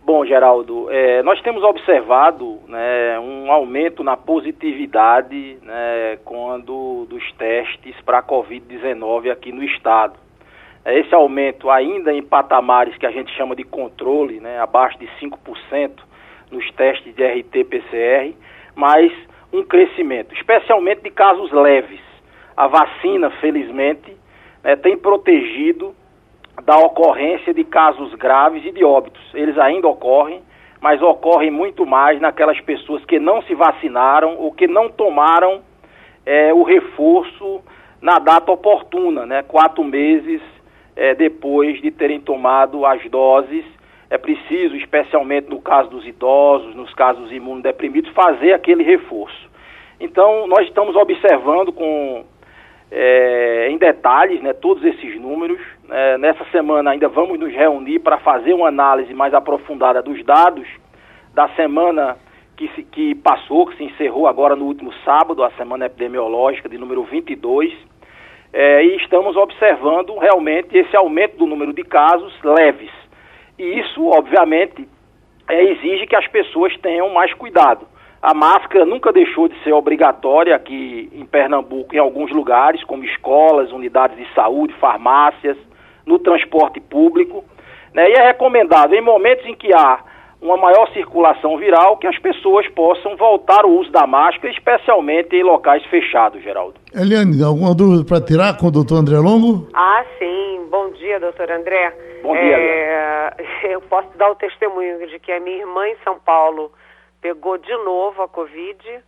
Bom, 0.03 0.25
Geraldo, 0.25 0.89
é, 0.89 1.21
nós 1.21 1.39
temos 1.43 1.61
observado 1.63 2.57
né, 2.67 3.19
um 3.19 3.51
aumento 3.51 4.03
na 4.03 4.17
positividade 4.17 5.59
né, 5.61 6.17
quando 6.25 7.05
dos 7.07 7.31
testes 7.33 7.95
para 8.01 8.17
a 8.17 8.23
Covid-19 8.23 9.31
aqui 9.31 9.51
no 9.51 9.63
estado. 9.63 10.17
É, 10.83 10.97
esse 10.97 11.13
aumento 11.13 11.69
ainda 11.69 12.11
em 12.11 12.23
patamares 12.23 12.97
que 12.97 13.05
a 13.05 13.11
gente 13.11 13.31
chama 13.37 13.55
de 13.55 13.63
controle, 13.63 14.39
né, 14.39 14.59
abaixo 14.59 14.97
de 14.97 15.07
5% 15.21 15.91
nos 16.49 16.67
testes 16.71 17.13
de 17.13 17.23
RT-PCR, 17.23 18.33
mas 18.73 19.13
um 19.53 19.63
crescimento, 19.63 20.33
especialmente 20.33 21.03
de 21.03 21.11
casos 21.11 21.51
leves. 21.51 22.06
A 22.57 22.65
vacina, 22.65 23.29
felizmente, 23.39 24.17
né, 24.63 24.75
tem 24.75 24.97
protegido 24.97 25.93
da 26.63 26.75
ocorrência 26.79 27.53
de 27.53 27.63
casos 27.63 28.13
graves 28.15 28.65
e 28.65 28.71
de 28.71 28.83
óbitos. 28.83 29.21
Eles 29.35 29.55
ainda 29.59 29.87
ocorrem, 29.87 30.41
mas 30.81 30.99
ocorrem 30.99 31.51
muito 31.51 31.85
mais 31.85 32.19
naquelas 32.19 32.59
pessoas 32.61 33.05
que 33.05 33.19
não 33.19 33.43
se 33.43 33.53
vacinaram 33.53 34.37
ou 34.37 34.51
que 34.51 34.67
não 34.67 34.89
tomaram 34.89 35.61
é, 36.25 36.51
o 36.51 36.63
reforço 36.63 37.61
na 38.01 38.17
data 38.17 38.51
oportuna, 38.51 39.25
né? 39.27 39.43
quatro 39.43 39.83
meses 39.83 40.41
é, 40.95 41.13
depois 41.13 41.79
de 41.79 41.91
terem 41.91 42.19
tomado 42.19 42.87
as 42.87 43.07
doses. 43.07 43.63
É 44.09 44.17
preciso, 44.17 44.75
especialmente 44.75 45.47
no 45.47 45.61
caso 45.61 45.89
dos 45.89 46.07
idosos, 46.07 46.73
nos 46.75 46.91
casos 46.95 47.31
imunodeprimidos, 47.31 48.11
fazer 48.13 48.53
aquele 48.53 48.83
reforço. 48.83 49.47
Então, 49.99 50.47
nós 50.47 50.67
estamos 50.67 50.95
observando 50.95 51.71
com 51.71 52.25
é, 52.91 53.67
em 53.69 53.77
detalhes 53.77 54.41
né, 54.41 54.53
todos 54.53 54.83
esses 54.83 55.19
números. 55.19 55.59
É, 55.89 56.17
nessa 56.17 56.45
semana 56.45 56.91
ainda 56.91 57.07
vamos 57.07 57.39
nos 57.39 57.53
reunir 57.53 57.99
para 57.99 58.17
fazer 58.19 58.53
uma 58.53 58.67
análise 58.67 59.13
mais 59.13 59.33
aprofundada 59.33 60.01
dos 60.01 60.23
dados 60.23 60.67
da 61.33 61.47
semana 61.49 62.17
que, 62.55 62.67
se, 62.69 62.83
que 62.83 63.15
passou, 63.15 63.67
que 63.67 63.77
se 63.77 63.83
encerrou 63.83 64.27
agora 64.27 64.55
no 64.55 64.65
último 64.65 64.91
sábado, 65.05 65.43
a 65.43 65.51
semana 65.51 65.85
epidemiológica 65.85 66.67
de 66.67 66.77
número 66.77 67.03
22. 67.03 67.71
É, 68.51 68.83
e 68.83 68.95
estamos 68.97 69.35
observando 69.35 70.17
realmente 70.17 70.75
esse 70.75 70.95
aumento 70.95 71.37
do 71.37 71.45
número 71.45 71.73
de 71.73 71.83
casos 71.83 72.33
leves. 72.41 72.89
E 73.59 73.79
isso, 73.79 74.05
obviamente, 74.07 74.87
é, 75.47 75.63
exige 75.63 76.07
que 76.07 76.15
as 76.15 76.27
pessoas 76.27 76.75
tenham 76.77 77.09
mais 77.09 77.33
cuidado. 77.33 77.87
A 78.21 78.33
máscara 78.33 78.85
nunca 78.85 79.11
deixou 79.11 79.47
de 79.47 79.61
ser 79.63 79.73
obrigatória 79.73 80.55
aqui 80.55 81.09
em 81.13 81.25
Pernambuco, 81.25 81.95
em 81.95 81.99
alguns 81.99 82.31
lugares, 82.31 82.83
como 82.83 83.03
escolas, 83.03 83.71
unidades 83.71 84.17
de 84.17 84.27
saúde, 84.33 84.73
farmácias, 84.79 85.57
no 86.05 86.17
transporte 86.17 86.79
público. 86.79 87.43
Né? 87.93 88.09
E 88.09 88.13
é 88.13 88.27
recomendável, 88.27 88.97
em 88.97 89.01
momentos 89.01 89.45
em 89.45 89.55
que 89.55 89.73
há 89.73 89.99
uma 90.41 90.55
maior 90.55 90.87
circulação 90.93 91.57
viral, 91.57 91.97
que 91.97 92.07
as 92.07 92.17
pessoas 92.19 92.67
possam 92.69 93.15
voltar 93.15 93.63
ao 93.63 93.71
uso 93.71 93.91
da 93.91 94.05
máscara, 94.05 94.51
especialmente 94.53 95.35
em 95.35 95.43
locais 95.43 95.83
fechados, 95.85 96.41
Geraldo. 96.43 96.75
Eliane, 96.93 97.43
alguma 97.43 97.73
dúvida 97.73 98.05
para 98.05 98.21
tirar 98.21 98.57
com 98.57 98.67
o 98.67 98.71
doutor 98.71 98.97
André 98.97 99.17
Longo? 99.17 99.67
Ah, 99.73 100.03
sim. 100.19 100.61
Bom 100.69 100.91
dia, 100.91 101.19
doutor 101.19 101.49
André. 101.49 101.93
Bom 102.21 102.33
dia. 102.33 102.57
É, 102.57 103.33
eu 103.73 103.81
posso 103.81 104.09
dar 104.17 104.29
o 104.29 104.35
testemunho 104.35 105.07
de 105.07 105.17
que 105.19 105.31
a 105.31 105.39
minha 105.39 105.57
irmã 105.57 105.87
em 105.87 105.95
São 106.03 106.19
Paulo 106.19 106.71
pegou 107.27 107.57
de 107.57 107.75
novo 107.83 108.21
a 108.21 108.27
Covid. 108.29 109.03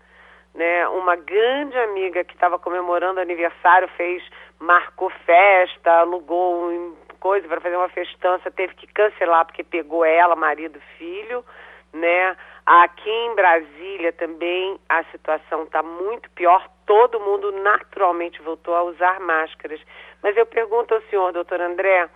Né? 0.54 0.88
Uma 0.90 1.16
grande 1.16 1.78
amiga 1.78 2.24
que 2.24 2.34
estava 2.34 2.60
comemorando 2.60 3.20
aniversário 3.20 3.88
fez, 3.96 4.22
marcou 4.60 5.10
festa, 5.26 5.92
alugou 5.92 6.70
um 6.70 6.96
coisa 7.20 7.46
para 7.50 7.60
fazer 7.60 7.76
uma 7.76 7.90
festança, 7.90 8.50
teve 8.50 8.74
que 8.76 8.88
cancelar 8.88 9.46
porque 9.46 9.62
pegou 9.62 10.06
ela, 10.06 10.38
marido, 10.38 10.80
filho, 10.98 11.44
né? 11.92 12.38
Aqui 12.66 13.10
em 13.10 13.36
Brasília 13.36 14.14
também 14.14 14.80
a 14.88 15.04
situação 15.06 15.64
está 15.64 15.84
muito 15.84 16.30
pior. 16.32 16.66
Todo 16.86 17.20
mundo 17.20 17.52
naturalmente 17.52 18.42
voltou 18.42 18.74
a 18.74 18.84
usar 18.84 19.20
máscaras. 19.20 19.82
Mas 20.24 20.38
eu 20.38 20.46
pergunto 20.46 20.94
ao 20.94 21.02
senhor, 21.10 21.34
doutor 21.34 21.60
André, 21.60 22.10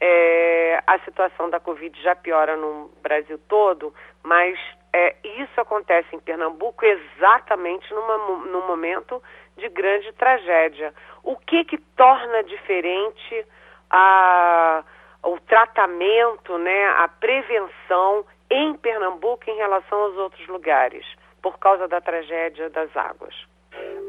é, 0.00 0.82
a 0.86 0.98
situação 1.00 1.50
da 1.50 1.60
Covid 1.60 2.02
já 2.02 2.16
piora 2.16 2.56
no 2.56 2.90
Brasil 3.00 3.38
todo, 3.48 3.94
mas 4.24 4.58
é, 4.92 5.16
isso 5.24 5.60
acontece 5.60 6.14
em 6.14 6.20
Pernambuco 6.20 6.84
exatamente 6.84 7.92
numa, 7.92 8.16
num 8.46 8.66
momento 8.66 9.22
de 9.56 9.68
grande 9.68 10.12
tragédia. 10.12 10.94
O 11.22 11.36
que 11.36 11.64
que 11.64 11.78
torna 11.96 12.42
diferente 12.44 13.46
a, 13.90 14.82
o 15.22 15.38
tratamento, 15.40 16.56
né, 16.58 16.86
a 16.98 17.08
prevenção 17.08 18.24
em 18.50 18.74
Pernambuco 18.74 19.42
em 19.48 19.56
relação 19.56 19.98
aos 20.00 20.16
outros 20.16 20.46
lugares, 20.48 21.04
por 21.42 21.58
causa 21.58 21.86
da 21.86 22.00
tragédia 22.00 22.70
das 22.70 22.96
águas? 22.96 23.34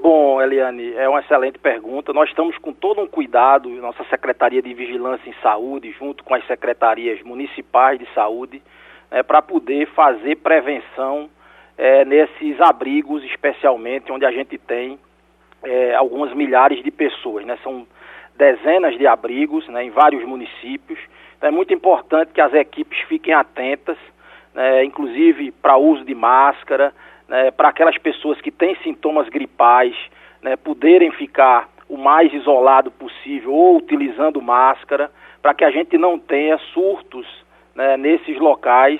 Bom, 0.01 0.41
Eliane, 0.41 0.95
é 0.95 1.09
uma 1.09 1.19
excelente 1.19 1.59
pergunta. 1.59 2.13
Nós 2.13 2.29
estamos 2.29 2.57
com 2.57 2.71
todo 2.71 3.01
um 3.01 3.07
cuidado, 3.07 3.69
nossa 3.69 4.03
Secretaria 4.05 4.61
de 4.61 4.73
Vigilância 4.73 5.29
em 5.29 5.35
Saúde, 5.41 5.91
junto 5.91 6.23
com 6.23 6.33
as 6.33 6.45
secretarias 6.47 7.21
municipais 7.21 7.99
de 7.99 8.11
saúde, 8.13 8.63
é, 9.11 9.23
para 9.23 9.41
poder 9.41 9.87
fazer 9.87 10.37
prevenção 10.37 11.29
é, 11.77 12.03
nesses 12.05 12.59
abrigos, 12.61 13.23
especialmente 13.23 14.11
onde 14.11 14.25
a 14.25 14.31
gente 14.31 14.57
tem 14.57 14.99
é, 15.63 15.95
algumas 15.95 16.33
milhares 16.33 16.83
de 16.83 16.91
pessoas. 16.91 17.45
Né? 17.45 17.57
São 17.63 17.87
dezenas 18.35 18.97
de 18.97 19.07
abrigos 19.07 19.67
né, 19.67 19.83
em 19.83 19.89
vários 19.89 20.23
municípios. 20.23 20.99
Então, 21.37 21.49
é 21.49 21.51
muito 21.51 21.73
importante 21.73 22.31
que 22.33 22.41
as 22.41 22.53
equipes 22.53 22.99
fiquem 23.07 23.33
atentas, 23.33 23.97
né, 24.53 24.83
inclusive 24.83 25.51
para 25.51 25.77
uso 25.77 26.03
de 26.03 26.15
máscara, 26.15 26.93
né, 27.27 27.51
para 27.51 27.69
aquelas 27.69 27.97
pessoas 27.97 28.39
que 28.41 28.51
têm 28.51 28.75
sintomas 28.83 29.29
gripais 29.29 29.95
né, 30.41 30.55
poderem 30.55 31.11
ficar 31.11 31.69
o 31.87 31.97
mais 31.97 32.31
isolado 32.33 32.91
possível 32.91 33.53
ou 33.53 33.77
utilizando 33.77 34.41
máscara, 34.41 35.11
para 35.41 35.53
que 35.53 35.63
a 35.63 35.71
gente 35.71 35.97
não 35.97 36.19
tenha 36.19 36.57
surtos 36.73 37.25
né, 37.79 37.95
nesses 37.95 38.37
locais, 38.37 38.99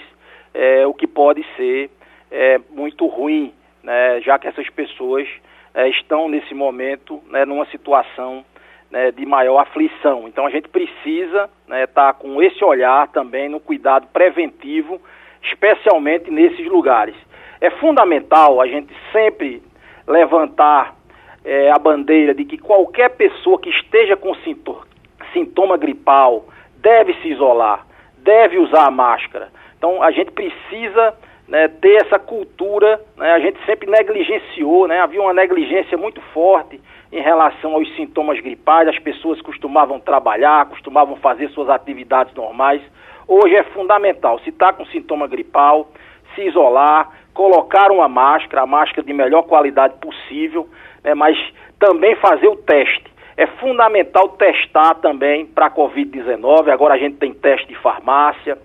é, 0.54 0.88
o 0.88 0.94
que 0.94 1.06
pode 1.06 1.46
ser 1.58 1.90
é, 2.32 2.58
muito 2.72 3.06
ruim 3.08 3.52
né, 3.84 4.22
já 4.22 4.40
que 4.40 4.48
essas 4.48 4.70
pessoas 4.70 5.28
é, 5.74 5.90
estão 5.90 6.30
nesse 6.30 6.54
momento 6.54 7.22
né, 7.30 7.44
numa 7.44 7.66
situação 7.66 8.46
né, 8.90 9.12
de 9.12 9.26
maior 9.26 9.60
aflição. 9.60 10.30
Então 10.30 10.46
a 10.46 10.50
gente 10.50 10.70
precisa 10.70 11.50
estar 11.64 11.68
né, 11.68 11.88
tá 11.88 12.14
com 12.14 12.42
esse 12.42 12.64
olhar 12.64 13.10
também 13.10 13.50
no 13.50 13.60
cuidado 13.60 14.08
preventivo, 14.14 15.02
especialmente 15.44 16.32
nesses 16.32 16.66
lugares. 16.68 17.16
É 17.60 17.70
fundamental 17.72 18.62
a 18.62 18.68
gente 18.68 18.94
sempre 19.12 19.62
levantar 20.08 20.96
é, 21.44 21.70
a 21.70 21.78
bandeira 21.78 22.34
de 22.34 22.46
que 22.46 22.58
qualquer 22.58 23.10
pessoa 23.10 23.60
que 23.60 23.70
esteja 23.70 24.16
com 24.16 24.34
sintoma, 24.36 24.88
sintoma 25.34 25.78
gripal 25.78 26.46
deve 26.78 27.14
se 27.16 27.28
isolar, 27.28 27.86
deve 28.24 28.58
usar 28.58 28.88
a 28.88 28.92
máscara. 28.92 29.50
Então 29.78 30.02
a 30.04 30.12
gente 30.12 30.32
precisa 30.32 31.14
né, 31.50 31.68
ter 31.68 32.06
essa 32.06 32.20
cultura, 32.20 33.02
né, 33.18 33.32
a 33.32 33.40
gente 33.40 33.58
sempre 33.66 33.90
negligenciou, 33.90 34.88
né, 34.88 35.00
havia 35.00 35.22
uma 35.22 35.34
negligência 35.34 35.98
muito 35.98 36.22
forte 36.34 36.80
em 37.12 37.22
relação 37.22 37.74
aos 37.74 37.96
sintomas 37.96 38.40
gripais, 38.40 38.88
as 38.88 39.00
pessoas 39.00 39.42
costumavam 39.42 40.00
trabalhar, 40.00 40.68
costumavam 40.68 41.16
fazer 41.16 41.50
suas 41.50 41.68
atividades 41.68 42.36
normais. 42.36 42.82
Hoje 43.28 43.56
é 43.56 43.64
fundamental, 43.64 44.40
se 44.40 44.50
está 44.50 44.72
com 44.72 44.86
sintoma 44.86 45.28
gripal, 45.28 45.90
se 46.36 46.42
isolar, 46.42 47.10
colocar 47.34 47.92
uma 47.92 48.08
máscara, 48.08 48.62
a 48.62 48.68
máscara 48.68 49.02
de 49.02 49.14
melhor 49.14 49.44
qualidade 49.44 49.96
possível, 50.00 50.70
né, 51.04 51.16
mas 51.16 51.36
também 51.80 52.16
fazer 52.18 52.48
o 52.48 52.58
teste. 52.58 53.10
É 53.40 53.48
fundamental 53.48 54.28
testar 54.28 54.96
também 54.96 55.46
para 55.46 55.68
a 55.68 55.72
Covid-19. 55.72 56.70
Agora 56.70 56.96
a 56.96 56.98
gente 56.98 57.16
tem 57.16 57.34
teste 57.34 57.70
de 57.70 57.76
farmácia, 57.76 58.58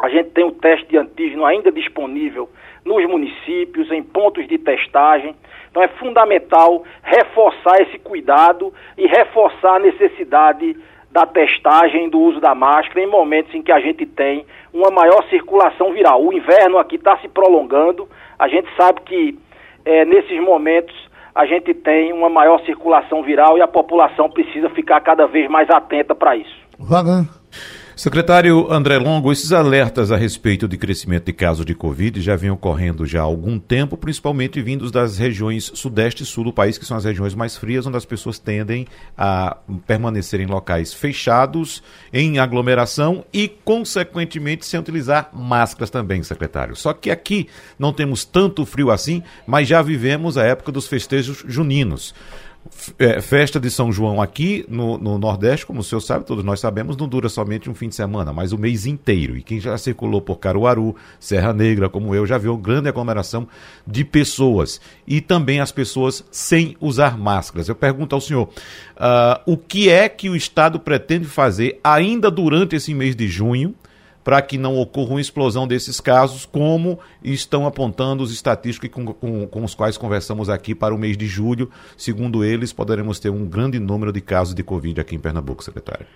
a 0.00 0.08
gente 0.08 0.30
tem 0.30 0.44
o 0.44 0.52
teste 0.52 0.86
de 0.86 0.96
antígeno 0.96 1.44
ainda 1.44 1.72
disponível 1.72 2.48
nos 2.84 3.04
municípios, 3.04 3.90
em 3.90 4.00
pontos 4.00 4.46
de 4.46 4.58
testagem. 4.58 5.34
Então 5.68 5.82
é 5.82 5.88
fundamental 5.88 6.84
reforçar 7.02 7.82
esse 7.82 7.98
cuidado 7.98 8.72
e 8.96 9.08
reforçar 9.08 9.74
a 9.74 9.80
necessidade 9.80 10.76
da 11.10 11.26
testagem, 11.26 12.08
do 12.08 12.20
uso 12.20 12.38
da 12.38 12.54
máscara 12.54 13.00
em 13.00 13.08
momentos 13.08 13.52
em 13.52 13.60
que 13.60 13.72
a 13.72 13.80
gente 13.80 14.06
tem 14.06 14.46
uma 14.72 14.92
maior 14.92 15.28
circulação 15.30 15.92
viral. 15.92 16.24
O 16.24 16.32
inverno 16.32 16.78
aqui 16.78 16.94
está 16.94 17.18
se 17.18 17.26
prolongando, 17.26 18.08
a 18.38 18.46
gente 18.46 18.68
sabe 18.76 19.00
que 19.00 19.36
é, 19.84 20.04
nesses 20.04 20.40
momentos 20.40 20.94
a 21.34 21.46
gente 21.46 21.74
tem 21.74 22.12
uma 22.12 22.28
maior 22.28 22.60
circulação 22.64 23.22
viral 23.22 23.56
e 23.56 23.62
a 23.62 23.68
população 23.68 24.30
precisa 24.30 24.68
ficar 24.70 25.00
cada 25.00 25.26
vez 25.26 25.50
mais 25.50 25.68
atenta 25.70 26.14
para 26.14 26.36
isso. 26.36 26.54
Vagan. 26.78 27.26
Secretário 27.94 28.72
André 28.72 28.96
Longo, 28.96 29.30
esses 29.30 29.52
alertas 29.52 30.10
a 30.10 30.16
respeito 30.16 30.66
de 30.66 30.78
crescimento 30.78 31.26
de 31.26 31.32
casos 31.32 31.66
de 31.66 31.74
Covid 31.74 32.22
já 32.22 32.34
vêm 32.34 32.50
ocorrendo 32.50 33.04
já 33.04 33.20
há 33.20 33.24
algum 33.24 33.58
tempo, 33.58 33.98
principalmente 33.98 34.62
vindos 34.62 34.90
das 34.90 35.18
regiões 35.18 35.70
sudeste 35.74 36.22
e 36.22 36.26
sul 36.26 36.44
do 36.44 36.52
país, 36.54 36.78
que 36.78 36.86
são 36.86 36.96
as 36.96 37.04
regiões 37.04 37.34
mais 37.34 37.54
frias, 37.54 37.86
onde 37.86 37.98
as 37.98 38.06
pessoas 38.06 38.38
tendem 38.38 38.86
a 39.16 39.58
permanecer 39.86 40.40
em 40.40 40.46
locais 40.46 40.94
fechados, 40.94 41.82
em 42.12 42.38
aglomeração 42.38 43.26
e, 43.30 43.46
consequentemente, 43.46 44.64
sem 44.64 44.80
utilizar 44.80 45.28
máscaras 45.30 45.90
também, 45.90 46.22
secretário. 46.22 46.74
Só 46.74 46.94
que 46.94 47.10
aqui 47.10 47.46
não 47.78 47.92
temos 47.92 48.24
tanto 48.24 48.64
frio 48.64 48.90
assim, 48.90 49.22
mas 49.46 49.68
já 49.68 49.82
vivemos 49.82 50.38
a 50.38 50.44
época 50.44 50.72
dos 50.72 50.86
festejos 50.86 51.44
juninos 51.46 52.14
é, 52.98 53.20
festa 53.20 53.60
de 53.60 53.70
São 53.70 53.92
João 53.92 54.20
aqui 54.20 54.64
no, 54.68 54.96
no, 54.96 55.18
Nordeste, 55.18 55.66
como 55.66 55.80
o 55.80 55.84
senhor 55.84 56.00
sabe, 56.00 56.24
todos 56.24 56.44
nós 56.44 56.60
sabemos, 56.60 56.96
não 56.96 57.08
dura 57.08 57.28
somente 57.28 57.68
um 57.68 57.74
fim 57.74 57.88
de 57.88 57.94
semana, 57.94 58.32
mas 58.32 58.52
o 58.52 58.58
mês 58.58 58.86
inteiro. 58.86 59.36
E 59.36 59.42
quem 59.42 59.60
já 59.60 59.76
circulou 59.76 60.20
por 60.20 60.38
Caruaru, 60.38 60.96
Serra 61.20 61.52
Negra, 61.52 61.88
como 61.88 62.14
eu, 62.14 62.26
já 62.26 62.38
viu 62.38 62.56
grande 62.56 62.88
aglomeração 62.88 63.46
de 63.86 64.04
pessoas. 64.04 64.80
E 65.06 65.20
também 65.20 65.60
as 65.60 65.72
pessoas 65.72 66.24
sem 66.30 66.76
usar 66.80 67.18
máscaras. 67.18 67.68
Eu 67.68 67.74
pergunto 67.74 68.14
ao 68.14 68.20
senhor, 68.20 68.48
uh, 68.96 69.40
o 69.46 69.56
que 69.56 69.90
é 69.90 70.08
que 70.08 70.30
o 70.30 70.36
Estado 70.36 70.78
pretende 70.78 71.26
fazer 71.26 71.78
ainda 71.82 72.30
durante 72.30 72.76
esse 72.76 72.94
mês 72.94 73.14
de 73.14 73.28
junho 73.28 73.74
para 74.24 74.40
que 74.40 74.56
não 74.56 74.78
ocorra 74.78 75.10
uma 75.10 75.20
explosão 75.20 75.66
desses 75.66 76.00
casos, 76.00 76.46
como 76.46 76.98
estão 77.22 77.66
apontando 77.66 78.22
os 78.22 78.32
estatísticos 78.32 78.90
com, 78.90 79.12
com, 79.12 79.46
com, 79.46 79.64
os 79.64 79.74
quais 79.74 79.98
conversamos 79.98 80.48
aqui 80.48 80.74
para 80.74 80.94
o 80.94 80.98
mês 80.98 81.16
de 81.16 81.26
julho. 81.26 81.70
Segundo 81.96 82.44
eles, 82.44 82.72
poderemos 82.72 83.18
ter 83.18 83.30
um 83.30 83.48
grande 83.48 83.78
número 83.78 84.12
de 84.12 84.20
casos 84.20 84.54
de 84.54 84.62
Covid 84.62 85.00
aqui 85.00 85.16
em 85.16 85.20
Pernambuco, 85.20 85.62
secretário. 85.62 86.06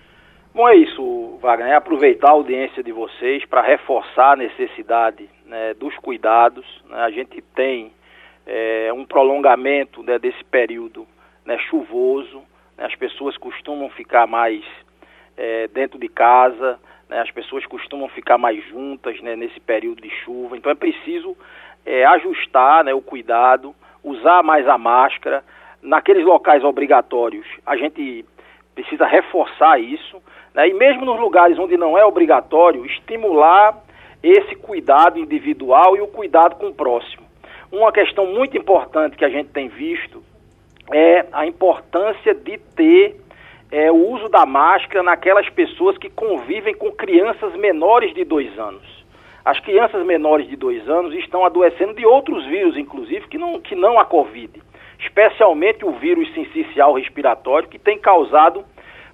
Bom, 0.54 0.68
é 0.68 0.76
isso, 0.76 1.38
Wagner. 1.42 1.68
É 1.68 1.74
aproveitar 1.74 2.28
a 2.28 2.32
audiência 2.32 2.82
de 2.82 2.92
vocês 2.92 3.44
para 3.44 3.60
reforçar 3.60 4.32
a 4.32 4.36
necessidade 4.36 5.28
né, 5.44 5.74
dos 5.74 5.94
cuidados. 5.96 6.64
Né? 6.88 6.96
A 6.96 7.10
gente 7.10 7.42
tem 7.54 7.92
é, 8.46 8.90
um 8.92 9.04
prolongamento 9.04 10.02
né, 10.02 10.18
desse 10.18 10.42
período 10.44 11.06
né, 11.44 11.58
chuvoso. 11.68 12.38
Né? 12.76 12.86
As 12.86 12.94
pessoas 12.94 13.36
costumam 13.36 13.90
ficar 13.90 14.26
mais 14.26 14.64
é, 15.36 15.68
dentro 15.68 15.98
de 15.98 16.08
casa, 16.08 16.78
né, 17.08 17.20
as 17.20 17.30
pessoas 17.30 17.64
costumam 17.66 18.08
ficar 18.08 18.38
mais 18.38 18.62
juntas 18.68 19.20
né, 19.20 19.36
nesse 19.36 19.60
período 19.60 20.02
de 20.02 20.10
chuva, 20.24 20.56
então 20.56 20.70
é 20.70 20.74
preciso 20.74 21.36
é, 21.84 22.04
ajustar 22.04 22.84
né, 22.84 22.92
o 22.92 23.00
cuidado, 23.00 23.74
usar 24.02 24.42
mais 24.42 24.68
a 24.68 24.76
máscara. 24.76 25.44
Naqueles 25.82 26.24
locais 26.24 26.64
obrigatórios, 26.64 27.46
a 27.64 27.76
gente 27.76 28.24
precisa 28.74 29.06
reforçar 29.06 29.80
isso, 29.80 30.20
né, 30.52 30.68
e 30.68 30.74
mesmo 30.74 31.04
nos 31.04 31.20
lugares 31.20 31.58
onde 31.58 31.76
não 31.76 31.96
é 31.96 32.04
obrigatório, 32.04 32.84
estimular 32.86 33.78
esse 34.22 34.56
cuidado 34.56 35.18
individual 35.18 35.96
e 35.96 36.00
o 36.00 36.08
cuidado 36.08 36.56
com 36.56 36.68
o 36.68 36.74
próximo. 36.74 37.24
Uma 37.70 37.92
questão 37.92 38.26
muito 38.26 38.56
importante 38.56 39.16
que 39.16 39.24
a 39.24 39.28
gente 39.28 39.50
tem 39.50 39.68
visto 39.68 40.22
é 40.92 41.26
a 41.32 41.46
importância 41.46 42.34
de 42.34 42.58
ter 42.58 43.20
é, 43.70 43.90
o 43.90 44.10
uso 44.10 44.28
da 44.28 44.46
máscara 44.46 45.02
naquelas 45.02 45.48
pessoas 45.50 45.98
que 45.98 46.08
convivem 46.08 46.74
com 46.74 46.92
crianças 46.92 47.54
menores 47.56 48.14
de 48.14 48.24
dois 48.24 48.56
anos. 48.58 49.04
As 49.44 49.60
crianças 49.60 50.04
menores 50.04 50.48
de 50.48 50.56
dois 50.56 50.88
anos 50.88 51.14
estão 51.14 51.44
adoecendo 51.44 51.94
de 51.94 52.04
outros 52.04 52.44
vírus, 52.46 52.76
inclusive, 52.76 53.28
que 53.28 53.38
não, 53.38 53.60
que 53.60 53.74
não 53.74 53.98
a 53.98 54.04
Covid, 54.04 54.60
especialmente 54.98 55.84
o 55.84 55.92
vírus 55.92 56.32
sincicial 56.34 56.94
respiratório, 56.94 57.68
que 57.68 57.78
tem 57.78 57.98
causado 57.98 58.64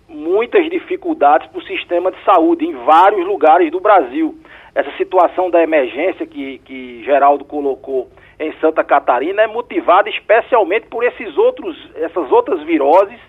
muitas 0.08 0.68
dificuldades 0.70 1.48
para 1.48 1.58
o 1.58 1.64
sistema 1.64 2.10
de 2.10 2.22
saúde 2.24 2.66
em 2.66 2.72
vários 2.72 3.26
lugares 3.26 3.70
do 3.70 3.80
Brasil. 3.80 4.38
Essa 4.74 4.90
situação 4.96 5.50
da 5.50 5.62
emergência 5.62 6.26
que, 6.26 6.58
que 6.64 7.02
Geraldo 7.04 7.44
colocou 7.44 8.08
em 8.38 8.52
Santa 8.54 8.82
Catarina 8.82 9.42
é 9.42 9.46
motivada 9.46 10.08
especialmente 10.08 10.86
por 10.88 11.04
esses 11.04 11.36
outros, 11.36 11.76
essas 11.94 12.30
outras 12.32 12.62
viroses 12.62 13.20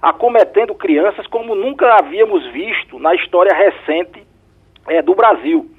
acometendo 0.00 0.74
crianças 0.74 1.26
como 1.26 1.54
nunca 1.54 1.96
havíamos 1.96 2.46
visto 2.52 2.98
na 2.98 3.14
história 3.14 3.54
recente 3.54 4.22
é, 4.88 5.02
do 5.02 5.14
Brasil. 5.14 5.70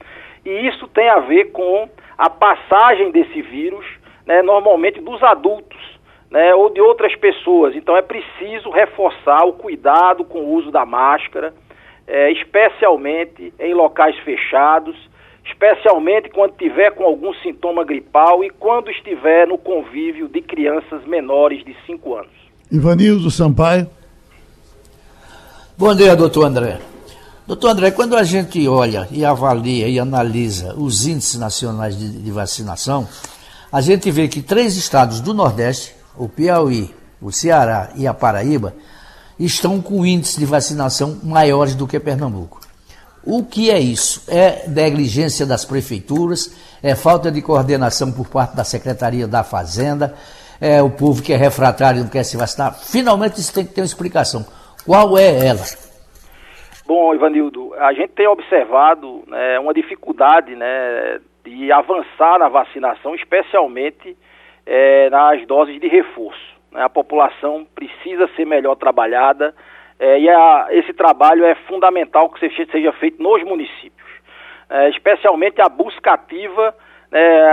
E 0.46 0.68
isso 0.68 0.88
tem 0.88 1.10
a 1.10 1.20
ver 1.20 1.52
com 1.52 1.90
a 2.18 2.30
passagem 2.30 3.12
desse 3.12 3.42
vírus, 3.42 3.86
né, 4.26 4.42
normalmente 4.42 5.00
dos 5.00 5.22
adultos, 5.22 5.78
né, 6.32 6.54
ou 6.56 6.70
de 6.70 6.82
outras 6.82 7.16
pessoas. 7.16 7.76
Então 7.76 7.96
é 7.96 8.02
preciso 8.02 8.70
reforçar 8.70 9.46
o 9.46 9.54
cuidado 9.54 10.24
com 10.26 10.40
o 10.40 10.54
uso 10.54 10.72
da 10.72 10.86
máscara, 10.86 11.54
é, 12.08 12.32
especialmente 12.32 13.54
em 13.60 13.74
locais 13.74 14.18
fechados, 14.20 14.96
especialmente 15.46 16.30
quando 16.30 16.58
tiver 16.58 16.92
com 16.92 17.04
algum 17.04 17.34
sintoma 17.36 17.84
gripal 17.84 18.44
e 18.44 18.50
quando 18.50 18.90
estiver 18.90 19.48
no 19.48 19.58
convívio 19.58 20.28
de 20.28 20.42
crianças 20.42 21.06
menores 21.06 21.64
de 21.64 21.76
5 21.86 22.16
anos. 22.16 22.32
Ivanildo 22.72 23.30
Sampaio. 23.32 23.97
Bom 25.80 25.94
dia, 25.94 26.16
doutor 26.16 26.46
André. 26.46 26.80
Doutor 27.46 27.70
André, 27.70 27.92
quando 27.92 28.18
a 28.18 28.24
gente 28.24 28.68
olha 28.68 29.08
e 29.12 29.24
avalia 29.24 29.88
e 29.88 30.00
analisa 30.00 30.74
os 30.74 31.06
índices 31.06 31.36
nacionais 31.36 31.96
de, 31.96 32.10
de, 32.14 32.32
vacinação, 32.32 33.08
a 33.72 33.80
gente 33.80 34.10
vê 34.10 34.28
que 34.28 34.42
três 34.42 34.76
estados 34.76 35.20
do 35.20 35.36
Nordeste, 35.36 35.94
o 36.18 36.28
Piauí, 36.28 36.96
o 37.22 37.32
Ceará 37.32 37.92
e 37.96 38.08
a 38.08 38.14
Paraíba, 38.14 38.74
estão 39.38 39.80
com 39.80 40.04
índices 40.04 40.38
de 40.38 40.46
vacinação 40.48 41.20
maiores 41.22 41.76
do 41.76 41.86
que 41.86 42.00
Pernambuco. 42.00 42.60
O 43.24 43.44
que 43.44 43.70
é 43.70 43.80
isso? 43.80 44.24
É 44.28 44.68
negligência 44.68 45.46
das 45.46 45.64
prefeituras, 45.64 46.50
é 46.82 46.96
falta 46.96 47.32
de 47.32 47.40
coordenação 47.40 48.12
por 48.12 48.28
parte 48.28 48.56
da 48.56 48.64
Secretaria 48.64 49.28
da 49.28 49.44
Fazenda, 49.44 50.16
é 50.60 50.82
o 50.82 50.90
povo 50.90 51.22
que 51.22 51.34
é 51.34 51.38
refratário 51.38 52.02
não 52.02 52.10
quer 52.10 52.24
se 52.24 52.36
vacinar. 52.36 52.80
Finalmente 52.82 53.40
isso 53.40 53.54
tem 53.54 53.64
que 53.64 53.76
ter 53.76 53.82
uma 53.82 53.86
explicação. 53.86 54.44
Qual 54.88 55.18
é 55.18 55.48
ela? 55.48 55.66
Bom, 56.88 57.14
Ivanildo, 57.14 57.74
a 57.76 57.92
gente 57.92 58.14
tem 58.14 58.26
observado 58.26 59.22
né, 59.28 59.60
uma 59.60 59.74
dificuldade 59.74 60.56
né, 60.56 61.20
de 61.44 61.70
avançar 61.70 62.40
na 62.40 62.48
vacinação, 62.48 63.14
especialmente 63.14 64.16
é, 64.66 65.10
nas 65.10 65.46
doses 65.46 65.78
de 65.82 65.90
reforço. 65.90 66.56
Né? 66.72 66.82
A 66.82 66.90
população 66.90 67.68
precisa 67.76 68.30
ser 68.38 68.46
melhor 68.46 68.76
trabalhada 68.76 69.54
é, 70.00 70.22
e 70.22 70.30
a, 70.30 70.68
esse 70.70 70.94
trabalho 70.94 71.44
é 71.44 71.54
fundamental 71.68 72.30
que 72.30 72.50
seja 72.72 72.94
feito 72.94 73.22
nos 73.22 73.44
municípios, 73.44 74.10
é, 74.70 74.90
especialmente 74.90 75.62
a 75.62 75.68
busca 75.68 76.14
ativa 76.14 76.74
é, 77.12 77.52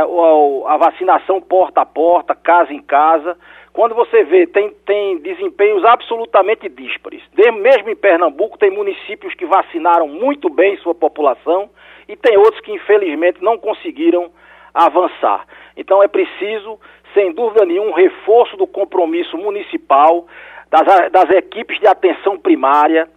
a 0.67 0.77
vacinação 0.77 1.41
porta 1.41 1.81
a 1.81 1.87
porta, 1.87 2.35
casa 2.35 2.73
em 2.73 2.83
casa. 2.83 3.37
Quando 3.75 3.93
você 3.93 4.23
vê, 4.23 4.47
tem, 4.47 4.71
tem 4.87 5.19
desempenhos 5.19 5.85
absolutamente 5.85 6.69
díspares. 6.69 7.21
Mesmo 7.61 7.91
em 7.91 7.97
Pernambuco, 7.97 8.57
tem 8.57 8.71
municípios 8.71 9.35
que 9.35 9.45
vacinaram 9.45 10.07
muito 10.07 10.49
bem 10.49 10.77
sua 10.77 10.95
população 10.95 11.69
e 12.09 12.15
tem 12.15 12.39
outros 12.39 12.61
que, 12.61 12.71
infelizmente, 12.71 13.43
não 13.43 13.59
conseguiram 13.59 14.31
avançar. 14.73 15.45
Então, 15.77 16.01
é 16.01 16.07
preciso, 16.07 16.79
sem 17.15 17.33
dúvida 17.33 17.67
nenhuma, 17.67 17.91
um 17.91 17.95
reforço 17.95 18.57
do 18.57 18.65
compromisso 18.65 19.37
municipal, 19.37 20.25
das, 20.71 21.11
das 21.11 21.31
equipes 21.31 21.81
de 21.81 21.89
atenção 21.89 22.39
primária, 22.39 23.09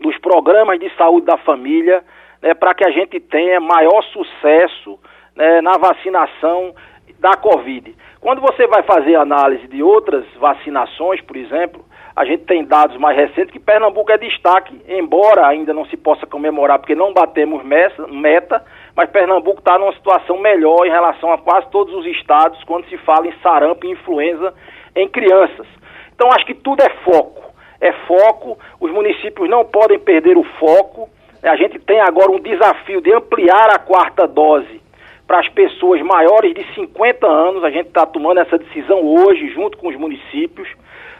dos 0.00 0.16
programas 0.20 0.80
de 0.80 0.88
saúde 0.96 1.26
da 1.26 1.36
família, 1.36 2.02
né, 2.40 2.54
para 2.54 2.72
que 2.72 2.86
a 2.86 2.90
gente 2.90 3.20
tenha 3.20 3.60
maior 3.60 4.02
sucesso 4.04 4.98
né, 5.36 5.60
na 5.60 5.76
vacinação 5.76 6.74
da 7.18 7.36
Covid. 7.36 7.94
Quando 8.20 8.40
você 8.40 8.66
vai 8.66 8.82
fazer 8.82 9.16
análise 9.16 9.66
de 9.68 9.82
outras 9.82 10.24
vacinações, 10.38 11.20
por 11.20 11.36
exemplo, 11.36 11.84
a 12.14 12.24
gente 12.24 12.44
tem 12.44 12.64
dados 12.64 12.96
mais 12.96 13.16
recentes 13.16 13.52
que 13.52 13.60
Pernambuco 13.60 14.10
é 14.10 14.18
destaque, 14.18 14.80
embora 14.88 15.46
ainda 15.46 15.72
não 15.72 15.84
se 15.86 15.96
possa 15.96 16.26
comemorar 16.26 16.78
porque 16.78 16.94
não 16.94 17.12
batemos 17.12 17.62
meta, 17.64 18.64
mas 18.96 19.10
Pernambuco 19.10 19.60
está 19.60 19.78
numa 19.78 19.92
situação 19.92 20.38
melhor 20.38 20.84
em 20.84 20.90
relação 20.90 21.32
a 21.32 21.38
quase 21.38 21.70
todos 21.70 21.94
os 21.94 22.06
estados 22.06 22.62
quando 22.64 22.88
se 22.88 22.96
fala 22.98 23.28
em 23.28 23.34
sarampo 23.40 23.86
e 23.86 23.92
influenza 23.92 24.52
em 24.96 25.08
crianças. 25.08 25.66
Então 26.12 26.28
acho 26.32 26.44
que 26.44 26.54
tudo 26.54 26.82
é 26.82 26.90
foco. 27.04 27.48
É 27.80 27.92
foco, 27.92 28.58
os 28.80 28.90
municípios 28.90 29.48
não 29.48 29.64
podem 29.64 30.00
perder 30.00 30.36
o 30.36 30.42
foco. 30.58 31.08
A 31.40 31.54
gente 31.54 31.78
tem 31.78 32.00
agora 32.00 32.32
um 32.32 32.40
desafio 32.40 33.00
de 33.00 33.12
ampliar 33.14 33.70
a 33.72 33.78
quarta 33.78 34.26
dose 34.26 34.80
para 35.28 35.40
as 35.40 35.48
pessoas 35.50 36.00
maiores 36.00 36.54
de 36.54 36.64
50 36.74 37.26
anos. 37.26 37.62
A 37.62 37.70
gente 37.70 37.88
está 37.88 38.06
tomando 38.06 38.40
essa 38.40 38.56
decisão 38.56 39.04
hoje, 39.04 39.52
junto 39.52 39.76
com 39.76 39.88
os 39.88 39.96
municípios. 39.96 40.66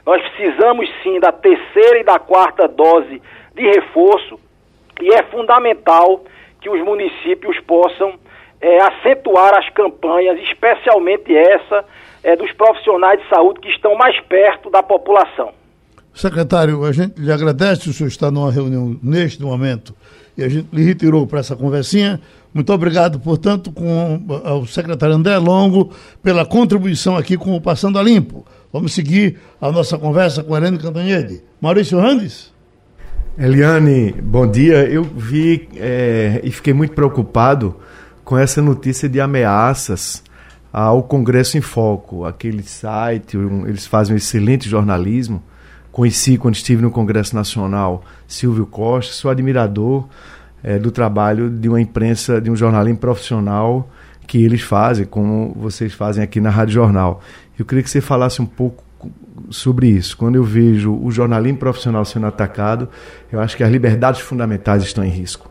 Nós 0.05 0.23
precisamos 0.31 0.89
sim 1.03 1.21
da 1.21 1.31
terceira 1.31 2.01
e 2.01 2.05
da 2.05 2.19
quarta 2.19 2.67
dose 2.67 3.21
de 3.55 3.63
reforço 3.63 4.41
e 5.01 5.13
é 5.13 5.23
fundamental 5.25 6.25
que 6.61 6.71
os 6.71 6.83
municípios 6.83 7.61
possam 7.61 8.15
é, 8.61 8.81
acentuar 8.81 9.57
as 9.57 9.69
campanhas, 9.71 10.41
especialmente 10.41 11.37
essa 11.37 11.85
é, 12.25 12.35
dos 12.35 12.51
profissionais 12.53 13.21
de 13.21 13.29
saúde 13.29 13.61
que 13.61 13.69
estão 13.69 13.95
mais 13.95 14.19
perto 14.23 14.71
da 14.71 14.83
população. 14.83 15.53
Secretário, 16.15 16.85
a 16.85 16.91
gente 16.91 17.21
lhe 17.21 17.31
agradece 17.31 17.91
o 17.91 17.93
senhor 17.93 18.09
estar 18.09 18.31
numa 18.31 18.51
reunião 18.51 18.99
neste 19.03 19.43
momento 19.43 19.95
e 20.39 20.45
a 20.45 20.49
gente 20.49 20.69
lhe 20.73 20.85
retirou 20.85 21.27
para 21.27 21.41
essa 21.41 21.57
conversinha. 21.57 22.21
Muito 22.55 22.73
obrigado, 22.73 23.19
portanto, 23.19 23.73
com 23.73 24.23
ao 24.45 24.65
secretário 24.65 25.17
André 25.17 25.37
Longo 25.37 25.91
pela 26.23 26.47
contribuição 26.47 27.17
aqui 27.17 27.37
com 27.37 27.57
o 27.57 27.61
Passando 27.61 27.99
a 27.99 28.03
Limpo. 28.03 28.47
Vamos 28.73 28.95
seguir 28.95 29.37
a 29.61 29.73
nossa 29.73 29.99
conversa 29.99 30.45
com 30.45 30.57
Helene 30.57 30.79
Cantanhede. 30.79 31.43
Maurício 31.61 31.99
Randes? 31.99 32.53
Eliane, 33.37 34.13
bom 34.13 34.49
dia. 34.49 34.89
Eu 34.89 35.03
vi 35.03 35.69
é, 35.77 36.41
e 36.45 36.51
fiquei 36.53 36.73
muito 36.73 36.95
preocupado 36.95 37.75
com 38.25 38.39
essa 38.39 38.63
notícia 38.63 39.09
de 39.09 39.21
ameaças 39.21 40.23
ao 40.73 41.03
Congresso 41.03 41.59
em 41.59 41.61
Foco, 41.61 42.25
aquele 42.25 42.63
site, 42.63 43.37
um, 43.37 43.67
eles 43.67 43.87
fazem 43.87 44.15
um 44.15 44.17
excelente 44.17 44.69
jornalismo. 44.69 45.43
Conheci 45.99 46.39
quando 46.39 46.55
estive 46.55 46.81
no 46.81 46.93
Congresso 46.93 47.35
Nacional 47.35 48.05
Silvio 48.29 48.65
Costa, 48.65 49.13
sou 49.13 49.33
admirador 49.33 50.07
é, 50.63 50.79
do 50.79 50.93
trabalho 50.93 51.51
de 51.51 51.69
uma 51.69 51.81
imprensa, 51.81 52.41
de 52.41 52.49
um 52.49 52.55
jornalismo 52.55 53.01
profissional 53.01 53.89
que 54.25 54.45
eles 54.45 54.63
fazem, 54.63 55.05
como 55.05 55.53
vocês 55.57 55.93
fazem 55.93 56.23
aqui 56.23 56.41
na 56.41 56.51
Rádio 56.51 56.75
Jornal. 56.75 57.21
Eu 57.59 57.65
queria 57.65 57.83
que 57.83 57.91
você 57.91 58.01
falasse 58.01 58.41
um 58.41 58.47
pouco 58.47 58.85
sobre 59.51 59.89
isso. 59.89 60.17
Quando 60.17 60.37
eu 60.37 60.45
vejo 60.45 60.97
o 61.05 61.11
jornalismo 61.11 61.59
profissional 61.59 62.05
sendo 62.05 62.29
atacado, 62.29 62.89
eu 63.33 63.41
acho 63.41 63.57
que 63.57 63.65
as 63.65 63.69
liberdades 63.69 64.21
fundamentais 64.21 64.85
estão 64.85 65.03
em 65.03 65.11
risco. 65.11 65.51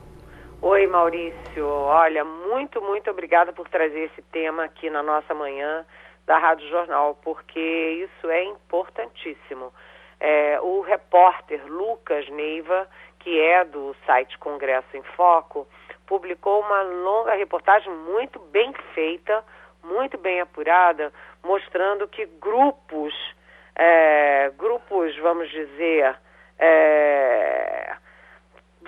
Oi, 0.61 0.87
Maurício. 0.87 1.67
Olha, 1.67 2.23
muito, 2.23 2.81
muito 2.81 3.11
obrigada 3.11 3.51
por 3.51 3.67
trazer 3.67 3.99
esse 4.05 4.21
tema 4.31 4.63
aqui 4.63 4.89
na 4.89 5.03
nossa 5.03 5.33
manhã 5.33 5.83
da 6.25 6.37
Rádio 6.37 6.69
Jornal, 6.69 7.19
porque 7.21 7.59
isso 7.59 8.29
é 8.29 8.45
importantíssimo. 8.45 9.73
É, 10.19 10.59
o 10.61 10.81
repórter 10.81 11.65
Lucas 11.67 12.27
Neiva, 12.29 12.87
que 13.19 13.39
é 13.39 13.63
do 13.63 13.95
site 14.05 14.37
Congresso 14.39 14.95
em 14.95 15.03
Foco, 15.15 15.67
publicou 16.07 16.61
uma 16.61 16.81
longa 16.81 17.35
reportagem 17.35 17.91
muito 17.91 18.39
bem 18.39 18.73
feita, 18.93 19.43
muito 19.83 20.17
bem 20.17 20.41
apurada, 20.41 21.13
mostrando 21.43 22.07
que 22.07 22.25
grupos, 22.25 23.13
é, 23.75 24.51
grupos, 24.57 25.15
vamos 25.17 25.49
dizer, 25.49 26.17
é, 26.57 27.95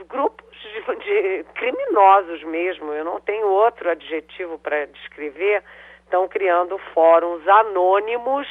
grupos 0.08 0.58
de, 0.62 0.96
de, 0.96 1.44
criminosos 1.54 2.44
mesmo, 2.44 2.94
eu 2.94 3.06
não 3.06 3.20
tenho 3.20 3.48
outro 3.48 3.90
adjetivo 3.90 4.58
para 4.58 4.86
descrever, 4.88 5.64
estão 6.04 6.28
criando 6.28 6.78
fóruns 6.94 7.48
anônimos 7.48 8.48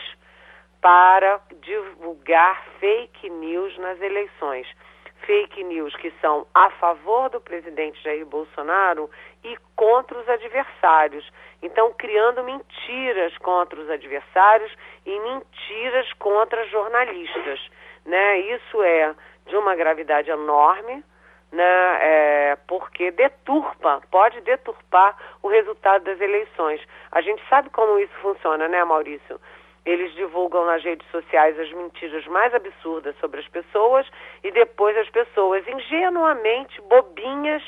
para 0.81 1.41
divulgar 1.61 2.63
fake 2.79 3.29
news 3.31 3.77
nas 3.79 4.01
eleições. 4.01 4.67
Fake 5.27 5.63
news 5.65 5.95
que 5.97 6.13
são 6.21 6.47
a 6.55 6.71
favor 6.71 7.29
do 7.29 7.41
presidente 7.41 8.03
Jair 8.03 8.25
Bolsonaro 8.25 9.11
e 9.45 9.57
contra 9.77 10.19
os 10.19 10.29
adversários. 10.29 11.29
Então, 11.61 11.93
criando 11.99 12.43
mentiras 12.45 13.37
contra 13.39 13.79
os 13.81 13.91
adversários 13.91 14.73
e 15.05 15.19
mentiras 15.21 16.13
contra 16.15 16.67
jornalistas. 16.69 17.61
Né? 18.07 18.39
Isso 18.39 18.83
é 18.83 19.15
de 19.47 19.57
uma 19.57 19.75
gravidade 19.75 20.31
enorme, 20.31 21.03
né? 21.51 21.99
É, 22.01 22.59
porque 22.67 23.11
deturpa, 23.11 24.03
pode 24.11 24.41
deturpar 24.43 25.17
o 25.43 25.49
resultado 25.49 26.05
das 26.05 26.21
eleições. 26.21 26.81
A 27.11 27.21
gente 27.21 27.43
sabe 27.49 27.71
como 27.71 27.99
isso 27.99 28.13
funciona, 28.21 28.69
né, 28.69 28.85
Maurício? 28.85 29.41
Eles 29.89 30.13
divulgam 30.17 30.67
nas 30.67 30.85
redes 30.85 31.11
sociais 31.11 31.59
as 31.59 31.73
mentiras 31.73 32.27
mais 32.27 32.53
absurdas 32.53 33.17
sobre 33.21 33.41
as 33.41 33.49
pessoas 33.49 34.07
e 34.45 34.51
depois 34.51 34.95
as 34.99 35.09
pessoas, 35.09 35.67
ingenuamente, 35.67 36.79
bobinhas, 36.83 37.63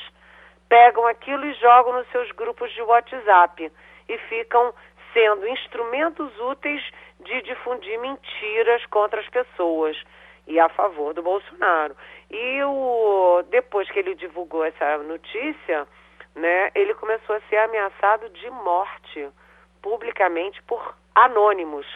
pegam 0.69 1.07
aquilo 1.07 1.43
e 1.47 1.53
jogam 1.53 1.93
nos 1.93 2.07
seus 2.11 2.31
grupos 2.33 2.71
de 2.73 2.81
WhatsApp 2.83 3.71
e 4.07 4.17
ficam 4.29 4.71
sendo 5.11 5.47
instrumentos 5.47 6.31
úteis 6.39 6.83
de 7.21 7.41
difundir 7.41 7.99
mentiras 7.99 8.85
contra 8.85 9.19
as 9.19 9.27
pessoas 9.29 9.97
e 10.45 10.59
a 10.59 10.69
favor 10.69 11.15
do 11.15 11.23
Bolsonaro. 11.23 11.97
E 12.29 12.63
o, 12.63 13.43
depois 13.49 13.89
que 13.89 13.97
ele 13.97 14.13
divulgou 14.13 14.63
essa 14.63 14.99
notícia, 14.99 15.87
né, 16.35 16.69
ele 16.75 16.93
começou 16.93 17.35
a 17.35 17.41
ser 17.49 17.57
ameaçado 17.57 18.29
de 18.29 18.47
morte 18.51 19.27
publicamente 19.81 20.61
por 20.67 20.93
anônimos 21.15 21.87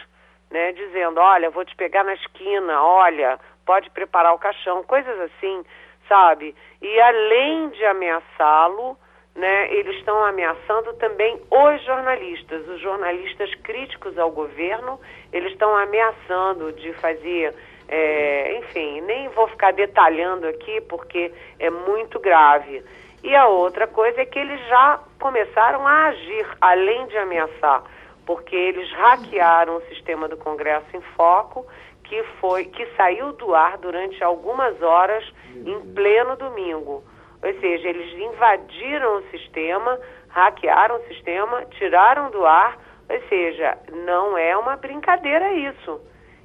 né, 0.50 0.72
dizendo, 0.72 1.20
olha, 1.20 1.50
vou 1.50 1.64
te 1.64 1.74
pegar 1.76 2.04
na 2.04 2.14
esquina, 2.14 2.82
olha, 2.82 3.38
pode 3.64 3.90
preparar 3.90 4.34
o 4.34 4.38
caixão, 4.38 4.82
coisas 4.84 5.18
assim, 5.20 5.64
sabe? 6.08 6.54
E 6.80 7.00
além 7.00 7.68
de 7.70 7.84
ameaçá-lo, 7.84 8.96
né, 9.34 9.72
eles 9.72 9.96
estão 9.96 10.24
ameaçando 10.24 10.94
também 10.94 11.38
os 11.50 11.84
jornalistas, 11.84 12.66
os 12.68 12.80
jornalistas 12.80 13.54
críticos 13.56 14.18
ao 14.18 14.30
governo, 14.30 14.98
eles 15.32 15.52
estão 15.52 15.76
ameaçando 15.76 16.72
de 16.72 16.92
fazer, 16.94 17.54
é, 17.88 18.58
enfim, 18.58 19.02
nem 19.02 19.28
vou 19.28 19.48
ficar 19.48 19.72
detalhando 19.72 20.46
aqui 20.46 20.80
porque 20.82 21.32
é 21.58 21.68
muito 21.68 22.18
grave. 22.18 22.82
E 23.22 23.34
a 23.34 23.46
outra 23.48 23.86
coisa 23.86 24.22
é 24.22 24.24
que 24.24 24.38
eles 24.38 24.60
já 24.68 25.00
começaram 25.18 25.86
a 25.86 26.06
agir, 26.06 26.46
além 26.60 27.06
de 27.08 27.18
ameaçar 27.18 27.82
porque 28.26 28.54
eles 28.56 28.90
hackearam 28.92 29.76
o 29.76 29.82
sistema 29.82 30.28
do 30.28 30.36
Congresso 30.36 30.86
em 30.94 31.00
Foco, 31.16 31.64
que 32.04 32.22
foi 32.40 32.64
que 32.64 32.84
saiu 32.96 33.32
do 33.32 33.54
ar 33.54 33.78
durante 33.78 34.22
algumas 34.22 34.80
horas 34.82 35.24
em 35.54 35.80
pleno 35.94 36.36
domingo. 36.36 37.02
Ou 37.42 37.60
seja, 37.60 37.88
eles 37.88 38.12
invadiram 38.18 39.18
o 39.18 39.22
sistema, 39.30 39.98
hackearam 40.28 40.96
o 40.96 41.04
sistema, 41.06 41.64
tiraram 41.66 42.30
do 42.30 42.44
ar, 42.44 42.78
ou 43.08 43.28
seja, 43.28 43.78
não 43.92 44.36
é 44.36 44.56
uma 44.56 44.76
brincadeira 44.76 45.52
isso. 45.52 46.00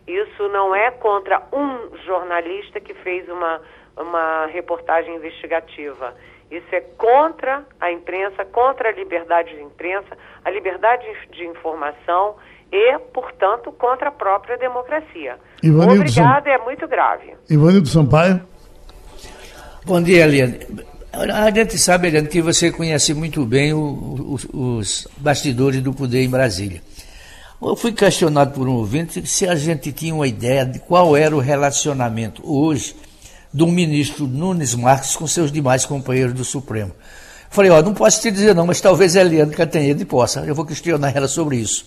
Isso 0.08 0.48
não 0.50 0.76
é 0.76 0.92
contra 0.92 1.42
um 1.52 1.98
jornalista 2.06 2.80
que 2.80 2.94
fez 2.96 3.28
uma, 3.30 3.62
uma 3.98 4.46
reportagem 4.48 5.16
investigativa. 5.16 6.16
Isso 6.52 6.68
é 6.74 6.82
contra 6.98 7.66
a 7.80 7.92
imprensa, 7.94 8.44
contra 8.44 8.90
a 8.90 8.92
liberdade 8.92 9.56
de 9.56 9.62
imprensa, 9.62 10.18
a 10.44 10.50
liberdade 10.52 11.06
de 11.32 11.46
informação 11.46 12.36
e, 12.70 13.00
portanto, 13.14 13.72
contra 13.72 14.10
a 14.10 14.12
própria 14.12 14.58
democracia. 14.58 15.38
Ivanildo 15.64 16.12
Sam... 16.12 16.42
é 16.46 16.58
muito 16.58 16.86
grave. 16.90 17.34
Ivanildo 17.50 17.88
Sampaio. 17.88 18.42
Bom 19.86 20.02
dia, 20.02 20.26
Eliane. 20.26 20.60
A 21.14 21.50
gente 21.52 21.78
sabe, 21.78 22.08
Eliane, 22.08 22.28
que 22.28 22.42
você 22.42 22.70
conhece 22.70 23.14
muito 23.14 23.46
bem 23.46 23.74
o, 23.74 23.80
o, 23.80 24.78
os 24.78 25.08
bastidores 25.18 25.82
do 25.82 25.94
poder 25.94 26.22
em 26.22 26.30
Brasília. 26.30 26.82
Eu 27.62 27.76
fui 27.78 27.94
questionado 27.94 28.54
por 28.54 28.68
um 28.68 28.74
ouvinte 28.74 29.26
se 29.26 29.48
a 29.48 29.56
gente 29.56 29.92
tinha 29.94 30.14
uma 30.14 30.28
ideia 30.28 30.66
de 30.66 30.80
qual 30.80 31.16
era 31.16 31.36
o 31.36 31.40
relacionamento 31.40 32.42
hoje 32.44 32.96
do 33.54 33.68
ministro 33.68 34.26
Nunes 34.26 34.76
Marques 34.76 35.16
com 35.16 35.28
seus 35.28 35.52
demais 35.52 35.86
companheiros 35.86 36.34
do 36.34 36.44
Supremo. 36.44 36.96
Falei, 37.50 37.70
ó, 37.70 37.82
não 37.82 37.94
posso 37.94 38.22
te 38.22 38.32
dizer 38.32 38.56
não, 38.56 38.66
mas 38.66 38.80
talvez 38.80 39.16
a 39.18 39.22
Eliane 39.22 39.54
Cantanhede 39.54 40.06
possa. 40.06 40.46
Eu 40.46 40.56
vou 40.56 40.66
questionar 40.66 41.16
ela 41.16 41.28
sobre 41.28 41.58
isso. 41.58 41.86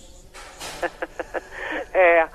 é, 1.91 2.27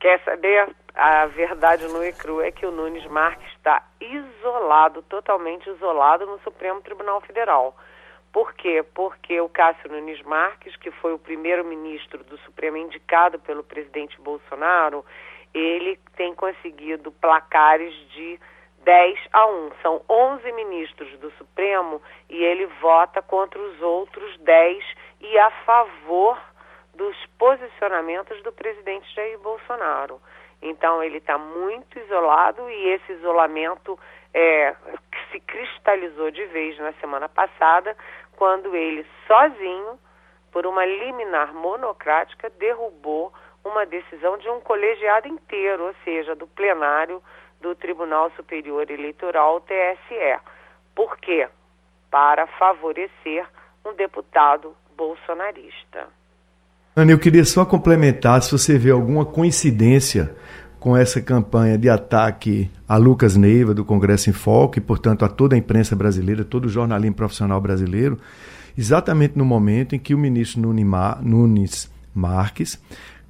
quer 0.00 0.20
saber? 0.24 0.68
A 0.94 1.26
verdade 1.26 1.86
no 1.86 2.04
e 2.04 2.12
cru 2.12 2.42
é 2.42 2.50
que 2.50 2.66
o 2.66 2.70
Nunes 2.70 3.06
Marques 3.06 3.50
está 3.56 3.82
isolado, 3.98 5.00
totalmente 5.02 5.66
isolado 5.70 6.26
no 6.26 6.38
Supremo 6.40 6.82
Tribunal 6.82 7.20
Federal. 7.22 7.74
Por 8.32 8.52
quê? 8.54 8.84
Porque 8.94 9.40
o 9.40 9.48
Cássio 9.48 9.90
Nunes 9.90 10.20
Marques, 10.22 10.74
que 10.76 10.90
foi 10.90 11.14
o 11.14 11.18
primeiro 11.18 11.64
ministro 11.64 12.24
do 12.24 12.36
Supremo 12.38 12.76
indicado 12.76 13.38
pelo 13.38 13.62
presidente 13.62 14.20
Bolsonaro, 14.20 15.04
ele 15.54 15.98
tem 16.16 16.34
conseguido 16.34 17.12
placares 17.12 17.94
de 18.10 18.40
10 18.84 19.18
a 19.32 19.46
1. 19.46 19.70
São 19.82 20.02
11 20.08 20.52
ministros 20.52 21.18
do 21.18 21.30
Supremo 21.32 22.00
e 22.28 22.42
ele 22.42 22.66
vota 22.80 23.22
contra 23.22 23.60
os 23.60 23.80
outros 23.80 24.38
10 24.38 24.84
e 25.20 25.38
a 25.38 25.50
favor 25.64 26.38
dos 26.94 27.16
posicionamentos 27.38 28.42
do 28.42 28.52
presidente 28.52 29.12
Jair 29.14 29.38
Bolsonaro. 29.38 30.20
Então 30.60 31.02
ele 31.02 31.18
está 31.18 31.38
muito 31.38 31.98
isolado 31.98 32.68
e 32.70 32.88
esse 32.90 33.12
isolamento 33.12 33.98
é, 34.32 34.74
se 35.30 35.40
cristalizou 35.40 36.30
de 36.30 36.44
vez 36.46 36.78
na 36.78 36.92
semana 36.94 37.28
passada, 37.28 37.96
quando 38.36 38.74
ele 38.74 39.06
sozinho, 39.26 39.98
por 40.50 40.66
uma 40.66 40.84
liminar 40.84 41.52
monocrática, 41.54 42.50
derrubou 42.50 43.32
uma 43.64 43.86
decisão 43.86 44.36
de 44.38 44.48
um 44.50 44.60
colegiado 44.60 45.28
inteiro, 45.28 45.84
ou 45.86 45.94
seja, 46.04 46.34
do 46.34 46.46
plenário 46.46 47.22
do 47.62 47.74
Tribunal 47.74 48.30
Superior 48.36 48.90
Eleitoral, 48.90 49.60
TSE. 49.60 50.40
Por 50.94 51.16
quê? 51.18 51.48
Para 52.10 52.46
favorecer 52.46 53.46
um 53.86 53.94
deputado 53.94 54.74
bolsonarista. 54.96 56.08
Ana, 56.94 57.12
eu 57.12 57.18
queria 57.18 57.44
só 57.44 57.64
complementar 57.64 58.42
se 58.42 58.52
você 58.52 58.76
vê 58.76 58.90
alguma 58.90 59.24
coincidência 59.24 60.36
com 60.78 60.96
essa 60.96 61.22
campanha 61.22 61.78
de 61.78 61.88
ataque 61.88 62.68
a 62.88 62.96
Lucas 62.96 63.36
Neiva, 63.36 63.72
do 63.72 63.84
Congresso 63.84 64.28
em 64.28 64.32
Foco, 64.32 64.78
e, 64.78 64.80
portanto, 64.80 65.24
a 65.24 65.28
toda 65.28 65.54
a 65.54 65.58
imprensa 65.58 65.94
brasileira, 65.94 66.44
todo 66.44 66.66
o 66.66 66.68
jornalismo 66.68 67.14
profissional 67.14 67.60
brasileiro, 67.60 68.18
exatamente 68.76 69.38
no 69.38 69.44
momento 69.44 69.94
em 69.94 69.98
que 69.98 70.12
o 70.12 70.18
ministro 70.18 70.60
Nunes 70.60 71.90
Marques 72.14 72.82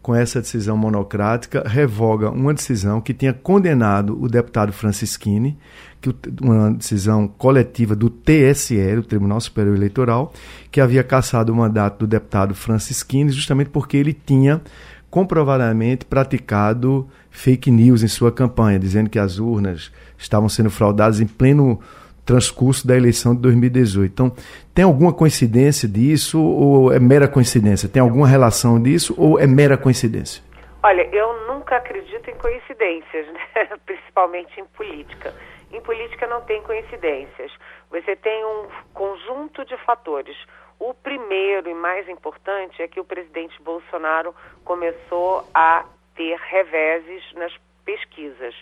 com 0.02 0.14
essa 0.14 0.40
decisão 0.40 0.76
monocrática, 0.76 1.62
revoga 1.64 2.28
uma 2.28 2.52
decisão 2.52 3.00
que 3.00 3.14
tinha 3.14 3.32
condenado 3.32 4.20
o 4.20 4.28
deputado 4.28 4.72
Francisquini, 4.72 5.56
que 6.00 6.12
uma 6.42 6.72
decisão 6.72 7.28
coletiva 7.28 7.94
do 7.94 8.10
TSE, 8.10 8.96
o 8.98 9.04
Tribunal 9.04 9.40
Superior 9.40 9.76
Eleitoral, 9.76 10.32
que 10.72 10.80
havia 10.80 11.04
cassado 11.04 11.52
o 11.52 11.56
mandato 11.56 12.00
do 12.00 12.06
deputado 12.08 12.52
Francisquini, 12.52 13.30
justamente 13.30 13.70
porque 13.70 13.96
ele 13.96 14.12
tinha 14.12 14.60
comprovadamente 15.08 16.04
praticado 16.04 17.06
fake 17.30 17.70
news 17.70 18.02
em 18.02 18.08
sua 18.08 18.32
campanha, 18.32 18.80
dizendo 18.80 19.08
que 19.08 19.20
as 19.20 19.38
urnas 19.38 19.92
estavam 20.18 20.48
sendo 20.48 20.70
fraudadas 20.70 21.20
em 21.20 21.26
pleno 21.26 21.78
transcurso 22.24 22.86
da 22.86 22.96
eleição 22.96 23.34
de 23.34 23.42
2018. 23.42 24.12
Então, 24.12 24.32
tem 24.74 24.84
alguma 24.84 25.12
coincidência 25.12 25.88
disso 25.88 26.42
ou 26.42 26.92
é 26.92 26.98
mera 26.98 27.28
coincidência? 27.28 27.88
Tem 27.88 28.00
alguma 28.00 28.26
relação 28.26 28.80
disso 28.80 29.14
ou 29.18 29.38
é 29.38 29.46
mera 29.46 29.76
coincidência? 29.76 30.42
Olha, 30.82 31.02
eu 31.14 31.46
nunca 31.46 31.76
acredito 31.76 32.28
em 32.30 32.34
coincidências, 32.34 33.26
né? 33.32 33.68
principalmente 33.86 34.60
em 34.60 34.64
política. 34.64 35.34
Em 35.72 35.80
política 35.80 36.26
não 36.26 36.42
tem 36.42 36.60
coincidências. 36.62 37.52
Você 37.90 38.14
tem 38.16 38.44
um 38.44 38.66
conjunto 38.92 39.64
de 39.64 39.76
fatores. 39.78 40.36
O 40.78 40.92
primeiro 40.92 41.70
e 41.70 41.74
mais 41.74 42.08
importante 42.08 42.82
é 42.82 42.88
que 42.88 42.98
o 42.98 43.04
presidente 43.04 43.60
Bolsonaro 43.62 44.34
começou 44.64 45.46
a 45.54 45.84
ter 46.16 46.36
reveses 46.38 47.22
nas 47.34 47.52
pesquisas. 47.84 48.54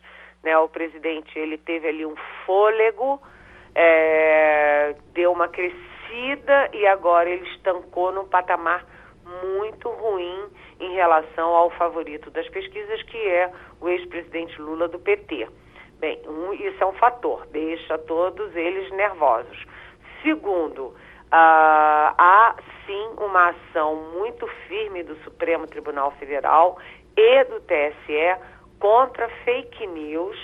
Né? 0.43 0.57
O 0.59 0.69
presidente 0.69 1.39
ele 1.39 1.57
teve 1.57 1.89
ali 1.89 2.07
um 2.07 2.15
fôlego 2.45 3.21
é, 3.75 4.95
deu 5.13 5.33
uma 5.33 5.49
crescida 5.49 6.71
e 6.73 6.87
agora 6.87 7.29
ele 7.29 7.47
estancou 7.51 8.13
num 8.13 8.27
patamar 8.27 8.85
muito 9.57 9.89
ruim 9.89 10.49
em 10.81 10.95
relação 10.95 11.49
ao 11.55 11.71
favorito 11.71 12.31
das 12.31 12.49
pesquisas, 12.49 13.03
que 13.05 13.19
é 13.19 13.53
o 13.81 13.89
ex-presidente 13.89 14.61
Lula 14.61 14.89
do 14.89 14.99
PT. 14.99 15.49
Bem, 15.99 16.21
um, 16.27 16.53
isso 16.55 16.83
é 16.83 16.87
um 16.87 16.95
fator, 16.95 17.47
deixa 17.49 17.99
todos 17.99 18.57
eles 18.57 18.91
nervosos. 18.93 19.67
Segundo, 20.23 20.87
uh, 20.87 20.95
há 21.31 22.57
sim 22.87 23.11
uma 23.19 23.51
ação 23.51 23.97
muito 24.19 24.47
firme 24.67 25.03
do 25.03 25.15
Supremo 25.23 25.67
Tribunal 25.67 26.11
Federal 26.13 26.79
e 27.17 27.45
do 27.45 27.61
TSE 27.61 28.37
contra 28.79 29.29
fake 29.45 29.87
news 29.87 30.37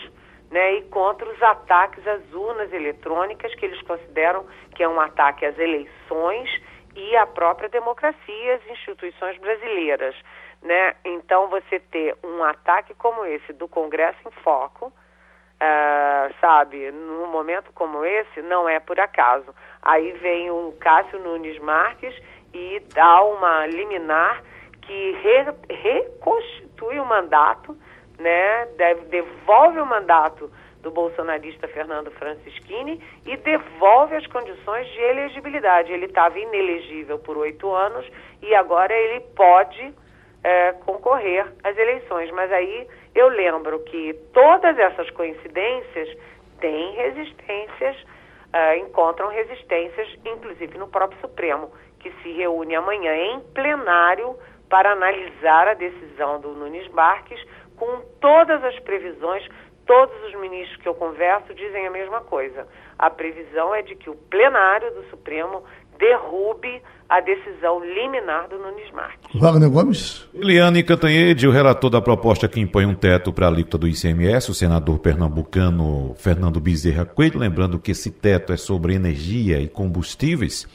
né, 0.50 0.74
e 0.74 0.82
contra 0.84 1.28
os 1.28 1.42
ataques 1.42 2.06
às 2.06 2.32
urnas 2.32 2.72
eletrônicas, 2.72 3.54
que 3.54 3.66
eles 3.66 3.80
consideram 3.82 4.46
que 4.74 4.82
é 4.82 4.88
um 4.88 5.00
ataque 5.00 5.44
às 5.44 5.58
eleições 5.58 6.48
e 6.94 7.16
à 7.16 7.26
própria 7.26 7.68
democracia, 7.68 8.54
às 8.54 8.66
instituições 8.70 9.38
brasileiras. 9.38 10.14
Né? 10.62 10.94
Então, 11.04 11.48
você 11.48 11.78
ter 11.78 12.16
um 12.24 12.42
ataque 12.42 12.94
como 12.94 13.24
esse 13.24 13.52
do 13.52 13.68
Congresso 13.68 14.18
em 14.26 14.30
Foco, 14.42 14.86
uh, 14.86 16.34
sabe, 16.40 16.90
num 16.90 17.26
momento 17.26 17.72
como 17.72 18.04
esse, 18.04 18.42
não 18.42 18.68
é 18.68 18.80
por 18.80 18.98
acaso. 18.98 19.54
Aí 19.82 20.12
vem 20.12 20.50
o 20.50 20.74
Cássio 20.80 21.18
Nunes 21.18 21.58
Marques 21.58 22.14
e 22.54 22.80
dá 22.94 23.22
uma 23.22 23.66
liminar 23.66 24.42
que 24.82 25.12
re 25.22 25.74
reconstitui 25.74 26.98
o 27.00 27.04
mandato 27.04 27.76
né, 28.18 28.66
devolve 29.08 29.80
o 29.80 29.86
mandato 29.86 30.50
do 30.82 30.90
bolsonarista 30.90 31.66
Fernando 31.68 32.10
Francischini 32.12 33.02
e 33.24 33.36
devolve 33.38 34.14
as 34.14 34.26
condições 34.28 34.86
de 34.86 35.00
elegibilidade. 35.00 35.92
Ele 35.92 36.06
estava 36.06 36.38
inelegível 36.38 37.18
por 37.18 37.36
oito 37.38 37.72
anos 37.74 38.06
e 38.40 38.54
agora 38.54 38.94
ele 38.94 39.20
pode 39.34 39.94
é, 40.44 40.72
concorrer 40.84 41.44
às 41.64 41.76
eleições. 41.76 42.30
Mas 42.30 42.52
aí 42.52 42.86
eu 43.16 43.28
lembro 43.28 43.80
que 43.80 44.14
todas 44.32 44.78
essas 44.78 45.10
coincidências 45.10 46.16
têm 46.60 46.92
resistências, 46.92 47.96
é, 48.52 48.78
encontram 48.78 49.28
resistências, 49.28 50.08
inclusive 50.24 50.78
no 50.78 50.86
próprio 50.86 51.20
Supremo, 51.20 51.72
que 51.98 52.12
se 52.22 52.30
reúne 52.32 52.76
amanhã 52.76 53.12
em 53.12 53.40
plenário 53.52 54.36
para 54.68 54.92
analisar 54.92 55.66
a 55.66 55.74
decisão 55.74 56.40
do 56.40 56.50
Nunes 56.50 56.88
Marques 56.92 57.44
com 57.76 58.00
todas 58.20 58.62
as 58.64 58.78
previsões, 58.80 59.46
todos 59.86 60.14
os 60.24 60.34
ministros 60.34 60.76
que 60.82 60.88
eu 60.88 60.94
converso 60.94 61.54
dizem 61.54 61.86
a 61.86 61.90
mesma 61.90 62.20
coisa. 62.22 62.66
A 62.98 63.08
previsão 63.10 63.74
é 63.74 63.82
de 63.82 63.94
que 63.94 64.10
o 64.10 64.16
plenário 64.16 64.92
do 64.94 65.04
Supremo 65.10 65.64
derrube 65.98 66.82
a 67.08 67.20
decisão 67.20 67.80
liminar 67.84 68.48
do 68.48 68.58
Nunes 68.58 68.90
Marques. 68.92 69.40
Wagner 69.40 69.70
Gomes. 69.70 70.26
Eliane 70.34 70.82
Cantanhede, 70.82 71.46
o 71.46 71.52
relator 71.52 71.88
da 71.88 72.00
proposta 72.00 72.48
que 72.48 72.60
impõe 72.60 72.84
um 72.84 72.94
teto 72.94 73.32
para 73.32 73.46
a 73.46 73.48
alíquota 73.48 73.78
do 73.78 73.88
ICMS, 73.88 74.50
o 74.50 74.54
senador 74.54 74.98
pernambucano 74.98 76.14
Fernando 76.16 76.58
Bezerra 76.58 77.04
Coelho, 77.04 77.38
lembrando 77.38 77.78
que 77.78 77.92
esse 77.92 78.10
teto 78.10 78.52
é 78.52 78.56
sobre 78.56 78.94
energia 78.94 79.60
e 79.60 79.68
combustíveis. 79.68 80.66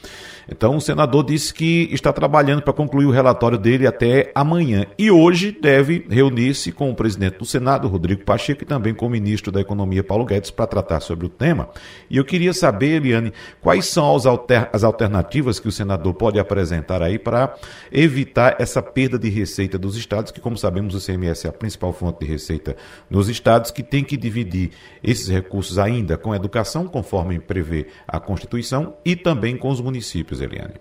Então, 0.48 0.76
o 0.76 0.80
senador 0.80 1.24
disse 1.24 1.54
que 1.54 1.88
está 1.92 2.12
trabalhando 2.12 2.62
para 2.62 2.72
concluir 2.72 3.06
o 3.06 3.10
relatório 3.10 3.56
dele 3.56 3.86
até 3.86 4.32
amanhã. 4.34 4.86
E 4.98 5.10
hoje 5.10 5.52
deve 5.52 6.04
reunir-se 6.08 6.72
com 6.72 6.90
o 6.90 6.94
presidente 6.94 7.38
do 7.38 7.44
Senado, 7.44 7.88
Rodrigo 7.88 8.24
Pacheco, 8.24 8.62
e 8.62 8.66
também 8.66 8.94
com 8.94 9.06
o 9.06 9.10
ministro 9.10 9.52
da 9.52 9.60
Economia, 9.60 10.02
Paulo 10.02 10.24
Guedes, 10.24 10.50
para 10.50 10.66
tratar 10.66 11.00
sobre 11.00 11.26
o 11.26 11.28
tema. 11.28 11.68
E 12.10 12.16
eu 12.16 12.24
queria 12.24 12.52
saber, 12.52 12.96
Eliane, 12.96 13.32
quais 13.60 13.86
são 13.86 14.14
as, 14.14 14.26
alter 14.26 14.68
as 14.72 14.84
alternativas 14.84 15.60
que 15.60 15.68
o 15.68 15.72
senador 15.72 16.14
pode 16.22 16.38
apresentar 16.38 17.02
aí 17.02 17.18
para 17.18 17.52
evitar 17.90 18.54
essa 18.60 18.80
perda 18.80 19.18
de 19.18 19.28
receita 19.28 19.76
dos 19.76 19.96
estados, 19.96 20.30
que, 20.30 20.40
como 20.40 20.56
sabemos, 20.56 20.94
o 20.94 21.04
CMS 21.04 21.44
é 21.44 21.48
a 21.48 21.52
principal 21.52 21.92
fonte 21.92 22.20
de 22.20 22.30
receita 22.30 22.76
nos 23.10 23.28
estados, 23.28 23.72
que 23.72 23.82
tem 23.82 24.04
que 24.04 24.16
dividir 24.16 24.70
esses 25.02 25.28
recursos 25.28 25.80
ainda 25.80 26.16
com 26.16 26.30
a 26.30 26.36
educação, 26.36 26.86
conforme 26.86 27.40
prevê 27.40 27.88
a 28.06 28.20
Constituição, 28.20 28.96
e 29.04 29.16
também 29.16 29.56
com 29.56 29.68
os 29.68 29.80
municípios 29.80 30.40
Eliane? 30.40 30.74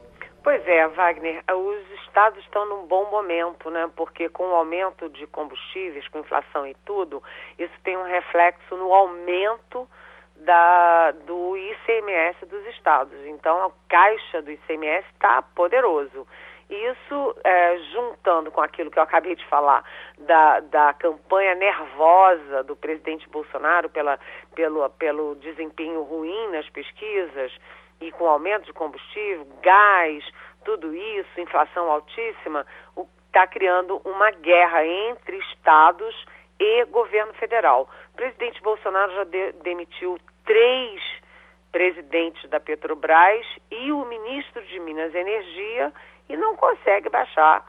Pois 0.43 0.61
é, 0.67 0.87
Wagner, 0.89 1.43
os 1.51 2.01
estados 2.05 2.37
estão 2.43 2.69
num 2.69 2.85
bom 2.85 3.09
momento, 3.09 3.71
né? 3.71 3.89
Porque 3.95 4.29
com 4.29 4.43
o 4.43 4.53
aumento 4.53 5.09
de 5.09 5.25
combustíveis, 5.25 6.07
com 6.09 6.19
inflação 6.19 6.67
e 6.67 6.75
tudo, 6.85 7.23
isso 7.57 7.73
tem 7.83 7.97
um 7.97 8.05
reflexo 8.05 8.77
no 8.77 8.93
aumento 8.93 9.89
da, 10.45 11.11
do 11.11 11.55
ICMS 11.57 12.45
dos 12.45 12.65
estados. 12.67 13.17
Então, 13.25 13.65
a 13.65 13.71
caixa 13.87 14.41
do 14.41 14.51
ICMS 14.51 15.05
está 15.13 15.41
poderoso. 15.41 16.27
Isso, 16.69 17.35
é, 17.43 17.77
juntando 17.91 18.49
com 18.49 18.61
aquilo 18.61 18.89
que 18.89 18.97
eu 18.97 19.03
acabei 19.03 19.35
de 19.35 19.45
falar, 19.47 19.83
da, 20.19 20.61
da 20.61 20.93
campanha 20.93 21.53
nervosa 21.53 22.63
do 22.63 22.77
presidente 22.77 23.27
Bolsonaro 23.29 23.89
pela, 23.89 24.17
pelo, 24.55 24.89
pelo 24.91 25.35
desempenho 25.35 26.01
ruim 26.03 26.51
nas 26.51 26.69
pesquisas 26.69 27.51
e 27.99 28.09
com 28.13 28.25
aumento 28.25 28.65
de 28.65 28.73
combustível, 28.73 29.45
gás, 29.61 30.23
tudo 30.63 30.95
isso, 30.95 31.41
inflação 31.41 31.91
altíssima, 31.91 32.65
está 33.27 33.45
criando 33.47 34.01
uma 34.05 34.31
guerra 34.31 34.85
entre 34.85 35.37
estados 35.37 36.15
e 36.61 36.85
governo 36.85 37.33
federal. 37.33 37.89
O 38.13 38.15
presidente 38.15 38.61
Bolsonaro 38.61 39.11
já 39.15 39.23
de, 39.23 39.51
demitiu 39.63 40.19
três 40.45 41.01
presidentes 41.71 42.47
da 42.51 42.59
Petrobras 42.59 43.45
e 43.71 43.91
o 43.91 44.05
ministro 44.05 44.61
de 44.65 44.79
Minas 44.79 45.11
e 45.13 45.17
Energia 45.17 45.91
e 46.29 46.37
não 46.37 46.55
consegue 46.55 47.09
baixar 47.09 47.65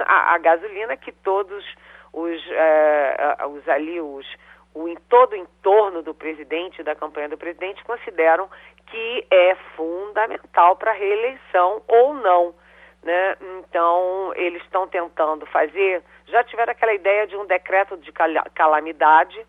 a, 0.00 0.34
a 0.34 0.38
gasolina 0.38 0.94
que 0.94 1.10
todos 1.10 1.64
os, 2.12 2.42
é, 2.50 3.36
os 3.48 3.66
ali, 3.66 3.98
os, 3.98 4.26
o, 4.74 4.88
em 4.88 4.96
todo 5.08 5.32
o 5.32 5.36
entorno 5.36 6.02
do 6.02 6.12
presidente, 6.12 6.82
da 6.82 6.94
campanha 6.94 7.30
do 7.30 7.38
presidente, 7.38 7.82
consideram 7.84 8.50
que 8.88 9.26
é 9.30 9.54
fundamental 9.74 10.76
para 10.76 10.90
a 10.90 10.94
reeleição 10.94 11.82
ou 11.88 12.12
não. 12.12 12.54
Né? 13.02 13.36
Então, 13.58 14.32
eles 14.36 14.62
estão 14.64 14.86
tentando 14.86 15.46
fazer, 15.46 16.02
já 16.26 16.42
tiveram 16.44 16.72
aquela 16.72 16.94
ideia 16.94 17.26
de 17.26 17.36
um 17.36 17.46
decreto 17.46 17.96
de 17.96 18.12
calamidade 18.54 19.44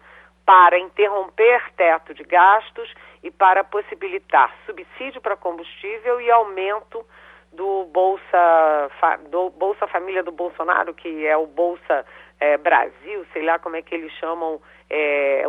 para 0.45 0.77
interromper 0.77 1.61
teto 1.75 2.13
de 2.13 2.23
gastos 2.23 2.93
e 3.23 3.31
para 3.31 3.63
possibilitar 3.63 4.53
subsídio 4.65 5.19
para 5.19 5.35
combustível 5.35 6.21
e 6.21 6.29
aumento 6.29 7.03
do 7.51 7.85
Bolsa, 7.85 8.91
do 9.31 9.49
Bolsa 9.49 9.87
Família 9.87 10.21
do 10.21 10.31
Bolsonaro, 10.31 10.93
que 10.93 11.25
é 11.25 11.35
o 11.35 11.47
Bolsa 11.47 12.05
é, 12.39 12.57
Brasil, 12.57 13.25
sei 13.33 13.43
lá 13.43 13.57
como 13.57 13.75
é 13.75 13.81
que 13.81 13.95
eles 13.95 14.11
chamam, 14.13 14.61
é, 14.89 15.43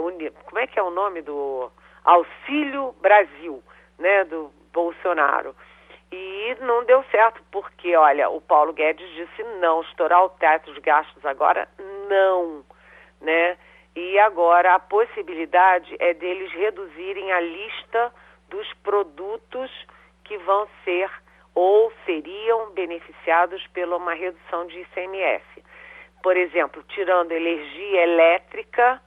como 0.45 0.59
é 0.59 0.67
que 0.67 0.79
é 0.79 0.83
o 0.83 0.91
nome 0.91 1.21
do 1.21 1.71
Auxílio 2.05 2.95
Brasil, 3.03 3.63
né, 3.99 4.25
do 4.25 4.51
Bolsonaro. 4.73 5.55
E 6.19 6.57
não 6.61 6.83
deu 6.87 7.05
certo, 7.11 7.43
porque, 7.51 7.95
olha, 7.95 8.31
o 8.31 8.41
Paulo 8.41 8.73
Guedes 8.73 9.07
disse 9.11 9.43
não, 9.61 9.83
estourar 9.83 10.25
o 10.25 10.31
teto 10.31 10.73
de 10.73 10.81
gastos 10.81 11.23
agora, 11.27 11.69
não, 12.09 12.65
né? 13.21 13.59
E 13.95 14.19
agora 14.21 14.75
a 14.75 14.79
possibilidade 14.79 15.95
é 15.99 16.15
deles 16.15 16.51
reduzirem 16.53 17.33
a 17.33 17.41
lista 17.41 18.13
dos 18.49 18.67
produtos 18.83 19.71
que 20.25 20.39
vão 20.39 20.67
ser 20.85 21.11
ou 21.55 21.93
seriam 22.07 22.71
beneficiados 22.71 23.67
pela 23.69 23.99
uma 23.99 24.15
redução 24.15 24.67
de 24.67 24.81
ICMS. 24.81 25.45
Por 26.23 26.35
exemplo, 26.35 26.83
tirando 26.89 27.33
energia 27.33 28.03
elétrica, 28.05 29.03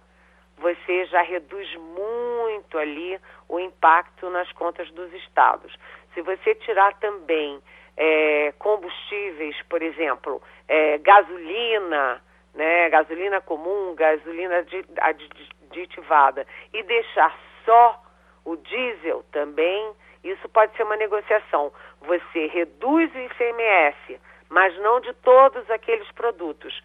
você 0.60 1.06
já 1.06 1.24
reduz 1.24 1.74
muito 1.76 2.39
ali 2.78 3.20
o 3.48 3.60
impacto 3.60 4.30
nas 4.30 4.52
contas 4.54 4.90
dos 4.92 5.12
estados. 5.14 5.76
Se 6.14 6.22
você 6.22 6.56
tirar 6.56 6.94
também 7.00 7.62
é, 7.98 8.54
combustíveis, 8.58 9.56
por 9.70 9.82
exemplo, 9.82 10.42
é, 10.68 10.98
gasolina, 11.00 12.22
né, 12.56 12.90
gasolina 12.90 13.42
comum, 13.42 13.94
gasolina 13.96 14.66
aditivada, 15.02 16.46
e 16.74 16.84
deixar 16.84 17.36
só 17.66 18.02
o 18.46 18.56
diesel 18.56 19.24
também, 19.32 19.94
isso 20.24 20.48
pode 20.50 20.76
ser 20.76 20.84
uma 20.84 20.96
negociação. 20.96 21.72
Você 22.02 22.48
reduz 22.48 23.14
o 23.14 23.20
ICMS, 23.20 24.20
mas 24.50 24.76
não 24.80 25.00
de 25.00 25.14
todos 25.16 25.70
aqueles 25.70 26.10
produtos, 26.14 26.84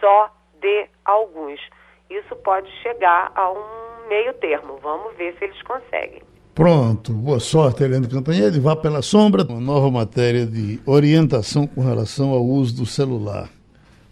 só 0.00 0.30
de 0.54 0.88
alguns. 1.04 1.60
Isso 2.10 2.36
pode 2.36 2.70
chegar 2.82 3.32
a 3.34 3.50
um 3.50 3.95
meio 4.08 4.32
termo. 4.34 4.78
Vamos 4.82 5.16
ver 5.16 5.34
se 5.38 5.44
eles 5.44 5.60
conseguem. 5.62 6.22
Pronto, 6.54 7.12
boa 7.12 7.38
sorte, 7.38 7.82
Helena 7.82 8.08
Cantanhede. 8.08 8.58
Vá 8.58 8.74
pela 8.74 9.02
sombra. 9.02 9.44
Uma 9.44 9.60
nova 9.60 9.90
matéria 9.90 10.46
de 10.46 10.80
orientação 10.86 11.66
com 11.66 11.82
relação 11.82 12.30
ao 12.30 12.44
uso 12.44 12.76
do 12.76 12.86
celular. 12.86 13.50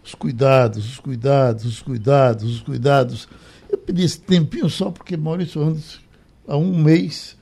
Os 0.04 0.14
cuidados, 0.14 0.84
os 0.84 0.98
cuidados, 0.98 1.64
os 1.64 1.80
cuidados, 1.80 2.44
os 2.44 2.60
cuidados. 2.60 3.28
Eu 3.70 3.78
pedi 3.78 4.04
esse 4.04 4.20
tempinho 4.20 4.68
só 4.68 4.90
porque 4.90 5.16
Maurício 5.16 5.62
Andes, 5.62 6.00
há 6.46 6.56
um 6.56 6.76
mês, 6.76 7.36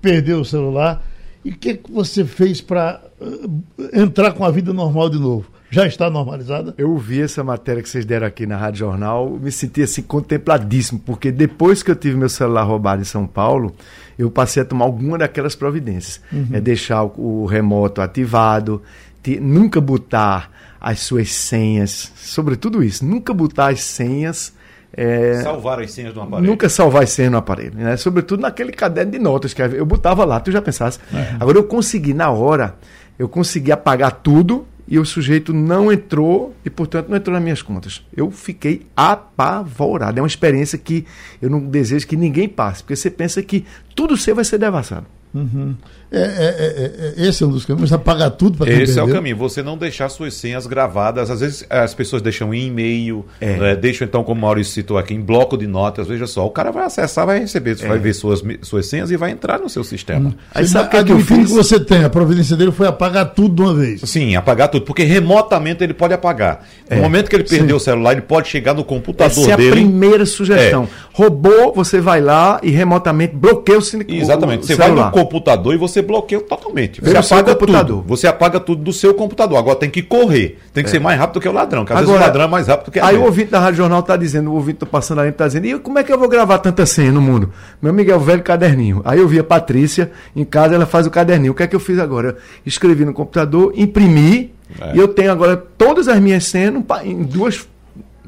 perdeu 0.00 0.40
o 0.40 0.44
celular. 0.44 1.04
E 1.44 1.50
o 1.50 1.56
que, 1.56 1.74
que 1.74 1.92
você 1.92 2.24
fez 2.24 2.60
para 2.60 3.02
uh, 3.20 3.62
entrar 3.92 4.32
com 4.32 4.44
a 4.44 4.50
vida 4.50 4.72
normal 4.72 5.10
de 5.10 5.18
novo? 5.18 5.57
Já 5.70 5.86
está 5.86 6.08
normalizada? 6.08 6.74
Eu 6.78 6.90
ouvi 6.90 7.20
essa 7.20 7.44
matéria 7.44 7.82
que 7.82 7.88
vocês 7.88 8.04
deram 8.04 8.26
aqui 8.26 8.46
na 8.46 8.56
Rádio 8.56 8.80
Jornal, 8.80 9.38
me 9.40 9.52
senti 9.52 9.82
assim 9.82 10.02
contempladíssimo, 10.02 10.98
porque 11.04 11.30
depois 11.30 11.82
que 11.82 11.90
eu 11.90 11.96
tive 11.96 12.16
meu 12.16 12.28
celular 12.28 12.62
roubado 12.62 13.02
em 13.02 13.04
São 13.04 13.26
Paulo, 13.26 13.74
eu 14.18 14.30
passei 14.30 14.62
a 14.62 14.66
tomar 14.66 14.86
alguma 14.86 15.18
daquelas 15.18 15.54
providências. 15.54 16.20
Uhum. 16.32 16.48
É 16.52 16.60
deixar 16.60 17.04
o, 17.04 17.42
o 17.42 17.46
remoto 17.46 18.00
ativado, 18.00 18.82
te, 19.22 19.38
nunca 19.38 19.80
botar 19.80 20.50
as 20.80 21.00
suas 21.00 21.32
senhas, 21.32 22.12
sobretudo 22.16 22.82
isso, 22.82 23.04
nunca 23.04 23.34
botar 23.34 23.68
as 23.68 23.80
senhas 23.80 24.56
é, 24.90 25.42
salvar 25.42 25.80
as 25.80 25.92
senhas 25.92 26.14
no 26.14 26.22
aparelho. 26.22 26.50
Nunca 26.50 26.68
salvar 26.68 27.02
as 27.02 27.10
senhas 27.10 27.30
no 27.30 27.38
aparelho, 27.38 27.74
né? 27.74 27.96
Sobretudo 27.96 28.40
naquele 28.40 28.72
caderno 28.72 29.12
de 29.12 29.18
notas 29.18 29.52
que 29.52 29.60
eu 29.60 29.84
botava 29.84 30.24
lá, 30.24 30.40
tu 30.40 30.50
já 30.50 30.62
pensasse. 30.62 30.98
É. 31.14 31.36
Agora 31.38 31.58
eu 31.58 31.64
consegui 31.64 32.14
na 32.14 32.30
hora, 32.30 32.74
eu 33.18 33.28
consegui 33.28 33.70
apagar 33.70 34.10
tudo 34.10 34.66
e 34.88 34.98
o 34.98 35.04
sujeito 35.04 35.52
não 35.52 35.92
entrou 35.92 36.54
e, 36.64 36.70
portanto, 36.70 37.08
não 37.08 37.16
entrou 37.16 37.34
nas 37.34 37.42
minhas 37.42 37.60
contas. 37.60 38.02
Eu 38.16 38.30
fiquei 38.30 38.86
apavorado. 38.96 40.18
É 40.18 40.22
uma 40.22 40.26
experiência 40.26 40.78
que 40.78 41.04
eu 41.42 41.50
não 41.50 41.60
desejo 41.60 42.06
que 42.06 42.16
ninguém 42.16 42.48
passe, 42.48 42.82
porque 42.82 42.96
você 42.96 43.10
pensa 43.10 43.42
que 43.42 43.66
tudo 43.94 44.16
seu 44.16 44.34
vai 44.34 44.44
ser 44.44 44.58
devassado. 44.58 45.06
Uhum. 45.34 45.76
É, 46.10 46.20
é, 46.20 46.22
é, 46.22 47.22
é, 47.22 47.28
esse 47.28 47.42
é 47.42 47.46
um 47.46 47.50
dos 47.50 47.66
caminhos, 47.66 47.92
apagar 47.92 48.30
tudo 48.30 48.56
para 48.56 48.72
Esse 48.72 48.98
é 48.98 49.02
o 49.02 49.08
caminho, 49.08 49.36
você 49.36 49.62
não 49.62 49.76
deixar 49.76 50.08
suas 50.08 50.34
senhas 50.34 50.66
gravadas. 50.66 51.30
Às 51.30 51.40
vezes 51.40 51.66
as 51.68 51.92
pessoas 51.92 52.22
deixam 52.22 52.54
em 52.54 52.68
e-mail, 52.68 53.26
é. 53.40 53.56
né, 53.56 53.76
deixam 53.76 54.06
então, 54.06 54.24
como 54.24 54.38
o 54.38 54.42
Maurício 54.42 54.72
citou 54.72 54.96
aqui, 54.96 55.14
em 55.14 55.20
bloco 55.20 55.56
de 55.56 55.66
notas. 55.66 56.08
Veja 56.08 56.26
só, 56.26 56.46
o 56.46 56.50
cara 56.50 56.70
vai 56.70 56.84
acessar, 56.84 57.26
vai 57.26 57.40
receber, 57.40 57.76
é. 57.80 57.86
vai 57.86 57.98
ver 57.98 58.14
suas, 58.14 58.42
suas 58.62 58.86
senhas 58.86 59.10
e 59.10 59.16
vai 59.16 59.30
entrar 59.30 59.58
no 59.58 59.68
seu 59.68 59.84
sistema. 59.84 60.30
Hum. 60.30 60.34
Aí 60.54 60.66
sabe 60.66 60.86
o 60.86 60.90
que, 60.90 61.12
é 61.12 61.14
eu 61.14 61.20
fiz? 61.20 61.48
que 61.48 61.52
você 61.52 61.78
tem, 61.78 62.04
a 62.04 62.10
providência 62.10 62.56
dele 62.56 62.72
foi 62.72 62.86
apagar 62.86 63.34
tudo 63.34 63.54
de 63.56 63.62
uma 63.62 63.74
vez. 63.74 64.00
Sim, 64.04 64.34
apagar 64.34 64.68
tudo, 64.68 64.86
porque 64.86 65.02
remotamente 65.02 65.84
ele 65.84 65.94
pode 65.94 66.14
apagar. 66.14 66.64
No 66.90 67.02
momento 67.02 67.28
que 67.28 67.36
ele 67.36 67.44
perdeu 67.44 67.78
Sim. 67.78 67.82
o 67.82 67.84
celular, 67.84 68.12
ele 68.12 68.22
pode 68.22 68.48
chegar 68.48 68.72
no 68.72 68.82
computador 68.82 69.30
Essa 69.30 69.56
dele. 69.56 69.68
Essa 69.68 69.68
é 69.68 69.68
a 69.68 69.72
primeira 69.72 70.24
sugestão. 70.24 70.88
Roubou, 71.12 71.72
você 71.74 72.00
vai 72.00 72.20
lá 72.20 72.60
e 72.62 72.70
remotamente 72.70 73.34
bloqueia 73.34 73.78
o, 73.78 73.82
Exatamente. 74.08 74.62
O 74.62 74.66
você 74.66 74.76
celular. 74.76 74.94
vai 74.94 75.04
no 75.04 75.10
computador 75.10 75.74
e 75.74 75.76
você 75.76 75.97
bloqueia 76.02 76.40
totalmente. 76.40 77.00
Você 77.00 77.16
apaga 77.16 77.54
tudo. 77.54 78.02
Você 78.02 78.26
apaga 78.26 78.60
tudo 78.60 78.82
do 78.82 78.92
seu 78.92 79.14
computador. 79.14 79.58
Agora 79.58 79.76
tem 79.76 79.90
que 79.90 80.02
correr. 80.02 80.58
Tem 80.72 80.82
que 80.82 80.90
é. 80.90 80.92
ser 80.92 80.98
mais 80.98 81.18
rápido 81.18 81.40
que 81.40 81.48
o 81.48 81.52
ladrão. 81.52 81.82
Porque 81.82 81.92
às 81.92 81.98
Agora, 81.98 82.12
vezes 82.12 82.22
o 82.22 82.26
ladrão 82.26 82.44
é 82.44 82.48
mais 82.48 82.68
rápido 82.68 82.90
que 82.90 82.98
a 82.98 83.06
Aí 83.06 83.14
gente. 83.14 83.22
o 83.22 83.26
ouvinte 83.26 83.50
da 83.50 83.60
Rádio 83.60 83.76
Jornal 83.78 84.00
está 84.00 84.16
dizendo, 84.16 84.50
o 84.50 84.54
ouvinte 84.54 84.76
está 84.76 84.86
passando 84.86 85.20
ali, 85.20 85.30
está 85.30 85.46
dizendo, 85.46 85.66
e 85.66 85.78
como 85.78 85.98
é 85.98 86.04
que 86.04 86.12
eu 86.12 86.18
vou 86.18 86.28
gravar 86.28 86.58
tanta 86.58 86.84
senha 86.86 87.12
no 87.12 87.20
mundo? 87.20 87.52
Meu 87.80 87.90
amigo 87.90 88.10
é 88.10 88.16
o 88.16 88.20
velho 88.20 88.42
caderninho. 88.42 89.00
Aí 89.04 89.18
eu 89.18 89.28
vi 89.28 89.38
a 89.38 89.44
Patrícia, 89.44 90.10
em 90.34 90.44
casa 90.44 90.74
ela 90.74 90.86
faz 90.86 91.06
o 91.06 91.10
caderninho. 91.10 91.52
O 91.52 91.54
que 91.54 91.62
é 91.62 91.66
que 91.66 91.76
eu 91.76 91.80
fiz 91.80 91.98
agora? 91.98 92.36
Escrevi 92.64 93.04
no 93.04 93.12
computador, 93.12 93.72
imprimi, 93.76 94.52
é. 94.80 94.96
e 94.96 94.98
eu 94.98 95.08
tenho 95.08 95.32
agora 95.32 95.56
todas 95.56 96.08
as 96.08 96.18
minhas 96.20 96.44
senhas 96.44 96.74
em 97.04 97.22
duas 97.22 97.66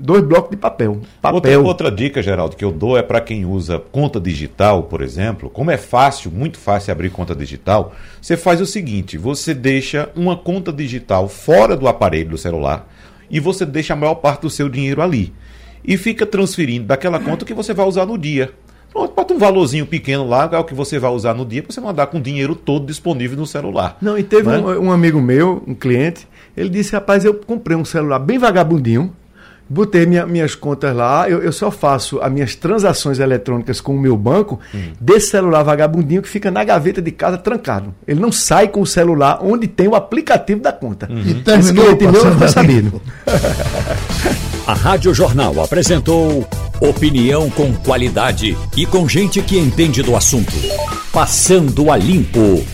dois 0.00 0.22
blocos 0.22 0.50
de 0.50 0.56
papel. 0.56 1.00
papel. 1.20 1.58
Outra, 1.58 1.60
outra 1.60 1.90
dica, 1.90 2.22
Geraldo, 2.22 2.56
que 2.56 2.64
eu 2.64 2.72
dou 2.72 2.96
é 2.96 3.02
para 3.02 3.20
quem 3.20 3.44
usa 3.44 3.78
conta 3.78 4.20
digital, 4.20 4.84
por 4.84 5.02
exemplo. 5.02 5.50
Como 5.50 5.70
é 5.70 5.76
fácil, 5.76 6.30
muito 6.30 6.58
fácil 6.58 6.92
abrir 6.92 7.10
conta 7.10 7.34
digital, 7.34 7.94
você 8.20 8.36
faz 8.36 8.60
o 8.60 8.66
seguinte: 8.66 9.18
você 9.18 9.54
deixa 9.54 10.10
uma 10.16 10.36
conta 10.36 10.72
digital 10.72 11.28
fora 11.28 11.76
do 11.76 11.86
aparelho 11.86 12.30
do 12.30 12.38
celular 12.38 12.88
e 13.30 13.38
você 13.38 13.64
deixa 13.64 13.92
a 13.92 13.96
maior 13.96 14.16
parte 14.16 14.42
do 14.42 14.50
seu 14.50 14.68
dinheiro 14.68 15.02
ali. 15.02 15.32
E 15.84 15.96
fica 15.96 16.26
transferindo 16.26 16.86
daquela 16.86 17.18
conta 17.20 17.44
que 17.44 17.54
você 17.54 17.72
vai 17.72 17.86
usar 17.86 18.04
no 18.04 18.18
dia. 18.18 18.52
Bota 18.92 19.32
um 19.32 19.38
valorzinho 19.38 19.86
pequeno 19.86 20.28
lá, 20.28 20.48
é 20.52 20.58
o 20.58 20.64
que 20.64 20.74
você 20.74 20.98
vai 20.98 21.12
usar 21.12 21.32
no 21.32 21.46
dia, 21.46 21.62
para 21.62 21.72
você 21.72 21.80
mandar 21.80 22.08
com 22.08 22.18
o 22.18 22.20
dinheiro 22.20 22.56
todo 22.56 22.86
disponível 22.86 23.38
no 23.38 23.46
celular. 23.46 23.96
Não, 24.02 24.18
e 24.18 24.22
teve 24.24 24.50
né? 24.50 24.58
um, 24.58 24.86
um 24.86 24.92
amigo 24.92 25.20
meu, 25.22 25.62
um 25.66 25.74
cliente, 25.74 26.26
ele 26.56 26.68
disse: 26.68 26.92
rapaz, 26.92 27.24
eu 27.24 27.34
comprei 27.34 27.76
um 27.76 27.84
celular 27.84 28.18
bem 28.18 28.36
vagabundinho 28.36 29.14
botei 29.70 30.04
minha, 30.04 30.26
minhas 30.26 30.56
contas 30.56 30.94
lá, 30.94 31.30
eu, 31.30 31.40
eu, 31.40 31.52
só 31.52 31.70
faço 31.70 32.20
as 32.20 32.32
minhas 32.32 32.56
transações 32.56 33.20
eletrônicas 33.20 33.80
com 33.80 33.94
o 33.94 34.00
meu 34.00 34.16
banco 34.16 34.58
hum. 34.74 34.92
desse 35.00 35.30
celular 35.30 35.62
vagabundinho 35.62 36.20
que 36.20 36.28
fica 36.28 36.50
na 36.50 36.64
gaveta 36.64 37.00
de 37.00 37.12
casa 37.12 37.38
trancado. 37.38 37.94
Ele 38.06 38.18
não 38.18 38.32
sai 38.32 38.66
com 38.66 38.80
o 38.80 38.86
celular 38.86 39.38
onde 39.40 39.68
tem 39.68 39.86
o 39.86 39.94
aplicativo 39.94 40.60
da 40.60 40.72
conta. 40.72 41.08
Uhum. 41.08 41.22
E 41.24 41.34
terminou, 41.34 41.96
A 44.66 44.74
Rádio 44.74 45.14
Jornal 45.14 45.62
apresentou 45.62 46.46
Opinião 46.80 47.50
com 47.50 47.74
qualidade 47.74 48.56
e 48.74 48.86
com 48.86 49.06
gente 49.06 49.42
que 49.42 49.58
entende 49.58 50.02
do 50.02 50.16
assunto. 50.16 50.52
Passando 51.12 51.90
a 51.92 51.96
Limpo. 51.96 52.64